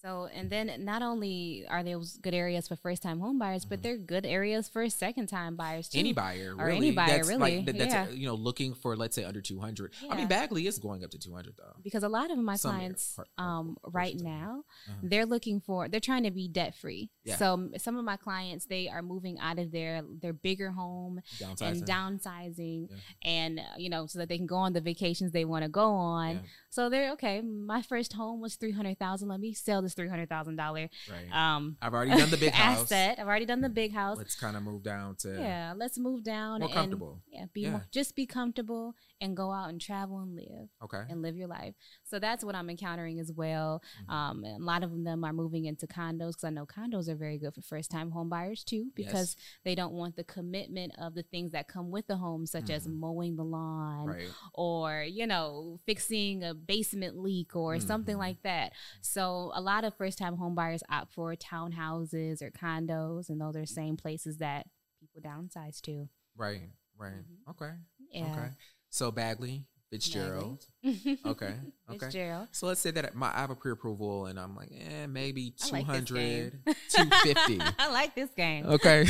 So, 0.01 0.29
and 0.33 0.49
then 0.49 0.71
not 0.85 1.01
only 1.01 1.65
are 1.69 1.83
those 1.83 2.17
good 2.17 2.33
areas 2.33 2.67
for 2.67 2.75
first 2.77 3.03
time 3.03 3.19
home 3.19 3.38
buyers, 3.38 3.65
but 3.65 3.83
they're 3.83 3.97
good 3.97 4.25
areas 4.25 4.69
for 4.69 4.88
second 4.89 5.27
time 5.27 5.55
buyers 5.57 5.89
too. 5.89 5.97
Mm-hmm. 5.97 6.05
any 6.05 6.13
buyer 6.13 6.55
Or 6.57 6.65
really 6.67 6.77
any 6.88 6.91
buyer, 6.91 7.07
that's 7.17 7.27
really, 7.27 7.57
like 7.57 7.65
that, 7.65 7.77
that's 7.77 7.93
yeah. 7.93 8.09
you 8.09 8.25
know 8.27 8.35
looking 8.35 8.73
for 8.73 8.95
let's 8.95 9.15
say 9.15 9.23
under 9.25 9.41
200 9.41 9.93
i 10.09 10.15
mean 10.15 10.27
bagley 10.27 10.67
is 10.67 10.77
going 10.79 11.03
up 11.03 11.09
to 11.12 11.19
200 11.19 11.53
though 11.57 11.75
because 11.83 12.03
a 12.03 12.09
lot 12.09 12.31
of 12.31 12.38
my 12.38 12.55
Some 12.55 12.75
clients 12.75 13.13
part- 13.15 13.27
part- 13.38 13.47
um, 13.47 13.77
right 13.83 14.13
portions 14.13 14.21
of 14.21 14.27
it. 14.27 14.29
now 14.29 14.63
Uh-huh. 14.88 14.93
they're 15.03 15.25
looking 15.25 15.59
for 15.59 15.89
they're 15.89 15.99
trying 15.99 16.23
to 16.23 16.31
be 16.31 16.47
debt 16.47 16.75
free 16.75 17.09
Yeah. 17.25 17.35
so 17.35 17.69
some 17.77 17.97
of 17.97 18.05
my 18.05 18.15
clients 18.17 18.65
they 18.65 18.88
are 18.88 19.01
moving 19.01 19.38
out 19.39 19.59
of 19.59 19.71
their 19.71 20.01
their 20.21 20.33
bigger 20.33 20.71
home 20.71 21.19
and 21.41 21.57
downsizing 21.57 21.85
downsizing 21.85 22.88
Yeah. 22.89 22.97
and 23.23 23.59
uh, 23.59 23.63
you 23.77 23.89
know 23.89 24.05
so 24.05 24.19
that 24.19 24.29
they 24.29 24.38
can 24.38 24.47
go 24.47 24.55
on 24.57 24.73
the 24.73 24.81
vacations 24.81 25.31
they 25.31 25.45
want 25.45 25.63
to 25.63 25.69
go 25.69 25.89
on 25.91 26.35
Yeah. 26.35 26.41
So 26.69 26.89
they're 26.89 27.12
okay 27.13 27.41
my 27.41 27.82
first 27.82 28.13
home 28.13 28.39
was 28.41 28.55
300000 28.55 29.27
let 29.27 29.39
me 29.39 29.53
sell 29.53 29.82
this 29.82 29.95
$300000 29.95 30.58
right. 30.60 30.89
um 31.34 31.77
i've 31.82 31.93
already 31.93 32.12
done 32.12 32.29
the 32.29 32.38
big 32.38 32.51
house. 32.53 32.84
Asset 32.91 33.17
i've 33.19 33.27
already 33.27 33.45
done 33.45 33.62
the 33.62 33.69
big 33.69 33.93
house. 33.93 34.17
Let's 34.17 34.36
kind 34.36 34.55
of 34.55 34.63
move 34.63 34.84
down 34.84 35.15
to 35.17 35.29
yeah 35.39 35.73
let's 35.75 35.97
move 35.97 36.23
down 36.23 36.60
more 36.60 36.69
and 36.69 36.73
comfortable. 36.75 37.21
yeah 37.32 37.45
be 37.53 37.62
Yeah. 37.62 37.71
more 37.71 37.86
just 37.91 38.15
be 38.15 38.25
comfortable 38.25 38.95
and 39.21 39.36
go 39.36 39.51
out 39.51 39.69
and 39.69 39.82
travel 39.82 40.19
and 40.19 40.36
live 40.36 40.69
okay 40.84 41.03
and 41.10 41.21
live 41.21 41.36
your 41.36 41.47
life. 41.47 41.73
So 42.03 42.19
that's 42.19 42.43
what 42.43 42.55
I'm 42.55 42.69
encountering 42.69 43.19
as 43.19 43.32
well. 43.32 43.82
Mhm. 44.08 44.13
Um, 44.13 44.43
a 44.45 44.58
lot 44.60 44.84
of 44.84 45.03
them 45.03 45.23
are 45.23 45.34
moving 45.34 45.65
into 45.65 45.88
condos 45.88 46.29
because 46.29 46.43
I 46.45 46.49
know 46.51 46.65
condos 46.65 47.08
are 47.08 47.15
very 47.15 47.38
good 47.38 47.53
for 47.53 47.62
first 47.62 47.91
time 47.91 48.12
home 48.12 48.29
buyers 48.29 48.63
too 48.63 48.91
because 48.95 49.36
they 49.63 49.75
don't 49.75 49.93
want 49.93 50.15
the 50.15 50.23
commitment 50.23 50.93
of 50.97 51.15
the 51.15 51.23
things 51.23 51.51
that 51.51 51.67
come 51.67 51.91
with 51.91 52.08
the 52.08 52.17
home, 52.17 52.45
such 52.45 52.69
as 52.69 52.88
Mhm. 52.88 52.95
mowing 52.97 53.36
the 53.36 53.43
lawn 53.43 54.08
right 54.08 54.29
or 54.53 55.03
you 55.03 55.27
know 55.27 55.79
fixing 55.86 56.43
a 56.43 56.53
basement 56.53 57.17
leak 57.17 57.55
or 57.55 57.75
mm-hmm. 57.75 57.88
something 57.88 58.17
like 58.17 58.41
that. 58.43 58.73
So 59.01 59.51
a 59.53 59.62
lot 59.62 59.84
of 59.84 59.95
first 59.95 60.17
time 60.17 60.38
home 60.38 60.55
buyers 60.55 60.84
opt 60.89 61.12
for 61.13 61.36
townhouses 61.36 62.41
or 62.41 62.51
condos, 62.51 63.29
and 63.29 63.41
those 63.41 63.55
are 63.55 63.65
same 63.65 63.97
places 63.97 64.38
that 64.38 64.67
people 64.99 65.21
downsize 65.21 65.82
to. 65.82 66.10
Right, 66.36 66.69
right. 66.97 67.13
Mm-hmm. 67.13 67.49
Okay. 67.51 67.71
Yeah. 68.12 68.32
Okay. 68.32 68.49
So 68.89 69.12
Bagley, 69.12 69.65
Fitzgerald. 69.89 70.65
okay. 71.25 71.54
Okay. 71.89 71.97
Fitzgerald. 71.97 72.49
So 72.52 72.67
let's 72.67 72.80
say 72.80 72.91
that 72.91 73.15
my 73.15 73.32
I 73.34 73.39
have 73.39 73.49
a 73.49 73.56
pre-approval 73.56 74.28
and 74.28 74.39
I'm 74.39 74.56
like, 74.56 74.69
eh, 74.71 75.08
maybe 75.08 75.56
200, 75.58 76.60
like 76.67 76.78
250. 76.89 77.60
I 77.80 77.91
like 77.91 78.13
this 78.13 78.30
game. 78.38 78.67
Okay. 78.67 79.04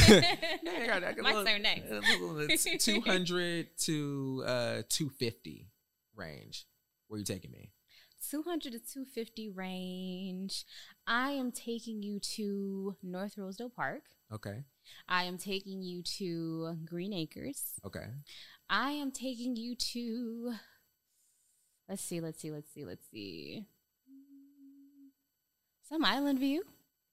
my 1.22 1.44
turn 1.44 1.62
next. 1.62 2.86
200 2.86 3.68
to 3.80 4.44
uh 4.46 4.82
250 4.88 5.68
range. 6.16 6.66
Where 7.08 7.18
are 7.18 7.20
you 7.20 7.26
taking 7.26 7.52
me? 7.52 7.72
200 8.30 8.72
to 8.72 8.80
250 8.80 9.50
range. 9.50 10.66
I 11.08 11.32
am 11.32 11.52
taking 11.52 12.02
you 12.02 12.20
to 12.36 12.96
North 13.04 13.38
Rosedale 13.38 13.70
Park. 13.70 14.04
Okay. 14.32 14.64
I 15.08 15.24
am 15.24 15.38
taking 15.38 15.82
you 15.82 16.02
to 16.18 16.78
Green 16.86 17.14
Acres. 17.14 17.74
Okay. 17.86 18.06
I 18.70 18.92
am 18.92 19.12
taking 19.12 19.56
you 19.56 19.76
to 19.76 20.54
let's 21.88 22.04
see, 22.04 22.22
let's 22.22 22.40
see, 22.40 22.52
let's 22.52 22.72
see, 22.72 22.86
let's 22.86 23.06
see. 23.12 23.66
Some 25.90 26.06
island 26.06 26.40
view. 26.40 26.64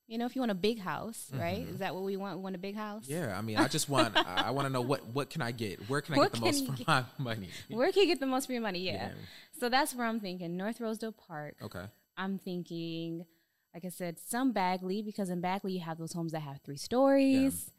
You 0.07 0.19
know, 0.19 0.27
if 0.27 0.37
you 0.37 0.41
want 0.41 0.53
a 0.53 0.57
big 0.57 0.79
house, 0.79 1.33
right? 1.35 1.65
Mm-hmm. 1.65 1.75
Is 1.75 1.79
that 1.81 1.93
what 1.93 2.05
we 2.05 2.17
want? 2.17 2.37
We 2.37 2.43
want 2.45 2.55
a 2.55 2.61
big 2.61 2.77
house? 2.77 3.09
Yeah, 3.09 3.37
I 3.37 3.43
mean, 3.43 3.57
I 3.57 3.67
just 3.67 3.89
want, 3.89 4.17
I 4.17 4.53
want 4.53 4.67
to 4.67 4.73
know 4.73 4.81
what 4.81 5.05
what 5.07 5.31
can 5.31 5.43
I 5.43 5.51
get? 5.51 5.89
Where 5.91 6.01
can 6.01 6.15
I 6.15 6.19
what 6.19 6.33
get 6.33 6.39
the 6.39 6.47
most 6.47 6.67
for 6.67 6.73
get? 6.75 6.87
my 6.87 7.05
money? 7.19 7.49
Where 7.69 7.91
can 7.91 8.03
you 8.03 8.09
get 8.09 8.21
the 8.21 8.27
most 8.27 8.47
for 8.47 8.53
your 8.53 8.63
money? 8.63 8.81
Yeah. 8.81 8.93
yeah. 8.93 9.11
So 9.59 9.69
that's 9.69 9.97
where 9.97 10.07
I'm 10.07 10.21
thinking. 10.21 10.57
North 10.57 10.81
Rosedale 10.81 11.11
Park. 11.11 11.57
Okay. 11.61 11.87
I'm 12.17 12.39
thinking, 12.39 13.27
like 13.75 13.85
I 13.85 13.89
said, 13.89 14.21
some 14.21 14.53
Bagley 14.53 15.03
because 15.03 15.29
in 15.29 15.41
Bagley 15.41 15.73
you 15.73 15.81
have 15.81 15.99
those 15.99 16.13
homes 16.13 16.31
that 16.33 16.41
have 16.41 16.61
three 16.65 16.77
stories. 16.77 17.73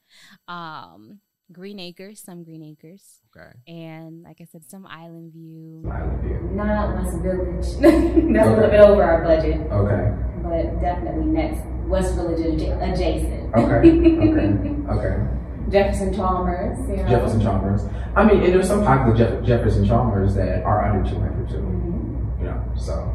Yeah. 0.49 0.83
Um, 0.83 1.21
Green 1.51 1.79
Acres, 1.79 2.21
some 2.21 2.43
Green 2.43 2.63
Acres. 2.63 3.21
Okay. 3.36 3.51
And 3.67 4.23
like 4.23 4.38
I 4.41 4.45
said, 4.45 4.69
some 4.69 4.86
Island 4.86 5.31
View. 5.31 5.89
Island 5.89 6.21
View. 6.21 6.49
Not 6.53 6.95
West 6.95 7.17
Village. 7.19 7.65
That's 7.81 7.86
okay. 7.86 8.39
a 8.39 8.49
little 8.49 8.69
bit 8.69 8.79
over 8.81 9.03
our 9.03 9.23
budget. 9.23 9.62
Okay. 9.71 10.13
But 10.43 10.81
definitely 10.81 11.25
next 11.25 11.62
West 11.88 12.15
Village 12.15 12.39
adjacent. 12.41 13.55
Okay. 13.55 13.89
Okay. 13.89 14.75
okay. 14.91 15.38
Jefferson 15.69 16.13
Chalmers. 16.13 16.77
You 16.89 16.97
know? 16.97 17.10
Jefferson 17.10 17.41
Chalmers. 17.41 17.81
I 18.15 18.25
mean, 18.25 18.43
and 18.43 18.53
there's 18.53 18.67
some 18.67 18.83
popular 18.83 19.17
Jeff- 19.17 19.45
Jefferson 19.45 19.86
Chalmers 19.86 20.36
that 20.36 20.63
are 20.63 20.89
under 20.89 21.10
200 21.10 21.49
too. 21.49 21.55
Mm-hmm. 21.55 22.43
You 22.43 22.51
know, 22.51 22.63
so. 22.75 23.13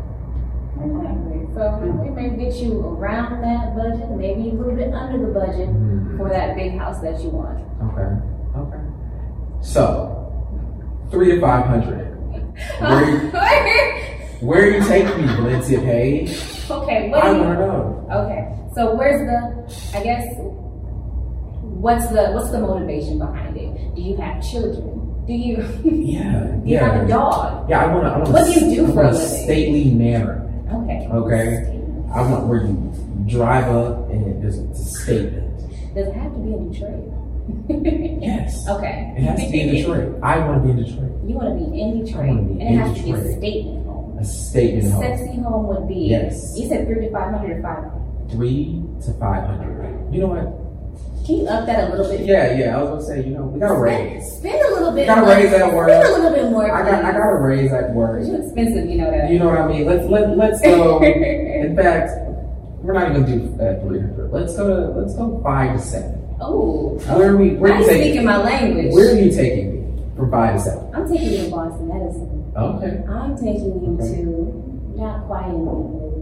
Exactly. 0.81 1.47
So 1.55 1.79
we 2.03 2.11
may 2.11 2.31
get 2.37 2.57
you 2.57 2.81
around 2.81 3.43
that 3.43 3.77
budget, 3.77 4.11
maybe 4.17 4.51
a 4.51 4.53
little 4.55 4.75
bit 4.75 4.93
under 4.95 5.27
the 5.27 5.33
budget 5.33 5.69
mm-hmm. 5.69 6.02
For 6.23 6.29
that 6.29 6.55
big 6.55 6.79
house 6.79 7.01
that 7.01 7.21
you 7.21 7.31
want. 7.31 7.59
Okay. 7.83 8.07
Okay. 8.57 8.85
So, 9.61 10.33
three 11.11 11.33
to 11.33 11.41
five 11.41 11.67
hundred. 11.67 12.13
Where, 12.79 13.31
where 14.41 14.63
are 14.63 14.71
you 14.71 14.85
taking 14.85 15.27
me, 15.27 15.33
Valyncia 15.33 15.85
Page? 15.85 16.31
Okay. 16.71 17.11
What 17.11 17.25
I 17.25 17.33
want 17.33 17.59
to 17.59 17.67
know. 17.67 18.09
Okay. 18.13 18.73
So 18.77 18.95
where's 18.95 19.19
the? 19.27 19.99
I 19.99 20.03
guess. 20.05 20.25
What's 20.39 22.07
the 22.11 22.31
What's 22.31 22.53
the 22.53 22.61
motivation 22.61 23.19
behind 23.19 23.57
it? 23.57 23.97
Do 23.97 24.01
you 24.03 24.17
have 24.19 24.49
children? 24.49 25.25
Do 25.27 25.33
you? 25.33 25.57
Yeah. 25.83 26.47
do 26.63 26.71
you 26.71 26.75
yeah. 26.77 26.93
have 26.93 27.05
a 27.05 27.09
dog? 27.09 27.69
Yeah, 27.69 27.85
I 27.85 27.93
want 27.93 28.27
to. 28.27 28.33
What 28.33 28.45
do 28.45 28.61
you 28.61 28.77
do 28.77 28.93
for 28.93 29.03
a 29.03 29.15
stately 29.15 29.91
manner. 29.91 30.49
Okay. 30.73 31.09
Okay. 31.11 31.83
I 32.15 32.23
want 32.23 32.47
where 32.47 32.63
you 32.63 32.93
drive 33.27 33.75
up 33.75 34.09
and 34.11 34.41
there's 34.41 34.59
a 34.59 34.75
statement. 34.77 35.52
Does 35.95 36.09
it 36.09 36.15
have 36.15 36.33
to 36.33 36.39
be 36.39 36.53
in 36.55 36.73
Detroit? 36.73 37.05
yes. 38.23 38.67
Okay. 38.69 39.15
It 39.17 39.23
has 39.25 39.45
to 39.45 39.51
be 39.51 39.61
in 39.61 39.75
Detroit. 39.75 40.19
I 40.23 40.39
want 40.39 40.63
to 40.63 40.65
be 40.65 40.71
in 40.71 40.85
Detroit. 40.85 41.13
You 41.27 41.35
want 41.35 41.59
to 41.59 41.71
be 41.71 41.81
in 41.81 42.05
Detroit. 42.05 42.25
I 42.25 42.29
want 42.29 42.49
to 42.49 42.55
be 42.55 42.61
and 42.61 42.75
in 42.75 42.81
it 42.81 42.87
has 42.87 42.97
Detroit. 42.97 43.23
to 43.23 43.29
be 43.29 43.29
a 43.29 43.39
statement 43.39 43.87
home. 43.87 44.19
A 44.19 44.25
statement 44.25 44.93
home. 44.93 45.03
Sexy 45.03 45.37
home 45.43 45.67
would 45.69 45.89
be. 45.89 46.01
Yes. 46.09 46.55
You 46.57 46.69
said 46.69 46.87
three 46.87 47.07
to 47.07 47.11
five 47.13 47.35
hundred 47.35 47.59
or 47.59 47.63
five. 47.63 48.31
Three 48.31 48.83
to 49.05 49.13
five 49.19 49.45
hundred. 49.47 50.15
You 50.15 50.21
know 50.21 50.29
what? 50.29 50.63
Can 51.27 51.37
you 51.37 51.47
up 51.47 51.67
that 51.67 51.89
a 51.89 51.95
little 51.95 52.09
bit? 52.11 52.27
Yeah, 52.27 52.57
yeah. 52.59 52.77
I 52.77 52.83
was 52.83 53.07
gonna 53.07 53.23
say, 53.23 53.29
you 53.29 53.35
know, 53.35 53.45
we 53.47 53.61
gotta 53.61 53.79
raise. 53.79 54.27
Spend 54.39 54.61
a 54.61 54.75
little 54.75 54.93
bit. 54.93 55.07
Gotta 55.07 55.27
raise 55.27 55.51
that 55.53 55.73
word. 55.73 55.91
Spend 55.91 56.05
a 56.05 56.19
little 56.19 56.31
bit 56.37 56.51
more. 56.51 56.67
I 56.67 56.83
got, 56.83 57.05
I 57.05 57.13
gotta 57.13 57.39
raise 57.39 57.71
that 57.71 57.93
word. 57.95 58.23
It's 58.23 58.47
expensive, 58.47 58.91
you 58.91 58.99
know 58.99 59.11
that. 59.11 59.31
You 59.31 59.39
know 59.39 59.47
what 59.47 59.59
I 59.59 59.69
mean? 59.69 59.87
Let's 59.87 60.05
let 60.09 60.37
let's 60.37 60.61
go. 60.63 61.01
in 61.03 61.77
fact, 61.77 62.11
we're 62.83 62.93
not 62.93 63.11
even 63.11 63.23
gonna 63.23 63.37
do 63.37 63.63
uh, 63.63 63.81
three 63.87 64.01
hundred. 64.01 64.33
Let's 64.33 64.57
go 64.57 64.67
to 64.69 64.99
let's 64.99 65.15
go 65.15 65.41
five 65.43 65.77
to 65.77 65.83
seven. 65.83 66.37
Oh, 66.41 66.99
where 67.17 67.33
are 67.33 67.37
we? 67.37 67.55
Where 67.55 67.73
are 67.73 67.81
you 67.81 67.87
taking? 67.87 68.03
speaking 68.03 68.25
my 68.27 68.39
language. 68.39 68.93
Where 68.93 69.15
are 69.15 69.19
you 69.19 69.31
taking 69.31 69.97
me 69.97 70.17
from 70.17 70.31
five 70.31 70.57
to 70.57 70.63
seven? 70.63 70.95
I'm 70.95 71.09
taking 71.09 71.31
you 71.31 71.45
to 71.45 71.51
Boston 71.51 71.91
Edison. 71.91 72.53
Okay. 72.57 73.05
I'm 73.09 73.37
taking 73.37 73.81
you 73.81 73.97
okay. 74.01 74.23
to 74.23 74.73
not 74.97 75.27
quite 75.27 75.49
in 75.49 75.65
the 75.65 75.73
village. 75.73 76.13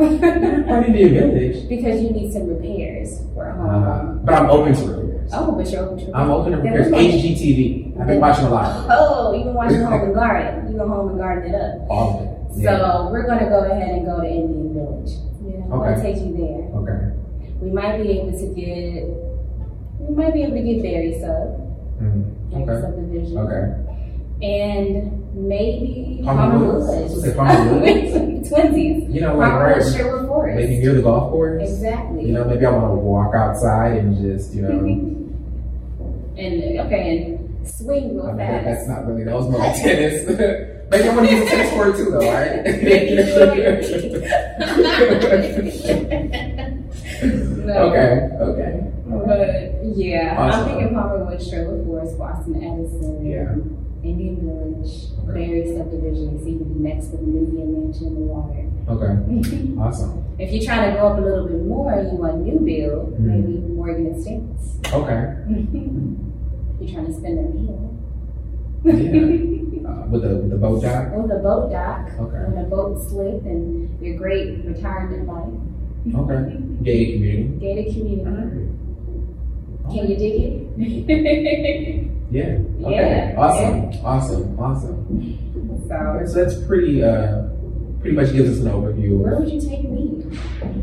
Why 0.00 0.86
you 0.86 1.08
village? 1.08 1.68
Because 1.68 2.02
you 2.02 2.10
need 2.10 2.32
some 2.32 2.48
repairs 2.48 3.20
for 3.34 3.48
a 3.48 3.54
home. 3.54 3.70
Uh, 3.70 4.24
but 4.24 4.34
I'm 4.34 4.50
open 4.50 4.74
to 4.74 4.84
repairs. 4.86 5.30
Oh, 5.32 5.52
but 5.52 5.70
you're 5.70 5.84
open 5.84 5.98
to 5.98 6.06
repairs. 6.06 6.14
I'm 6.14 6.30
open 6.30 6.52
to 6.52 6.58
repairs. 6.58 6.88
HGTV. 6.88 8.00
I've 8.00 8.06
been 8.06 8.20
watching 8.20 8.46
a 8.46 8.50
lot. 8.50 8.86
Oh, 8.90 9.32
you've 9.34 9.44
been 9.44 9.54
watching 9.54 9.82
Home 9.82 10.02
and 10.02 10.14
Garden. 10.14 10.72
You 10.72 10.78
go 10.78 10.88
Home 10.88 11.08
and 11.10 11.18
Garden 11.18 11.54
it 11.54 11.60
up. 11.60 11.90
All 11.90 12.18
of 12.18 12.26
it. 12.26 12.62
Yeah. 12.62 12.78
So 12.78 13.08
we're 13.12 13.26
going 13.26 13.38
to 13.40 13.46
go 13.46 13.64
ahead 13.64 13.90
and 13.90 14.06
go 14.06 14.20
to 14.20 14.26
Indian 14.26 14.74
Village. 14.74 15.29
Okay. 15.72 15.90
I'll 15.94 16.02
take 16.02 16.16
you 16.16 16.32
there. 16.36 16.62
Okay. 16.82 16.98
We 17.60 17.70
might 17.70 18.02
be 18.02 18.10
able 18.18 18.32
to 18.32 18.46
get. 18.54 19.06
We 20.00 20.14
might 20.14 20.32
be 20.32 20.42
able 20.42 20.56
to 20.56 20.62
get 20.62 20.82
Berry 20.82 21.12
Sub. 21.20 21.60
Mm-hmm. 22.00 22.62
Okay. 22.62 22.80
Subdivision. 22.80 23.38
Okay. 23.38 23.86
And 24.42 25.34
maybe 25.34 26.22
Palmer 26.24 26.78
Woods. 26.78 27.24
Twinsies. 28.50 29.14
You 29.14 29.20
know, 29.20 29.36
like 29.36 29.50
Palmer 29.50 29.78
right, 29.78 29.92
Sherwood 29.92 30.26
Forest. 30.26 30.56
Maybe 30.58 30.78
near 30.80 30.94
the 30.94 31.02
golf 31.02 31.30
course. 31.30 31.68
Exactly. 31.68 32.26
You 32.26 32.32
know, 32.32 32.44
maybe 32.44 32.66
I 32.66 32.70
want 32.70 32.90
to 32.90 32.96
walk 32.96 33.34
outside 33.34 33.98
and 33.98 34.16
just, 34.16 34.54
you 34.54 34.62
know. 34.62 34.70
and 36.40 36.80
okay, 36.86 37.16
and 37.16 37.68
swing 37.68 38.16
real 38.16 38.26
I 38.26 38.32
mean, 38.32 38.38
fast. 38.38 38.64
That's 38.64 38.88
not 38.88 39.06
really 39.06 39.24
that 39.24 39.34
was 39.34 39.48
more 39.48 39.60
like 39.60 39.76
tennis. 39.76 40.66
maybe 40.90 41.08
I 41.08 41.14
want 41.14 41.28
to 41.28 41.34
use 41.34 41.46
a 41.46 41.50
tennis 41.50 41.70
court 41.72 41.96
too, 41.96 42.10
though, 42.10 42.32
right? 42.32 42.64
no. 47.64 47.76
Okay. 47.90 48.28
Okay. 48.40 48.90
But 49.06 49.96
yeah, 49.96 50.36
awesome. 50.38 50.60
I'm 50.60 50.66
thinking 50.66 50.96
Palmerwood, 50.96 51.50
Sherwood 51.50 51.86
Forest, 51.86 52.18
Boston 52.18 52.56
Edison. 52.56 53.26
Yeah. 53.26 53.54
Indian 54.02 54.36
Village, 54.40 55.12
Berry 55.26 55.76
subdivision, 55.76 56.40
so 56.40 56.46
you 56.46 56.58
can 56.58 56.72
be 56.72 56.88
next 56.88 57.08
to 57.08 57.16
the 57.18 57.22
museum 57.22 57.84
mansion 57.84 58.06
in 58.06 58.14
the 58.14 58.20
water. 58.20 58.64
Okay. 58.88 59.76
awesome. 59.80 60.24
If 60.38 60.52
you're 60.52 60.64
trying 60.64 60.90
to 60.90 60.98
go 60.98 61.08
up 61.08 61.18
a 61.18 61.20
little 61.20 61.46
bit 61.46 61.62
more, 61.64 61.92
you 61.92 62.16
want 62.16 62.40
new 62.40 62.58
build, 62.60 63.12
mm-hmm. 63.12 63.28
maybe 63.28 63.58
Morgan 63.74 64.06
Estates. 64.14 64.80
Okay. 64.92 65.36
you're 66.80 66.94
trying 66.94 67.06
to 67.06 67.12
spend 67.12 67.38
a 67.38 67.42
meal. 67.54 67.99
Yeah. 68.84 69.88
Uh, 69.88 70.06
with 70.08 70.22
the 70.22 70.36
with 70.36 70.50
the 70.50 70.56
boat 70.56 70.82
dock. 70.82 71.12
With 71.16 71.28
the 71.28 71.36
boat 71.36 71.70
dock. 71.70 72.08
Okay. 72.20 72.44
With 72.50 72.66
a 72.66 72.68
boat 72.68 73.00
slip 73.08 73.42
and 73.44 74.00
your 74.00 74.16
great 74.16 74.64
retirement 74.64 75.26
life. 75.26 76.14
Okay. 76.14 76.56
Gated 76.82 77.14
community. 77.14 77.58
Gated 77.60 77.94
community. 77.94 78.68
Can 79.90 80.08
you 80.08 80.16
dig 80.16 80.34
it? 80.42 82.10
Yeah. 82.30 82.58
Okay. 82.86 82.94
Yeah. 82.94 83.34
Awesome. 83.36 83.90
Yeah. 83.90 84.00
Awesome. 84.04 84.60
Awesome. 84.60 85.88
So, 85.88 86.22
so 86.26 86.44
that's 86.44 86.64
pretty. 86.64 87.02
Uh, 87.02 87.48
pretty 88.00 88.16
much 88.16 88.32
gives 88.32 88.50
us 88.50 88.64
an 88.64 88.72
overview. 88.72 89.18
Where 89.18 89.40
would 89.40 89.50
you 89.50 89.60
take 89.60 89.84
me? 89.84 90.24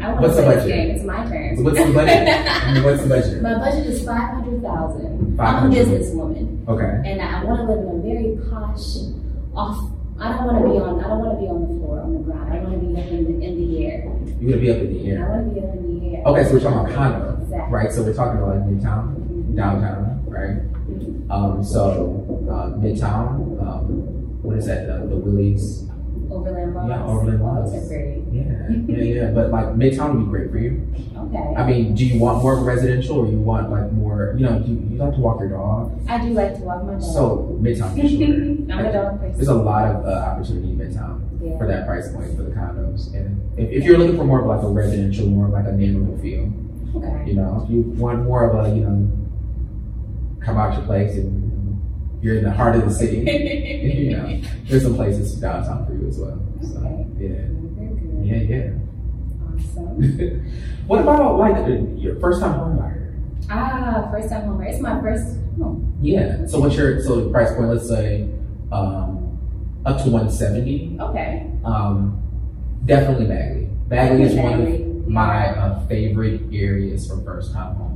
I 0.02 0.10
want 0.10 0.22
what's 0.22 0.36
the 0.36 0.44
budget? 0.44 0.68
Game. 0.68 0.92
It's 0.92 1.04
my 1.04 1.26
turn. 1.26 1.64
what's 1.64 1.78
the 1.78 1.94
budget? 1.94 2.28
What's 2.84 3.02
the 3.02 3.10
budget? 3.10 3.42
My 3.42 3.58
budget 3.58 3.88
is 3.88 4.06
five 4.06 4.34
hundred 4.34 4.62
thousand. 4.62 5.40
I'm 5.40 5.72
a 5.72 5.76
businesswoman. 5.76 6.57
Okay. 6.68 7.02
And 7.06 7.22
I 7.22 7.44
want 7.44 7.62
to 7.62 7.74
live 7.74 7.80
in 7.80 7.90
a 7.90 8.02
very 8.04 8.36
posh, 8.50 9.00
off. 9.56 9.92
I 10.20 10.36
don't 10.36 10.46
want 10.48 10.66
to 10.66 10.70
be 10.70 10.78
on. 10.80 11.00
I 11.00 11.08
don't 11.08 11.20
want 11.20 11.38
to 11.38 11.42
be 11.42 11.48
on 11.48 11.62
the 11.62 11.80
floor, 11.80 12.02
on 12.02 12.14
the 12.14 12.20
ground. 12.20 12.52
I 12.52 12.60
want 12.60 12.74
to 12.74 12.88
be 12.88 13.00
up 13.00 13.08
in 13.08 13.24
the, 13.24 13.46
in 13.46 13.54
the 13.56 13.86
air. 13.86 14.04
You 14.04 14.50
want 14.50 14.52
to 14.52 14.58
be 14.58 14.72
up 14.72 14.78
in 14.78 14.94
the 14.94 15.12
air. 15.12 15.26
I 15.26 15.38
want 15.38 15.56
to 15.56 15.62
be 15.62 15.68
up 15.68 15.74
in 15.76 16.00
the 16.00 16.16
air. 16.18 16.24
Okay, 16.26 16.44
so 16.44 16.54
we're 16.54 16.60
talking 16.60 16.80
about 16.80 16.96
condo, 16.96 17.42
exactly. 17.42 17.74
right? 17.74 17.92
So 17.92 18.04
we're 18.04 18.14
talking 18.14 18.42
about 18.42 18.56
like 18.58 18.66
midtown, 18.68 19.16
mm-hmm. 19.16 19.56
downtown, 19.56 20.26
right? 20.28 20.68
Um, 21.30 21.64
so 21.64 22.24
uh, 22.50 22.76
Midtown, 22.80 23.62
um, 23.62 24.42
what 24.42 24.58
is 24.58 24.65
that? 24.65 24.90
Uh, 24.90 25.06
the 25.06 25.15
Willie's. 25.15 25.87
Overland 26.38 26.75
Lodge. 26.75 26.90
Yeah, 26.90 27.06
Overland 27.06 27.42
Lodge. 27.44 27.73
Yeah, 28.31 28.44
yeah, 28.88 29.04
yeah. 29.23 29.31
But 29.31 29.50
like 29.52 29.65
Midtown 29.75 30.15
would 30.15 30.25
be 30.25 30.29
great 30.29 30.52
for 30.52 30.58
you. 30.58 30.88
Okay. 31.17 31.56
I 31.58 31.65
mean, 31.65 31.96
do 31.96 32.06
you 32.06 32.19
want 32.19 32.42
more 32.44 32.60
residential, 32.63 33.17
or 33.19 33.27
you 33.27 33.38
want 33.40 33.69
like 33.71 33.92
more? 33.92 34.35
You 34.38 34.46
know, 34.46 34.63
you, 34.65 34.75
you 34.90 34.98
like 34.98 35.13
to 35.15 35.19
walk 35.19 35.40
your 35.40 35.50
dog. 35.50 36.00
I 36.08 36.21
do 36.21 36.29
like 36.33 36.56
to 36.56 36.62
walk 36.62 36.83
my 36.85 36.94
dog. 36.94 37.02
So 37.04 37.58
Midtown. 37.62 38.71
I'm 38.71 38.85
a 38.85 38.92
dog 38.94 39.19
person. 39.19 39.35
There's 39.35 39.48
a 39.48 39.56
lot 39.56 39.85
of 39.96 40.06
uh, 40.06 40.10
opportunity 40.12 40.71
in 40.71 40.77
Midtown. 40.79 41.23
Yeah. 41.40 41.56
for 41.60 41.67
that 41.67 41.85
price 41.85 42.12
point 42.12 42.35
for 42.35 42.42
the 42.42 42.50
condos. 42.50 43.13
And 43.13 43.60
if, 43.60 43.69
if 43.69 43.83
you're 43.83 44.00
looking 44.00 44.17
for 44.17 44.23
more 44.23 44.42
of 44.42 44.48
like 44.48 44.63
a 44.63 44.67
residential, 44.67 45.27
more 45.27 45.46
of 45.46 45.52
like 45.54 45.67
a 45.67 45.71
neighborhood 45.71 46.19
feel, 46.19 46.52
Okay. 46.96 47.29
you 47.29 47.35
know, 47.35 47.62
if 47.63 47.69
you 47.69 47.81
want 47.81 48.23
more 48.23 48.50
of 48.50 48.65
a, 48.65 48.75
you 48.75 48.81
know, 48.83 49.08
come 50.40 50.58
out 50.58 50.73
your 50.73 50.81
place 50.88 51.15
and 51.15 51.46
you're 52.28 52.38
in 52.40 52.44
the 52.44 52.52
heart 52.52 52.75
of 52.75 52.84
the 52.84 52.94
city, 52.94 53.19
you 54.04 54.17
know, 54.17 54.42
there's 54.65 54.84
some 54.84 54.96
places 54.96 55.34
downtown 55.36 55.86
for 55.88 55.94
you 55.94 56.08
as 56.10 56.19
well. 56.19 56.38
So, 56.62 57.08
yeah, 57.17 57.48
Very 58.19 58.48
yeah, 58.48 58.58
yeah. 58.58 58.73
Awesome. 59.48 60.52
what 60.88 61.00
about 61.02 61.40
like 61.40 61.56
uh, 61.56 61.69
your 61.96 62.19
first 62.19 62.42
time 62.42 62.60
home 62.60 62.78
buyer? 62.78 63.15
Ah, 63.50 64.10
first 64.12 64.30
time 64.30 64.44
home. 64.46 64.62
It's 64.62 64.82
my 64.82 65.00
first 65.00 65.38
home. 65.58 65.98
Yeah. 66.02 66.46
So 66.48 66.60
what's 66.60 66.75
your 66.75 67.02
so 67.02 67.30
price 67.30 67.54
point? 67.54 67.69
Let's 67.69 67.88
say 67.88 68.23
um, 68.73 69.40
up 69.86 70.04
to 70.04 70.10
170. 70.10 70.98
Okay. 71.00 71.50
Um, 71.63 72.21
definitely 72.84 73.28
Bagley. 73.28 73.69
Bagley 73.88 74.23
is 74.23 74.36
one 74.36 74.65
Bagley. 74.65 74.84
of 74.84 75.08
my 75.08 75.48
uh, 75.56 75.88
favorite 75.88 76.42
areas 76.52 77.08
for 77.08 77.21
first 77.23 77.54
time 77.54 77.75
home. 77.75 77.87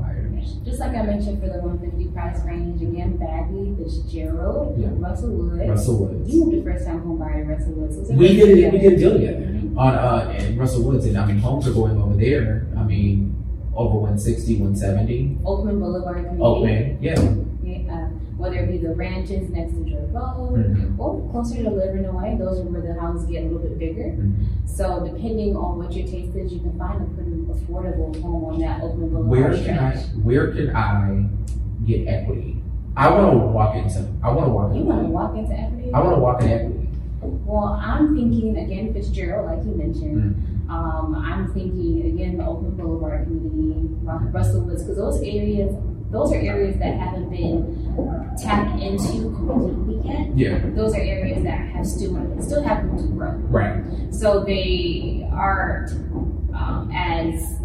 Just 0.63 0.79
like 0.79 0.95
I 0.95 1.03
mentioned 1.03 1.39
for 1.41 1.47
the 1.47 1.59
150 1.59 2.07
price 2.13 2.39
range, 2.45 2.81
again, 2.81 3.17
Bagley, 3.17 3.75
Fitzgerald, 3.77 4.77
Yeah. 4.77 4.89
Russell 4.97 5.29
Wood. 5.31 5.69
Russell 5.69 5.97
Woods. 5.99 6.29
You 6.33 6.45
moved 6.45 6.57
a 6.57 6.63
first 6.71 6.85
time 6.85 7.01
home 7.01 7.17
buyer 7.19 7.45
Russell 7.45 7.73
Woods. 7.73 7.97
Was 7.97 8.09
We 8.11 8.27
did 8.35 8.57
it. 8.57 8.71
We 8.73 8.79
did 8.79 8.93
a 8.93 8.97
deal 8.97 9.13
together 9.13 9.47
on 9.77 9.93
uh 9.95 10.33
in 10.37 10.57
Russell 10.57 10.83
Woods, 10.83 11.05
and 11.05 11.17
I 11.17 11.25
mean 11.25 11.37
homes 11.39 11.67
are 11.67 11.73
going 11.73 12.01
over 12.01 12.15
there. 12.15 12.67
I 12.77 12.83
mean 12.83 13.35
over 13.75 13.95
160, 13.95 14.59
170. 14.59 15.37
Oakman 15.43 15.79
Boulevard 15.79 16.25
community. 16.27 16.43
Oakman, 16.43 16.97
yeah. 17.01 17.35
Yeah, 17.63 17.93
uh, 17.95 18.07
whether 18.37 18.55
it 18.57 18.69
be 18.71 18.77
the 18.79 18.93
ranches 18.95 19.49
next 19.49 19.73
to 19.73 19.79
George 19.85 20.11
Road 20.11 20.59
Mhm. 20.59 20.99
or 20.99 21.21
closer 21.31 21.63
to 21.63 21.69
Livernois, 21.69 22.37
those 22.37 22.59
are 22.59 22.63
where 22.63 22.81
the 22.81 22.99
houses 22.99 23.29
get 23.29 23.43
a 23.43 23.45
little 23.45 23.59
bit 23.59 23.77
bigger. 23.79 24.17
Mhm. 24.17 24.33
So 24.65 25.05
depending 25.05 25.55
on 25.55 25.77
what 25.77 25.93
your 25.95 26.05
taste 26.05 26.35
is, 26.35 26.51
you 26.51 26.59
can 26.59 26.73
find 26.77 27.01
a 27.01 27.05
pretty 27.15 27.30
affordable 27.53 28.21
home 28.21 28.45
on 28.45 28.59
that 28.59 28.79
Boulevard 28.81 29.25
Where 29.27 29.53
can 29.53 29.79
I 29.79 29.97
where 30.23 30.51
can 30.51 30.75
I 30.75 31.27
get 31.85 32.07
equity? 32.07 32.61
I 32.95 33.09
want 33.09 33.31
to 33.31 33.37
walk 33.37 33.75
into. 33.75 34.07
I 34.23 34.31
want 34.31 34.47
to 34.47 34.51
walk. 34.51 34.75
You 34.75 34.81
want 34.81 35.03
to 35.03 35.09
walk 35.09 35.35
into 35.35 35.53
equity? 35.53 35.93
I 35.93 35.99
want 36.01 36.15
to 36.15 36.19
walk 36.19 36.41
in 36.41 36.49
equity. 36.49 36.87
Well, 37.21 37.79
I'm 37.81 38.15
thinking 38.15 38.57
again 38.57 38.93
Fitzgerald, 38.93 39.45
like 39.45 39.65
you 39.65 39.75
mentioned. 39.75 40.35
Mm-hmm. 40.35 40.71
Um, 40.71 41.15
I'm 41.15 41.53
thinking 41.53 42.05
again 42.05 42.37
the 42.37 42.43
Oakman 42.43 42.77
Boulevard 42.77 43.27
community, 43.27 43.93
Ru- 44.03 44.29
Russell 44.29 44.61
Woods, 44.61 44.83
because 44.83 44.97
those 44.97 45.21
areas, 45.21 45.75
those 46.11 46.31
are 46.31 46.37
areas 46.39 46.77
that 46.79 46.97
haven't 46.97 47.29
been 47.29 48.35
tapped 48.41 48.81
into 48.81 49.35
completely 49.35 50.09
yet. 50.09 50.37
Yeah. 50.37 50.69
Those 50.73 50.93
are 50.93 51.01
areas 51.01 51.43
that 51.43 51.59
have 51.71 51.85
still 51.85 52.15
still 52.41 52.63
have 52.63 52.83
room 52.85 52.97
to 52.97 53.07
grow. 53.13 53.31
Right. 53.49 53.83
So 54.13 54.43
they 54.43 55.27
are 55.31 55.87
um, 56.72 56.91
as 56.93 57.57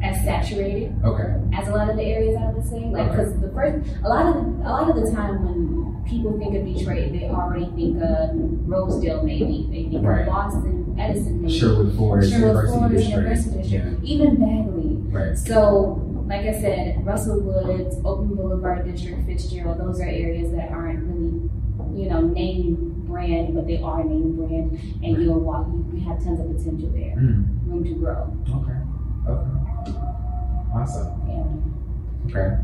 as 0.00 0.22
saturated 0.24 0.94
Okay. 1.04 1.34
as 1.52 1.68
a 1.68 1.72
lot 1.72 1.90
of 1.90 1.96
the 1.96 2.02
areas 2.04 2.36
I 2.36 2.50
would 2.52 2.64
say. 2.64 2.80
Like, 2.86 3.08
Okay. 3.08 3.16
because 3.16 3.40
the 3.40 3.48
first, 3.50 3.88
a 4.04 4.08
lot 4.08 4.26
of 4.26 4.36
a 4.36 4.70
lot 4.70 4.90
of 4.90 4.96
the 5.04 5.10
time 5.10 5.44
when 5.44 6.04
people 6.04 6.38
think 6.38 6.54
of 6.54 6.64
Detroit, 6.64 7.12
they 7.12 7.24
already 7.28 7.66
think 7.74 8.00
of 8.02 8.30
Rosedale, 8.68 9.22
maybe 9.24 9.66
they 9.70 9.88
think 9.90 10.06
Right. 10.06 10.20
of 10.20 10.26
Boston, 10.28 10.94
Edison, 10.98 11.42
maybe 11.42 11.52
Sherwood 11.52 11.92
Forest 11.94 12.32
Sherwood 12.32 12.68
Forest, 12.68 12.92
District. 12.94 13.16
University 13.16 13.56
District, 13.58 13.84
Yeah. 14.02 14.08
even 14.14 14.36
Bagley. 14.36 14.96
Right. 15.10 15.36
So, 15.36 16.00
like 16.28 16.46
I 16.46 16.52
said, 16.60 17.04
Russell 17.04 17.40
Woods, 17.40 17.96
Oakman 18.02 18.36
Boulevard 18.36 18.84
District, 18.84 19.24
Fitzgerald, 19.26 19.78
those 19.80 20.00
are 20.00 20.04
areas 20.04 20.52
that 20.52 20.70
aren't 20.70 21.00
really, 21.04 21.50
you 22.02 22.08
know, 22.08 22.20
name 22.20 22.87
brand, 23.18 23.54
but 23.54 23.66
they 23.66 23.80
are 23.82 24.00
a 24.00 24.04
name 24.04 24.36
brand, 24.36 24.78
and 25.02 25.16
Right. 25.16 25.22
you'll 25.22 25.40
walk, 25.40 25.66
you 25.92 26.00
have 26.08 26.22
tons 26.22 26.40
of 26.40 26.46
potential 26.56 26.90
there, 26.94 27.16
Mm. 27.16 27.44
room 27.66 27.84
to 27.84 27.94
grow. 27.94 28.32
Okay. 28.48 28.72
Okay. 29.28 29.98
Awesome. 30.74 31.12
Yeah. 31.28 32.40
Okay. 32.40 32.56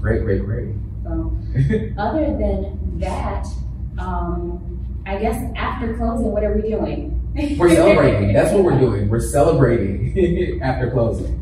Great. 0.00 0.22
Great. 0.24 0.44
Great. 0.44 0.68
So, 1.04 1.32
other 1.98 2.36
than 2.36 2.98
that, 2.98 3.46
um, 3.98 4.60
I 5.06 5.18
guess 5.18 5.40
after 5.56 5.94
closing, 5.96 6.30
what 6.32 6.44
are 6.44 6.54
we 6.54 6.62
doing? 6.68 7.14
We're 7.58 7.70
celebrating. 7.74 8.32
That's 8.34 8.52
what 8.52 8.64
we're 8.64 8.78
doing. 8.78 9.08
We're 9.08 9.20
celebrating 9.20 10.60
after 10.62 10.90
closing. 10.90 11.34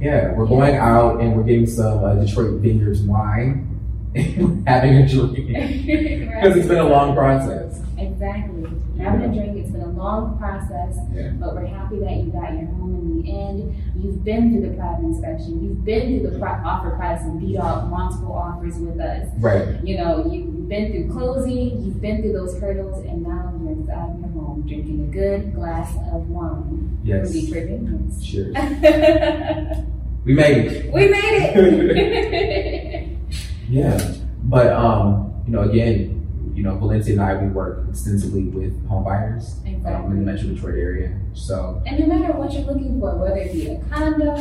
Yeah, 0.00 0.34
we're 0.34 0.46
going 0.46 0.76
out 0.76 1.20
and 1.20 1.34
we're 1.36 1.44
getting 1.44 1.66
some 1.66 2.04
uh, 2.04 2.14
Detroit 2.16 2.60
Vineyards 2.60 3.00
wine 3.02 3.68
and 4.14 4.68
having 4.68 4.94
a 4.96 5.08
drink 5.08 5.34
because 5.46 6.56
it's 6.56 6.68
been 6.68 6.78
a 6.78 6.86
long 6.88 7.14
process. 7.14 7.63
Exactly. 8.12 8.64
Having 8.98 9.22
a 9.22 9.34
drink, 9.34 9.56
it's 9.58 9.70
been 9.70 9.80
a 9.82 9.88
long 9.88 10.36
process, 10.38 10.96
Yeah. 11.12 11.30
but 11.40 11.54
we're 11.54 11.66
happy 11.66 11.98
that 12.00 12.16
you 12.16 12.30
got 12.30 12.52
your 12.52 12.66
home 12.66 12.94
in 13.00 13.22
the 13.22 13.40
end. 13.40 13.74
You've 13.96 14.22
been 14.24 14.52
through 14.52 14.68
the 14.70 14.76
private 14.76 15.04
inspection, 15.04 15.62
you've 15.64 15.84
been 15.84 16.20
through 16.20 16.30
the 16.30 16.38
pri- 16.38 16.62
offer 16.64 16.90
price 16.90 17.22
and 17.22 17.40
beat 17.40 17.58
out 17.58 17.88
multiple 17.90 18.32
offers 18.32 18.76
with 18.78 19.00
us. 19.00 19.28
Right. 19.38 19.82
You 19.84 19.96
know, 19.98 20.30
you've 20.30 20.68
been 20.68 20.92
through 20.92 21.10
closing, 21.12 21.82
you've 21.82 22.00
been 22.00 22.22
through 22.22 22.32
those 22.32 22.58
hurdles, 22.60 23.04
and 23.04 23.22
now 23.22 23.52
you're 23.60 23.72
inside 23.72 24.18
your 24.20 24.28
home 24.30 24.64
drinking 24.66 25.02
a 25.08 25.12
good 25.12 25.54
glass 25.54 25.94
of 26.12 26.28
wine 26.28 26.98
Yes. 27.04 27.32
Detroit 27.32 27.64
Vineyards. 27.68 28.24
Cheers. 28.24 28.54
We 30.24 30.32
made 30.32 30.56
it. 30.72 30.90
we 30.92 31.06
made 31.08 31.52
it! 31.54 33.08
Yeah. 33.68 34.14
But 34.44 34.72
um, 34.72 35.34
you 35.46 35.52
know, 35.52 35.60
again, 35.68 36.23
you 36.54 36.62
know, 36.62 36.76
Valyncia 36.76 37.12
and 37.12 37.20
I 37.20 37.34
we 37.42 37.48
work 37.48 37.86
extensively 37.88 38.44
with 38.44 38.86
home 38.86 39.04
buyers 39.04 39.56
um, 39.86 40.12
in 40.12 40.24
the 40.24 40.32
Metro 40.32 40.48
Detroit 40.50 40.76
area. 40.78 41.18
So 41.34 41.82
And 41.86 41.98
no 42.00 42.06
matter 42.06 42.32
what 42.38 42.52
you're 42.52 42.62
looking 42.62 43.00
for, 43.00 43.16
whether 43.16 43.36
it 43.38 43.52
be 43.52 43.66
a 43.66 43.78
condo, 43.90 44.36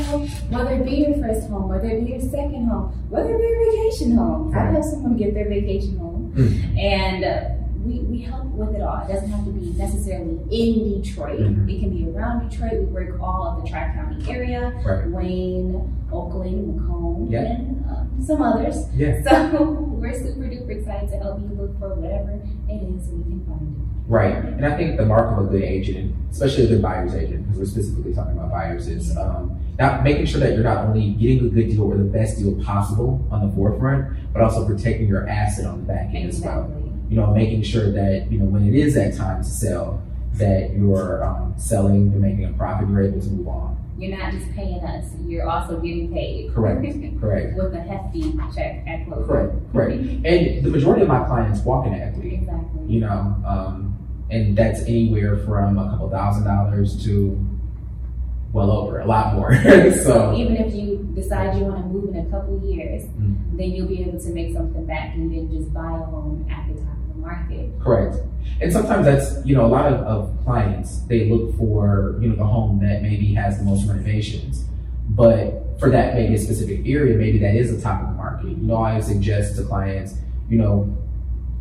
whether 0.49 0.71
it 0.75 0.85
be 0.85 0.91
your 1.07 1.17
first 1.17 1.49
home, 1.49 1.69
whether 1.69 1.87
it 1.89 2.05
be 2.05 2.11
your 2.11 2.21
second 2.21 2.67
home, 2.67 2.93
whether 3.09 3.33
it 3.33 3.39
be 3.39 3.45
a 3.45 3.71
vacation 3.89 4.15
home. 4.15 4.53
I 4.55 4.71
have 4.71 4.83
someone 4.85 5.17
get 5.17 5.33
their 5.33 5.49
vacation 5.49 5.97
home, 5.97 6.11
Mm. 6.35 6.77
and 6.79 7.23
uh, 7.23 7.49
we, 7.85 7.99
we 7.99 8.21
help 8.21 8.45
with 8.45 8.73
it 8.75 8.81
all. 8.81 9.05
It 9.05 9.13
doesn't 9.13 9.29
have 9.29 9.45
to 9.45 9.51
be 9.51 9.71
necessarily 9.77 10.39
in 10.49 11.01
Detroit. 11.01 11.39
Mhm. 11.39 11.69
It 11.69 11.79
can 11.79 11.89
be 11.91 12.09
around 12.09 12.49
Detroit. 12.49 12.73
We 12.79 12.85
work 12.85 13.19
all 13.21 13.43
of 13.49 13.61
the 13.63 13.69
Tri 13.69 13.91
County 13.93 14.23
area, 14.31 14.71
Right. 14.83 15.07
Wayne, 15.11 15.93
Oakland, 16.11 16.75
Macomb, 16.75 17.27
Yeah. 17.29 17.41
and 17.41 17.72
some 18.21 18.41
others. 18.41 18.75
yeah. 18.93 19.21
So 19.53 19.63
we're 19.63 20.13
super 20.13 20.45
duper 20.45 20.79
excited 20.79 21.09
to 21.09 21.17
help 21.17 21.39
you 21.41 21.55
look 21.55 21.79
for 21.79 21.95
whatever 21.95 22.31
it 22.69 22.73
is 22.73 23.07
we 23.09 23.23
can 23.23 23.45
find 23.47 23.75
it. 23.77 24.11
Right. 24.11 24.35
And 24.35 24.65
I 24.65 24.75
think 24.75 24.97
the 24.97 25.05
mark 25.05 25.37
of 25.37 25.45
a 25.45 25.49
good 25.49 25.63
agent, 25.63 26.13
especially 26.29 26.65
a 26.65 26.67
good 26.67 26.81
buyer's 26.81 27.15
agent, 27.15 27.43
because 27.45 27.59
we're 27.59 27.65
specifically 27.65 28.13
talking 28.13 28.33
about 28.33 28.51
buyers, 28.51 28.87
is 28.87 29.15
um, 29.17 29.59
not 29.79 30.03
making 30.03 30.25
sure 30.25 30.41
that 30.41 30.53
you're 30.53 30.63
not 30.63 30.85
only 30.85 31.11
getting 31.11 31.45
a 31.45 31.49
good 31.49 31.69
deal 31.69 31.83
or 31.83 31.97
the 31.97 32.03
best 32.03 32.37
deal 32.37 32.61
possible 32.63 33.25
on 33.31 33.47
the 33.47 33.55
forefront, 33.55 34.33
but 34.33 34.41
also 34.41 34.67
protecting 34.67 35.07
your 35.07 35.27
asset 35.27 35.65
on 35.65 35.79
the 35.79 35.85
back 35.85 36.13
end 36.13 36.29
as 36.29 36.41
well. 36.41 36.69
You 37.09 37.17
know, 37.17 37.33
making 37.33 37.63
sure 37.63 37.91
that, 37.91 38.31
you 38.31 38.39
know, 38.39 38.45
when 38.45 38.67
it 38.67 38.75
is 38.75 38.93
that 38.95 39.15
time 39.15 39.41
to 39.41 39.49
sell, 39.49 40.01
that 40.33 40.73
you're 40.73 41.23
um, 41.23 41.53
selling, 41.57 42.11
you're 42.11 42.19
making 42.19 42.45
a 42.45 42.53
profit, 42.53 42.89
you're 42.89 43.03
able 43.03 43.21
to 43.21 43.27
move 43.27 43.47
on. 43.47 43.77
You're 43.97 44.17
not 44.17 44.31
just 44.33 44.51
paying 44.53 44.83
us, 44.83 45.05
you're 45.27 45.47
also 45.49 45.79
getting 45.79 46.11
paid. 46.11 46.53
Correct. 46.53 46.81
Correct. 47.21 47.55
With 47.55 47.73
a 47.73 47.81
hefty 47.81 48.33
check 48.55 48.83
at 48.87 49.05
closing. 49.07 49.25
Correct. 49.27 49.71
Correct. 49.71 50.01
And 50.25 50.63
the 50.65 50.69
majority 50.69 51.03
of 51.03 51.07
my 51.07 51.23
clients 51.25 51.59
walk 51.61 51.85
into 51.85 51.99
equity. 51.99 52.35
Exactly. 52.35 52.81
you 52.87 52.99
know, 53.01 53.35
um, 53.45 53.89
and 54.31 54.57
that's 54.57 54.81
anywhere 54.81 55.37
from 55.45 55.77
a 55.77 55.89
couple 55.91 56.09
thousand 56.09 56.45
dollars 56.45 57.01
to 57.05 57.37
well 58.51 58.71
over 58.71 58.99
a 58.99 59.05
lot 59.05 59.35
more. 59.35 59.53
So 59.63 59.91
so 60.03 60.35
even 60.35 60.57
if 60.57 60.73
you 60.73 61.07
decide 61.15 61.57
you 61.57 61.63
want 61.65 61.81
to 61.83 61.87
move 61.89 62.15
in 62.15 62.25
a 62.25 62.29
couple 62.29 62.59
years, 62.63 63.03
Mm. 63.03 63.57
then 63.57 63.71
you'll 63.71 63.87
be 63.87 64.01
able 64.03 64.19
to 64.19 64.29
make 64.31 64.53
something 64.53 64.85
back 64.85 65.15
and 65.15 65.31
then 65.31 65.49
just 65.51 65.71
buy 65.73 65.85
a 65.85 66.03
home 66.03 66.45
at 66.49 66.67
the 66.67 66.73
top 66.81 66.93
of 66.97 67.02
the 67.13 67.19
market. 67.19 67.71
correct. 67.81 68.17
And 68.61 68.71
sometimes 68.71 69.05
that's 69.05 69.45
you 69.45 69.55
know 69.55 69.65
a 69.65 69.67
lot 69.67 69.91
of, 69.91 69.99
of 70.01 70.43
clients 70.43 71.01
they 71.07 71.29
look 71.29 71.57
for 71.57 72.17
you 72.21 72.29
know 72.29 72.35
the 72.35 72.45
home 72.45 72.79
that 72.81 73.01
maybe 73.01 73.33
has 73.33 73.57
the 73.57 73.63
most 73.63 73.87
renovations, 73.87 74.65
but 75.09 75.79
for 75.79 75.89
that 75.89 76.15
maybe 76.15 76.35
a 76.35 76.39
specific 76.39 76.81
area, 76.85 77.17
maybe 77.17 77.37
that 77.39 77.55
is 77.55 77.71
a 77.73 77.81
top 77.81 78.01
of 78.01 78.07
the 78.07 78.13
market. 78.13 78.49
You 78.49 78.57
know, 78.57 78.77
I 78.77 78.99
suggest 78.99 79.55
to 79.57 79.63
clients, 79.63 80.15
you 80.49 80.57
know, 80.57 80.95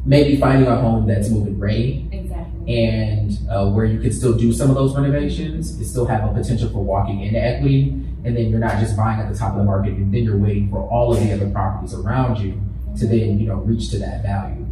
maybe 0.04 0.36
finding 0.36 0.68
a 0.68 0.76
home 0.76 1.06
that's 1.06 1.28
moving 1.28 1.58
ready 1.58 2.08
Exactly. 2.12 2.74
and 2.76 3.38
uh, 3.50 3.70
where 3.70 3.84
you 3.84 4.00
can 4.00 4.12
still 4.12 4.36
do 4.36 4.52
some 4.52 4.68
of 4.68 4.76
those 4.76 4.94
renovations, 4.96 5.78
you 5.78 5.84
still 5.84 6.06
have 6.06 6.24
a 6.28 6.32
potential 6.34 6.68
for 6.70 6.84
walking 6.84 7.20
into 7.22 7.38
equity, 7.38 7.88
and 8.24 8.36
then 8.36 8.50
you're 8.50 8.60
not 8.60 8.78
just 8.78 8.96
buying 8.96 9.20
at 9.20 9.32
the 9.32 9.38
top 9.38 9.52
of 9.52 9.58
the 9.58 9.64
market, 9.64 9.92
and 9.92 10.12
then 10.12 10.24
you're 10.24 10.36
waiting 10.38 10.68
for 10.70 10.88
all 10.90 11.12
of 11.12 11.20
the 11.20 11.32
other 11.32 11.48
properties 11.50 11.94
around 11.94 12.38
you 12.38 12.60
to 12.98 13.06
then 13.06 13.38
you 13.38 13.46
know 13.46 13.56
reach 13.56 13.90
to 13.90 13.98
that 13.98 14.22
value. 14.22 14.66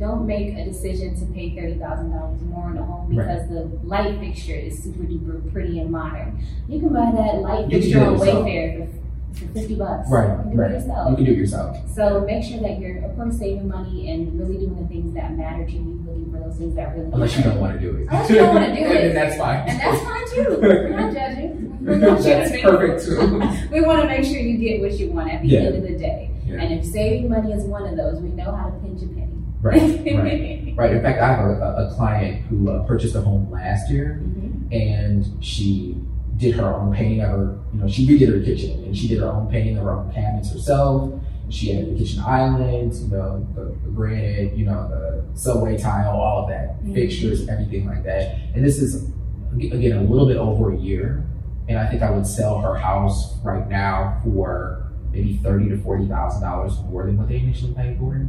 Don't 0.00 0.26
make 0.26 0.56
a 0.56 0.64
decision 0.64 1.14
to 1.20 1.26
pay 1.34 1.54
thirty 1.54 1.74
thousand 1.78 2.10
dollars 2.12 2.40
more 2.42 2.64
on 2.64 2.78
a 2.78 2.82
home 2.84 3.14
Right. 3.14 3.28
because 3.28 3.48
the 3.50 3.86
light 3.86 4.18
fixture 4.18 4.54
is 4.54 4.82
super 4.82 5.04
duper 5.04 5.52
pretty 5.52 5.78
and 5.78 5.90
modern. 5.92 6.42
You 6.68 6.80
can 6.80 6.88
buy 6.88 7.12
that 7.14 7.42
light 7.42 7.70
You 7.70 7.80
fixture 7.82 8.00
do 8.00 8.06
on. 8.06 8.18
Wayfair 8.18 8.88
for 8.90 9.00
for 9.46 9.52
50 9.54 9.74
bucks. 9.76 10.10
Right, 10.10 10.28
You 10.28 10.42
can 10.42 10.50
do 10.50 10.56
right. 10.56 10.70
it 10.72 10.74
yourself. 10.74 11.10
You 11.10 11.16
can 11.16 11.24
do 11.26 11.32
it 11.32 11.38
yourself. 11.38 11.76
So 11.94 12.20
make 12.26 12.42
sure 12.42 12.58
that 12.60 12.80
you're, 12.80 12.98
of 13.04 13.14
course, 13.14 13.38
saving 13.38 13.68
money 13.68 14.10
and 14.10 14.36
really 14.40 14.56
doing 14.56 14.74
the 14.82 14.88
things 14.88 15.14
that 15.14 15.36
matter 15.36 15.64
to 15.64 15.70
you, 15.72 16.02
looking 16.04 16.32
for 16.32 16.38
those 16.40 16.56
things 16.56 16.74
that 16.74 16.96
really 16.96 17.12
Unless 17.12 17.32
you 17.36 17.44
matter. 17.44 17.50
don't 17.50 17.60
want 17.60 17.72
to 17.74 17.78
do 17.80 17.96
it. 17.96 18.06
Unless 18.10 18.30
you 18.30 18.36
don't 18.36 18.54
wanna 18.54 18.74
do 18.74 18.82
it. 18.86 18.88
then 18.88 19.14
that's 19.14 19.36
fine. 19.36 19.68
And 19.68 19.80
that's 19.80 20.02
fine 20.02 20.26
too. 20.34 20.58
We're 20.62 20.88
not 20.88 21.12
judging. 21.14 21.78
We're 21.86 21.96
not 21.96 22.18
That's 22.22 22.50
judging. 22.50 22.62
perfect 22.64 23.04
too. 23.04 23.68
We 23.72 23.80
want 23.82 24.00
to 24.02 24.06
make 24.08 24.24
sure 24.24 24.38
you 24.40 24.56
get 24.58 24.80
what 24.80 24.98
you 24.98 25.12
want 25.12 25.30
at 25.32 25.42
the 25.42 25.48
Yeah. 25.48 25.60
end 25.60 25.76
of 25.76 25.82
the 25.84 25.96
day. 25.96 26.30
Yeah. 26.46 26.62
And 26.62 26.74
if 26.80 26.84
saving 26.86 27.28
money 27.30 27.52
is 27.52 27.64
one 27.64 27.86
of 27.86 27.96
those, 27.96 28.20
we 28.20 28.30
know 28.30 28.50
how 28.50 28.68
to 28.70 28.76
pinch 28.80 29.02
a 29.02 29.06
penny. 29.06 29.29
Right, 29.62 29.80
right, 29.82 30.72
right. 30.76 30.92
In 30.92 31.02
fact, 31.02 31.20
I 31.20 31.34
have 31.34 31.44
a, 31.44 31.86
a- 31.90 31.94
client 31.94 32.46
who 32.46 32.70
uh, 32.70 32.82
purchased 32.86 33.14
a 33.14 33.20
home 33.20 33.50
last 33.50 33.90
year, 33.90 34.20
Mhm. 34.22 34.72
and 34.72 35.44
she 35.44 35.96
did 36.38 36.54
her 36.54 36.74
own 36.74 36.94
painting 36.94 37.20
of 37.20 37.30
her. 37.30 37.58
You 37.74 37.80
know, 37.80 37.88
she 37.88 38.06
redid 38.06 38.32
her 38.32 38.40
kitchen, 38.42 38.84
and 38.84 38.96
she 38.96 39.06
did 39.08 39.18
her 39.20 39.30
own 39.30 39.48
painting 39.50 39.76
of 39.76 39.84
her 39.84 39.92
own 39.92 40.10
cabinets 40.12 40.50
herself. 40.52 41.12
She 41.50 41.72
added 41.76 41.94
the 41.94 41.98
kitchen 41.98 42.20
islands, 42.20 43.02
you 43.02 43.08
know, 43.10 43.46
the, 43.54 43.64
the 43.84 43.90
granite, 43.90 44.56
you 44.56 44.64
know, 44.64 44.88
the 44.88 45.24
subway 45.38 45.76
tile, 45.76 46.10
all 46.16 46.44
of 46.44 46.48
that, 46.48 46.82
Mhm. 46.82 46.94
fixtures, 46.94 47.46
everything 47.48 47.86
like 47.86 48.04
that. 48.04 48.36
And 48.54 48.64
this 48.64 48.80
is 48.80 49.10
again 49.56 49.98
a 49.98 50.02
little 50.02 50.28
bit 50.28 50.36
over 50.36 50.72
a 50.72 50.76
year, 50.78 51.26
and 51.68 51.76
I 51.78 51.86
think 51.90 52.02
I 52.02 52.10
would 52.10 52.26
sell 52.26 52.58
her 52.60 52.76
house 52.76 53.36
right 53.44 53.68
now 53.68 54.20
for 54.24 54.92
maybe 55.12 55.36
thirty 55.42 55.68
to 55.68 55.76
forty 55.78 56.06
thousand 56.06 56.40
dollars 56.42 56.78
more 56.88 57.04
than 57.04 57.18
what 57.18 57.28
they 57.28 57.36
initially 57.38 57.74
paid 57.74 57.98
for 57.98 58.14
it, 58.16 58.26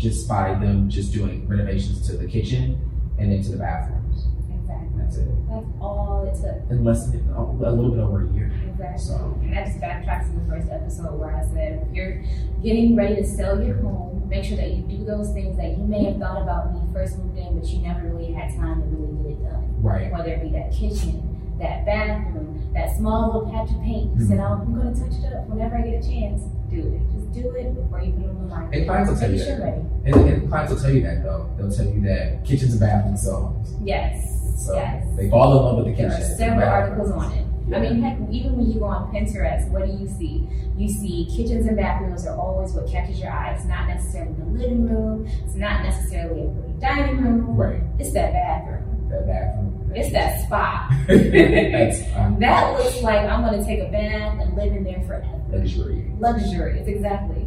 just 0.00 0.26
by 0.26 0.54
them 0.54 0.88
just 0.88 1.12
doing 1.12 1.46
renovations 1.46 2.06
to 2.08 2.16
the 2.16 2.26
kitchen 2.26 2.80
and 3.18 3.32
into 3.32 3.50
the 3.52 3.58
bathrooms. 3.58 4.24
Exactly. 4.50 4.88
That's 4.98 5.16
it. 5.18 5.28
That's 5.48 5.66
all 5.80 6.24
it 6.26 6.34
took. 6.40 6.70
In 6.70 6.82
less 6.84 7.06
than 7.10 7.28
a 7.36 7.42
little 7.70 7.90
bit 7.90 8.00
over 8.00 8.26
a 8.26 8.32
year. 8.32 8.50
Exactly. 8.70 8.98
So 8.98 9.38
And 9.42 9.52
that 9.52 9.66
just 9.66 9.78
backtracks 9.78 10.32
to 10.32 10.38
the 10.40 10.46
first 10.48 10.70
episode 10.70 11.18
where 11.20 11.36
I 11.36 11.44
said, 11.52 11.86
if 11.86 11.94
you're 11.94 12.22
getting 12.62 12.96
ready 12.96 13.16
to 13.16 13.26
sell 13.26 13.62
your 13.62 13.76
home, 13.76 14.26
make 14.28 14.44
sure 14.44 14.56
that 14.56 14.70
you 14.72 14.82
do 14.84 15.04
those 15.04 15.32
things 15.34 15.58
that 15.58 15.76
you 15.76 15.84
may 15.84 16.04
have 16.04 16.16
thought 16.18 16.40
about 16.40 16.72
when 16.72 16.86
you 16.86 16.92
first 16.94 17.18
moved 17.18 17.36
in, 17.36 17.58
but 17.58 17.68
you 17.68 17.82
never 17.82 18.08
really 18.08 18.32
had 18.32 18.54
time 18.56 18.80
to 18.80 18.88
really 18.88 19.22
get 19.22 19.32
it 19.38 19.44
done. 19.52 19.82
right, 19.82 20.10
Whether 20.10 20.30
it 20.32 20.42
be 20.42 20.48
that 20.56 20.72
kitchen, 20.72 21.56
that 21.60 21.84
bathroom, 21.84 22.70
that 22.72 22.96
small 22.96 23.26
little 23.34 23.50
patch 23.50 23.68
of 23.70 23.82
paint. 23.82 24.16
You 24.16 24.24
said, 24.24 24.38
Mhm. 24.38 24.48
oh, 24.48 24.62
I'm 24.64 24.74
going 24.80 24.94
to 24.94 24.98
touch 25.00 25.18
it 25.24 25.32
up 25.34 25.46
whenever 25.48 25.76
I 25.76 25.82
get 25.82 26.02
a 26.02 26.08
chance. 26.08 26.42
Do 26.70 26.78
it. 26.78 27.02
Do 27.32 27.50
it 27.54 27.74
before 27.74 28.00
you 28.02 28.12
put 28.12 28.24
it 28.24 28.28
on 28.30 28.38
the 28.42 28.48
market. 28.48 28.76
And 28.78 28.86
clients 28.86 29.10
will 29.10 29.18
tell 29.18 29.30
you 29.32 29.38
that. 29.38 29.60
ready. 29.60 29.82
and, 30.06 30.14
and 30.14 30.48
clients 30.48 30.72
will 30.72 30.80
tell 30.80 30.90
you 30.92 31.02
that 31.02 31.22
though. 31.22 31.48
They'll 31.56 31.70
tell 31.70 31.86
you 31.86 32.00
that 32.02 32.44
kitchens 32.44 32.72
and 32.72 32.80
bathrooms 32.80 33.22
sell 33.22 33.42
homes. 33.42 33.74
Yes. 33.84 34.64
So 34.66 34.74
yes. 34.74 35.06
they 35.16 35.30
fall 35.30 35.56
in 35.56 35.64
love 35.64 35.76
with 35.78 35.86
the 35.86 35.92
kitchen. 35.92 36.10
There 36.10 36.32
are 36.32 36.36
several 36.36 36.68
articles 36.68 37.10
on 37.12 37.32
it. 37.32 37.46
I 37.74 37.78
mean, 37.78 38.02
heck, 38.02 38.18
even 38.32 38.56
when 38.56 38.66
you 38.70 38.80
go 38.80 38.86
on 38.86 39.12
Pinterest, 39.14 39.68
what 39.70 39.86
do 39.86 39.92
you 39.92 40.08
see? 40.18 40.48
You 40.76 40.88
see 40.88 41.24
kitchens 41.30 41.66
and 41.66 41.76
bathrooms 41.76 42.26
are 42.26 42.36
always 42.36 42.72
what 42.72 42.90
catches 42.90 43.20
your 43.20 43.30
eye. 43.30 43.54
It's 43.54 43.64
not 43.64 43.86
necessarily 43.86 44.32
the 44.34 44.44
living 44.46 44.88
room. 44.88 45.26
It's 45.44 45.54
not 45.54 45.82
necessarily 45.84 46.46
a 46.46 46.50
pretty 46.50 46.80
dining 46.80 47.18
room. 47.18 47.56
right, 47.56 47.80
It's 48.00 48.12
that 48.14 48.32
bathroom. 48.32 49.08
that 49.08 49.24
bathroom. 49.26 49.92
It's 49.94 50.10
that 50.12 50.44
spot. 50.46 50.90
That 52.40 52.78
looks 52.78 53.02
like 53.02 53.20
I'm 53.20 53.44
going 53.44 53.60
to 53.60 53.64
take 53.64 53.80
a 53.80 53.90
bath 53.90 54.40
and 54.40 54.56
live 54.56 54.72
in 54.72 54.82
there 54.84 55.02
forever. 55.06 55.39
Luxury. 55.52 56.10
Luxurious, 56.18 56.86
exactly. 56.88 57.46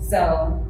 So, 0.00 0.66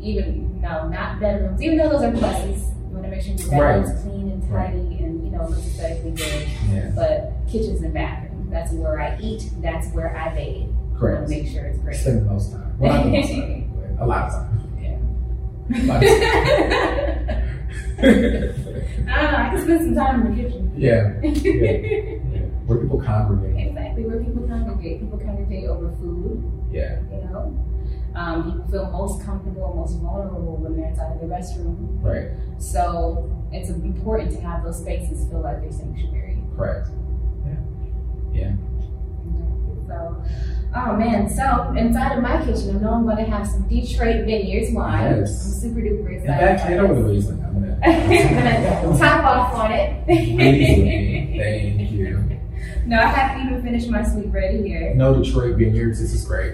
even, 0.00 0.60
no, 0.60 0.88
not 0.88 1.20
bedrooms. 1.20 1.62
Even 1.62 1.78
though 1.78 1.88
those 1.90 2.02
are 2.02 2.12
pluses, 2.12 2.68
you 2.88 2.92
want 2.92 3.04
to 3.04 3.10
make 3.10 3.22
sure 3.22 3.34
your 3.34 3.60
Right. 3.62 3.82
bedroom's 3.84 4.02
clean 4.02 4.30
and 4.30 4.42
tidy 4.50 5.04
and, 5.04 5.24
you 5.24 5.30
know, 5.30 5.46
looks 5.48 5.66
aesthetically 5.66 6.12
good. 6.12 6.48
Yeah, 6.70 6.90
But 6.94 7.32
kitchens 7.50 7.82
and 7.82 7.94
bathrooms, 7.94 8.50
that's 8.50 8.72
where 8.72 9.00
I 9.00 9.16
eat, 9.20 9.50
that's 9.60 9.88
where 9.92 10.16
I 10.16 10.34
bathe. 10.34 10.68
Correct. 10.98 11.28
make 11.28 11.46
sure 11.48 11.64
it's 11.66 11.78
great. 11.78 11.96
Spend 11.96 12.20
the 12.22 12.24
most 12.32 12.52
time. 12.52 12.78
Well, 12.78 13.04
the 13.04 13.10
most 13.10 13.30
time, 13.30 13.72
a 14.00 14.06
lot 14.06 14.24
of 14.26 14.32
time. 14.32 14.60
Yeah. 14.80 15.78
A 15.78 15.84
lot 15.84 16.02
of 16.02 16.08
time. 16.08 17.42
I 17.98 18.02
don't 18.02 19.32
know, 19.32 19.38
I 19.38 19.50
can 19.50 19.62
spend 19.62 19.80
some 19.84 19.94
time 19.94 20.26
in 20.26 20.36
the 20.36 20.42
kitchen. 20.42 20.72
yeah, 20.76 21.14
yeah, 21.22 21.30
yeah. 22.32 22.40
Where 22.66 22.78
people 22.78 23.00
congregate. 23.00 23.68
exactly, 23.68 24.04
where 24.04 24.18
people 24.22 24.46
congregate. 24.48 25.00
People 25.00 25.15
over 25.66 25.90
food, 26.00 26.42
Yeah, 26.70 27.00
you 27.12 27.24
know. 27.30 27.62
Um, 28.14 28.44
people 28.50 28.68
feel 28.70 28.90
most 28.90 29.22
comfortable, 29.24 29.74
most 29.76 29.98
vulnerable 30.00 30.56
when 30.56 30.74
they're 30.76 30.88
inside 30.88 31.12
of 31.12 31.20
the 31.20 31.26
restroom. 31.26 32.02
right, 32.02 32.30
So 32.58 33.30
it's 33.52 33.68
important 33.68 34.30
to 34.32 34.40
have 34.40 34.64
those 34.64 34.80
spaces 34.80 35.28
feel 35.28 35.40
like 35.42 35.60
their 35.60 35.70
sanctuary. 35.72 36.42
correct. 36.56 36.88
Yeah. 37.44 37.56
Yeah. 38.32 38.52
So, 39.86 40.22
oh 40.74 40.96
man, 40.96 41.28
so 41.28 41.72
inside 41.76 42.16
of 42.16 42.22
my 42.22 42.38
kitchen, 42.44 42.76
I 42.76 42.80
know 42.80 42.90
I'm 42.94 43.04
going 43.04 43.18
to 43.18 43.30
have 43.30 43.46
some 43.46 43.68
Detroit 43.68 44.24
Vineyards 44.26 44.72
wine. 44.74 45.18
Yes. 45.20 45.44
I'm 45.46 45.60
super 45.60 45.80
duper 45.80 46.08
In 46.08 46.14
excited. 46.22 46.40
fact, 46.58 46.60
hand 46.62 46.80
over 46.80 46.94
the 46.94 47.08
Riesling. 47.08 47.44
I'm. 47.44 47.56
I'm 47.56 47.62
gonna 48.08 48.98
top 48.98 49.24
off 49.24 49.54
on 49.54 49.70
it. 49.72 49.92
Thank 52.88 52.90
you. 52.90 52.96
no, 52.96 53.02
I 53.02 53.06
haven't 53.06 53.46
even 53.48 53.62
finished 53.62 53.90
my 53.90 54.02
sweet 54.02 54.30
bread 54.30 54.64
here. 54.64 54.94
No 54.94 55.22
Detroit 55.22 55.56
Vineyards. 55.56 56.00
This 56.00 56.12
is 56.12 56.24
great. 56.24 56.52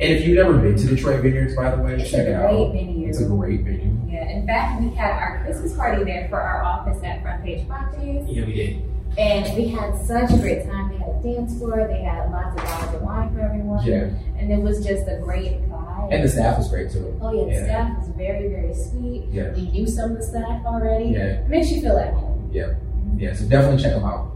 And 0.00 0.12
if 0.12 0.24
you've 0.26 0.36
never 0.36 0.56
been 0.56 0.76
to 0.76 0.86
Detroit 0.86 1.22
Vineyards, 1.22 1.56
by 1.56 1.74
the 1.74 1.82
way, 1.82 1.94
It's 1.94 2.10
check 2.10 2.28
it 2.28 2.34
out. 2.34 2.50
great 2.50 2.72
vineyard. 2.86 3.08
It's 3.08 3.20
a 3.20 3.24
great 3.26 3.62
venue. 3.64 3.98
Yeah, 4.08 4.28
in 4.28 4.46
fact, 4.46 4.80
we 4.80 4.90
had 4.90 5.10
our 5.10 5.42
Christmas 5.44 5.74
party 5.74 6.04
there 6.04 6.28
for 6.28 6.40
our 6.40 6.62
office 6.62 7.02
at 7.02 7.20
Front 7.22 7.42
Page 7.44 7.66
Properties, 7.66 8.24
Yeah, 8.28 8.44
we 8.46 8.52
did. 8.52 8.82
and 9.18 9.56
we 9.56 9.66
had 9.68 9.96
such 10.06 10.30
a 10.30 10.36
great 10.38 10.64
time. 10.70 10.90
They 10.90 10.98
had 10.98 11.08
a 11.08 11.20
dance 11.22 11.58
floor, 11.58 11.88
they 11.88 12.02
had 12.02 12.30
lots 12.30 12.50
of 12.50 12.64
bottles 12.64 12.94
of 12.94 13.02
wine 13.02 13.34
for 13.34 13.40
everyone, 13.40 13.84
Yeah, 13.84 14.10
and 14.38 14.52
it 14.52 14.62
was 14.62 14.86
just 14.86 15.08
a 15.08 15.18
great 15.20 15.68
vibe. 15.68 16.12
and 16.12 16.22
the 16.22 16.28
staff 16.28 16.58
was 16.58 16.68
great 16.70 16.92
too. 16.92 17.18
oh 17.20 17.32
yeah, 17.32 17.44
the 17.46 17.50
Yeah. 17.50 17.64
staff 17.64 17.98
was 17.98 18.08
very, 18.10 18.48
very 18.50 18.74
sweet. 18.74 19.24
Yeah. 19.32 19.52
We 19.52 19.68
knew 19.72 19.86
some 19.88 20.12
of 20.12 20.18
the 20.18 20.22
staff 20.22 20.64
already. 20.64 21.06
Yeah, 21.06 21.42
It 21.42 21.48
makes 21.48 21.72
you 21.72 21.80
feel 21.80 21.96
at 21.98 22.14
home. 22.14 22.48
Yeah. 22.52 22.66
Mm-hmm. 22.66 23.18
Yeah. 23.18 23.32
So 23.34 23.46
definitely 23.48 23.82
check 23.82 23.94
them 23.94 24.04
out. 24.04 24.30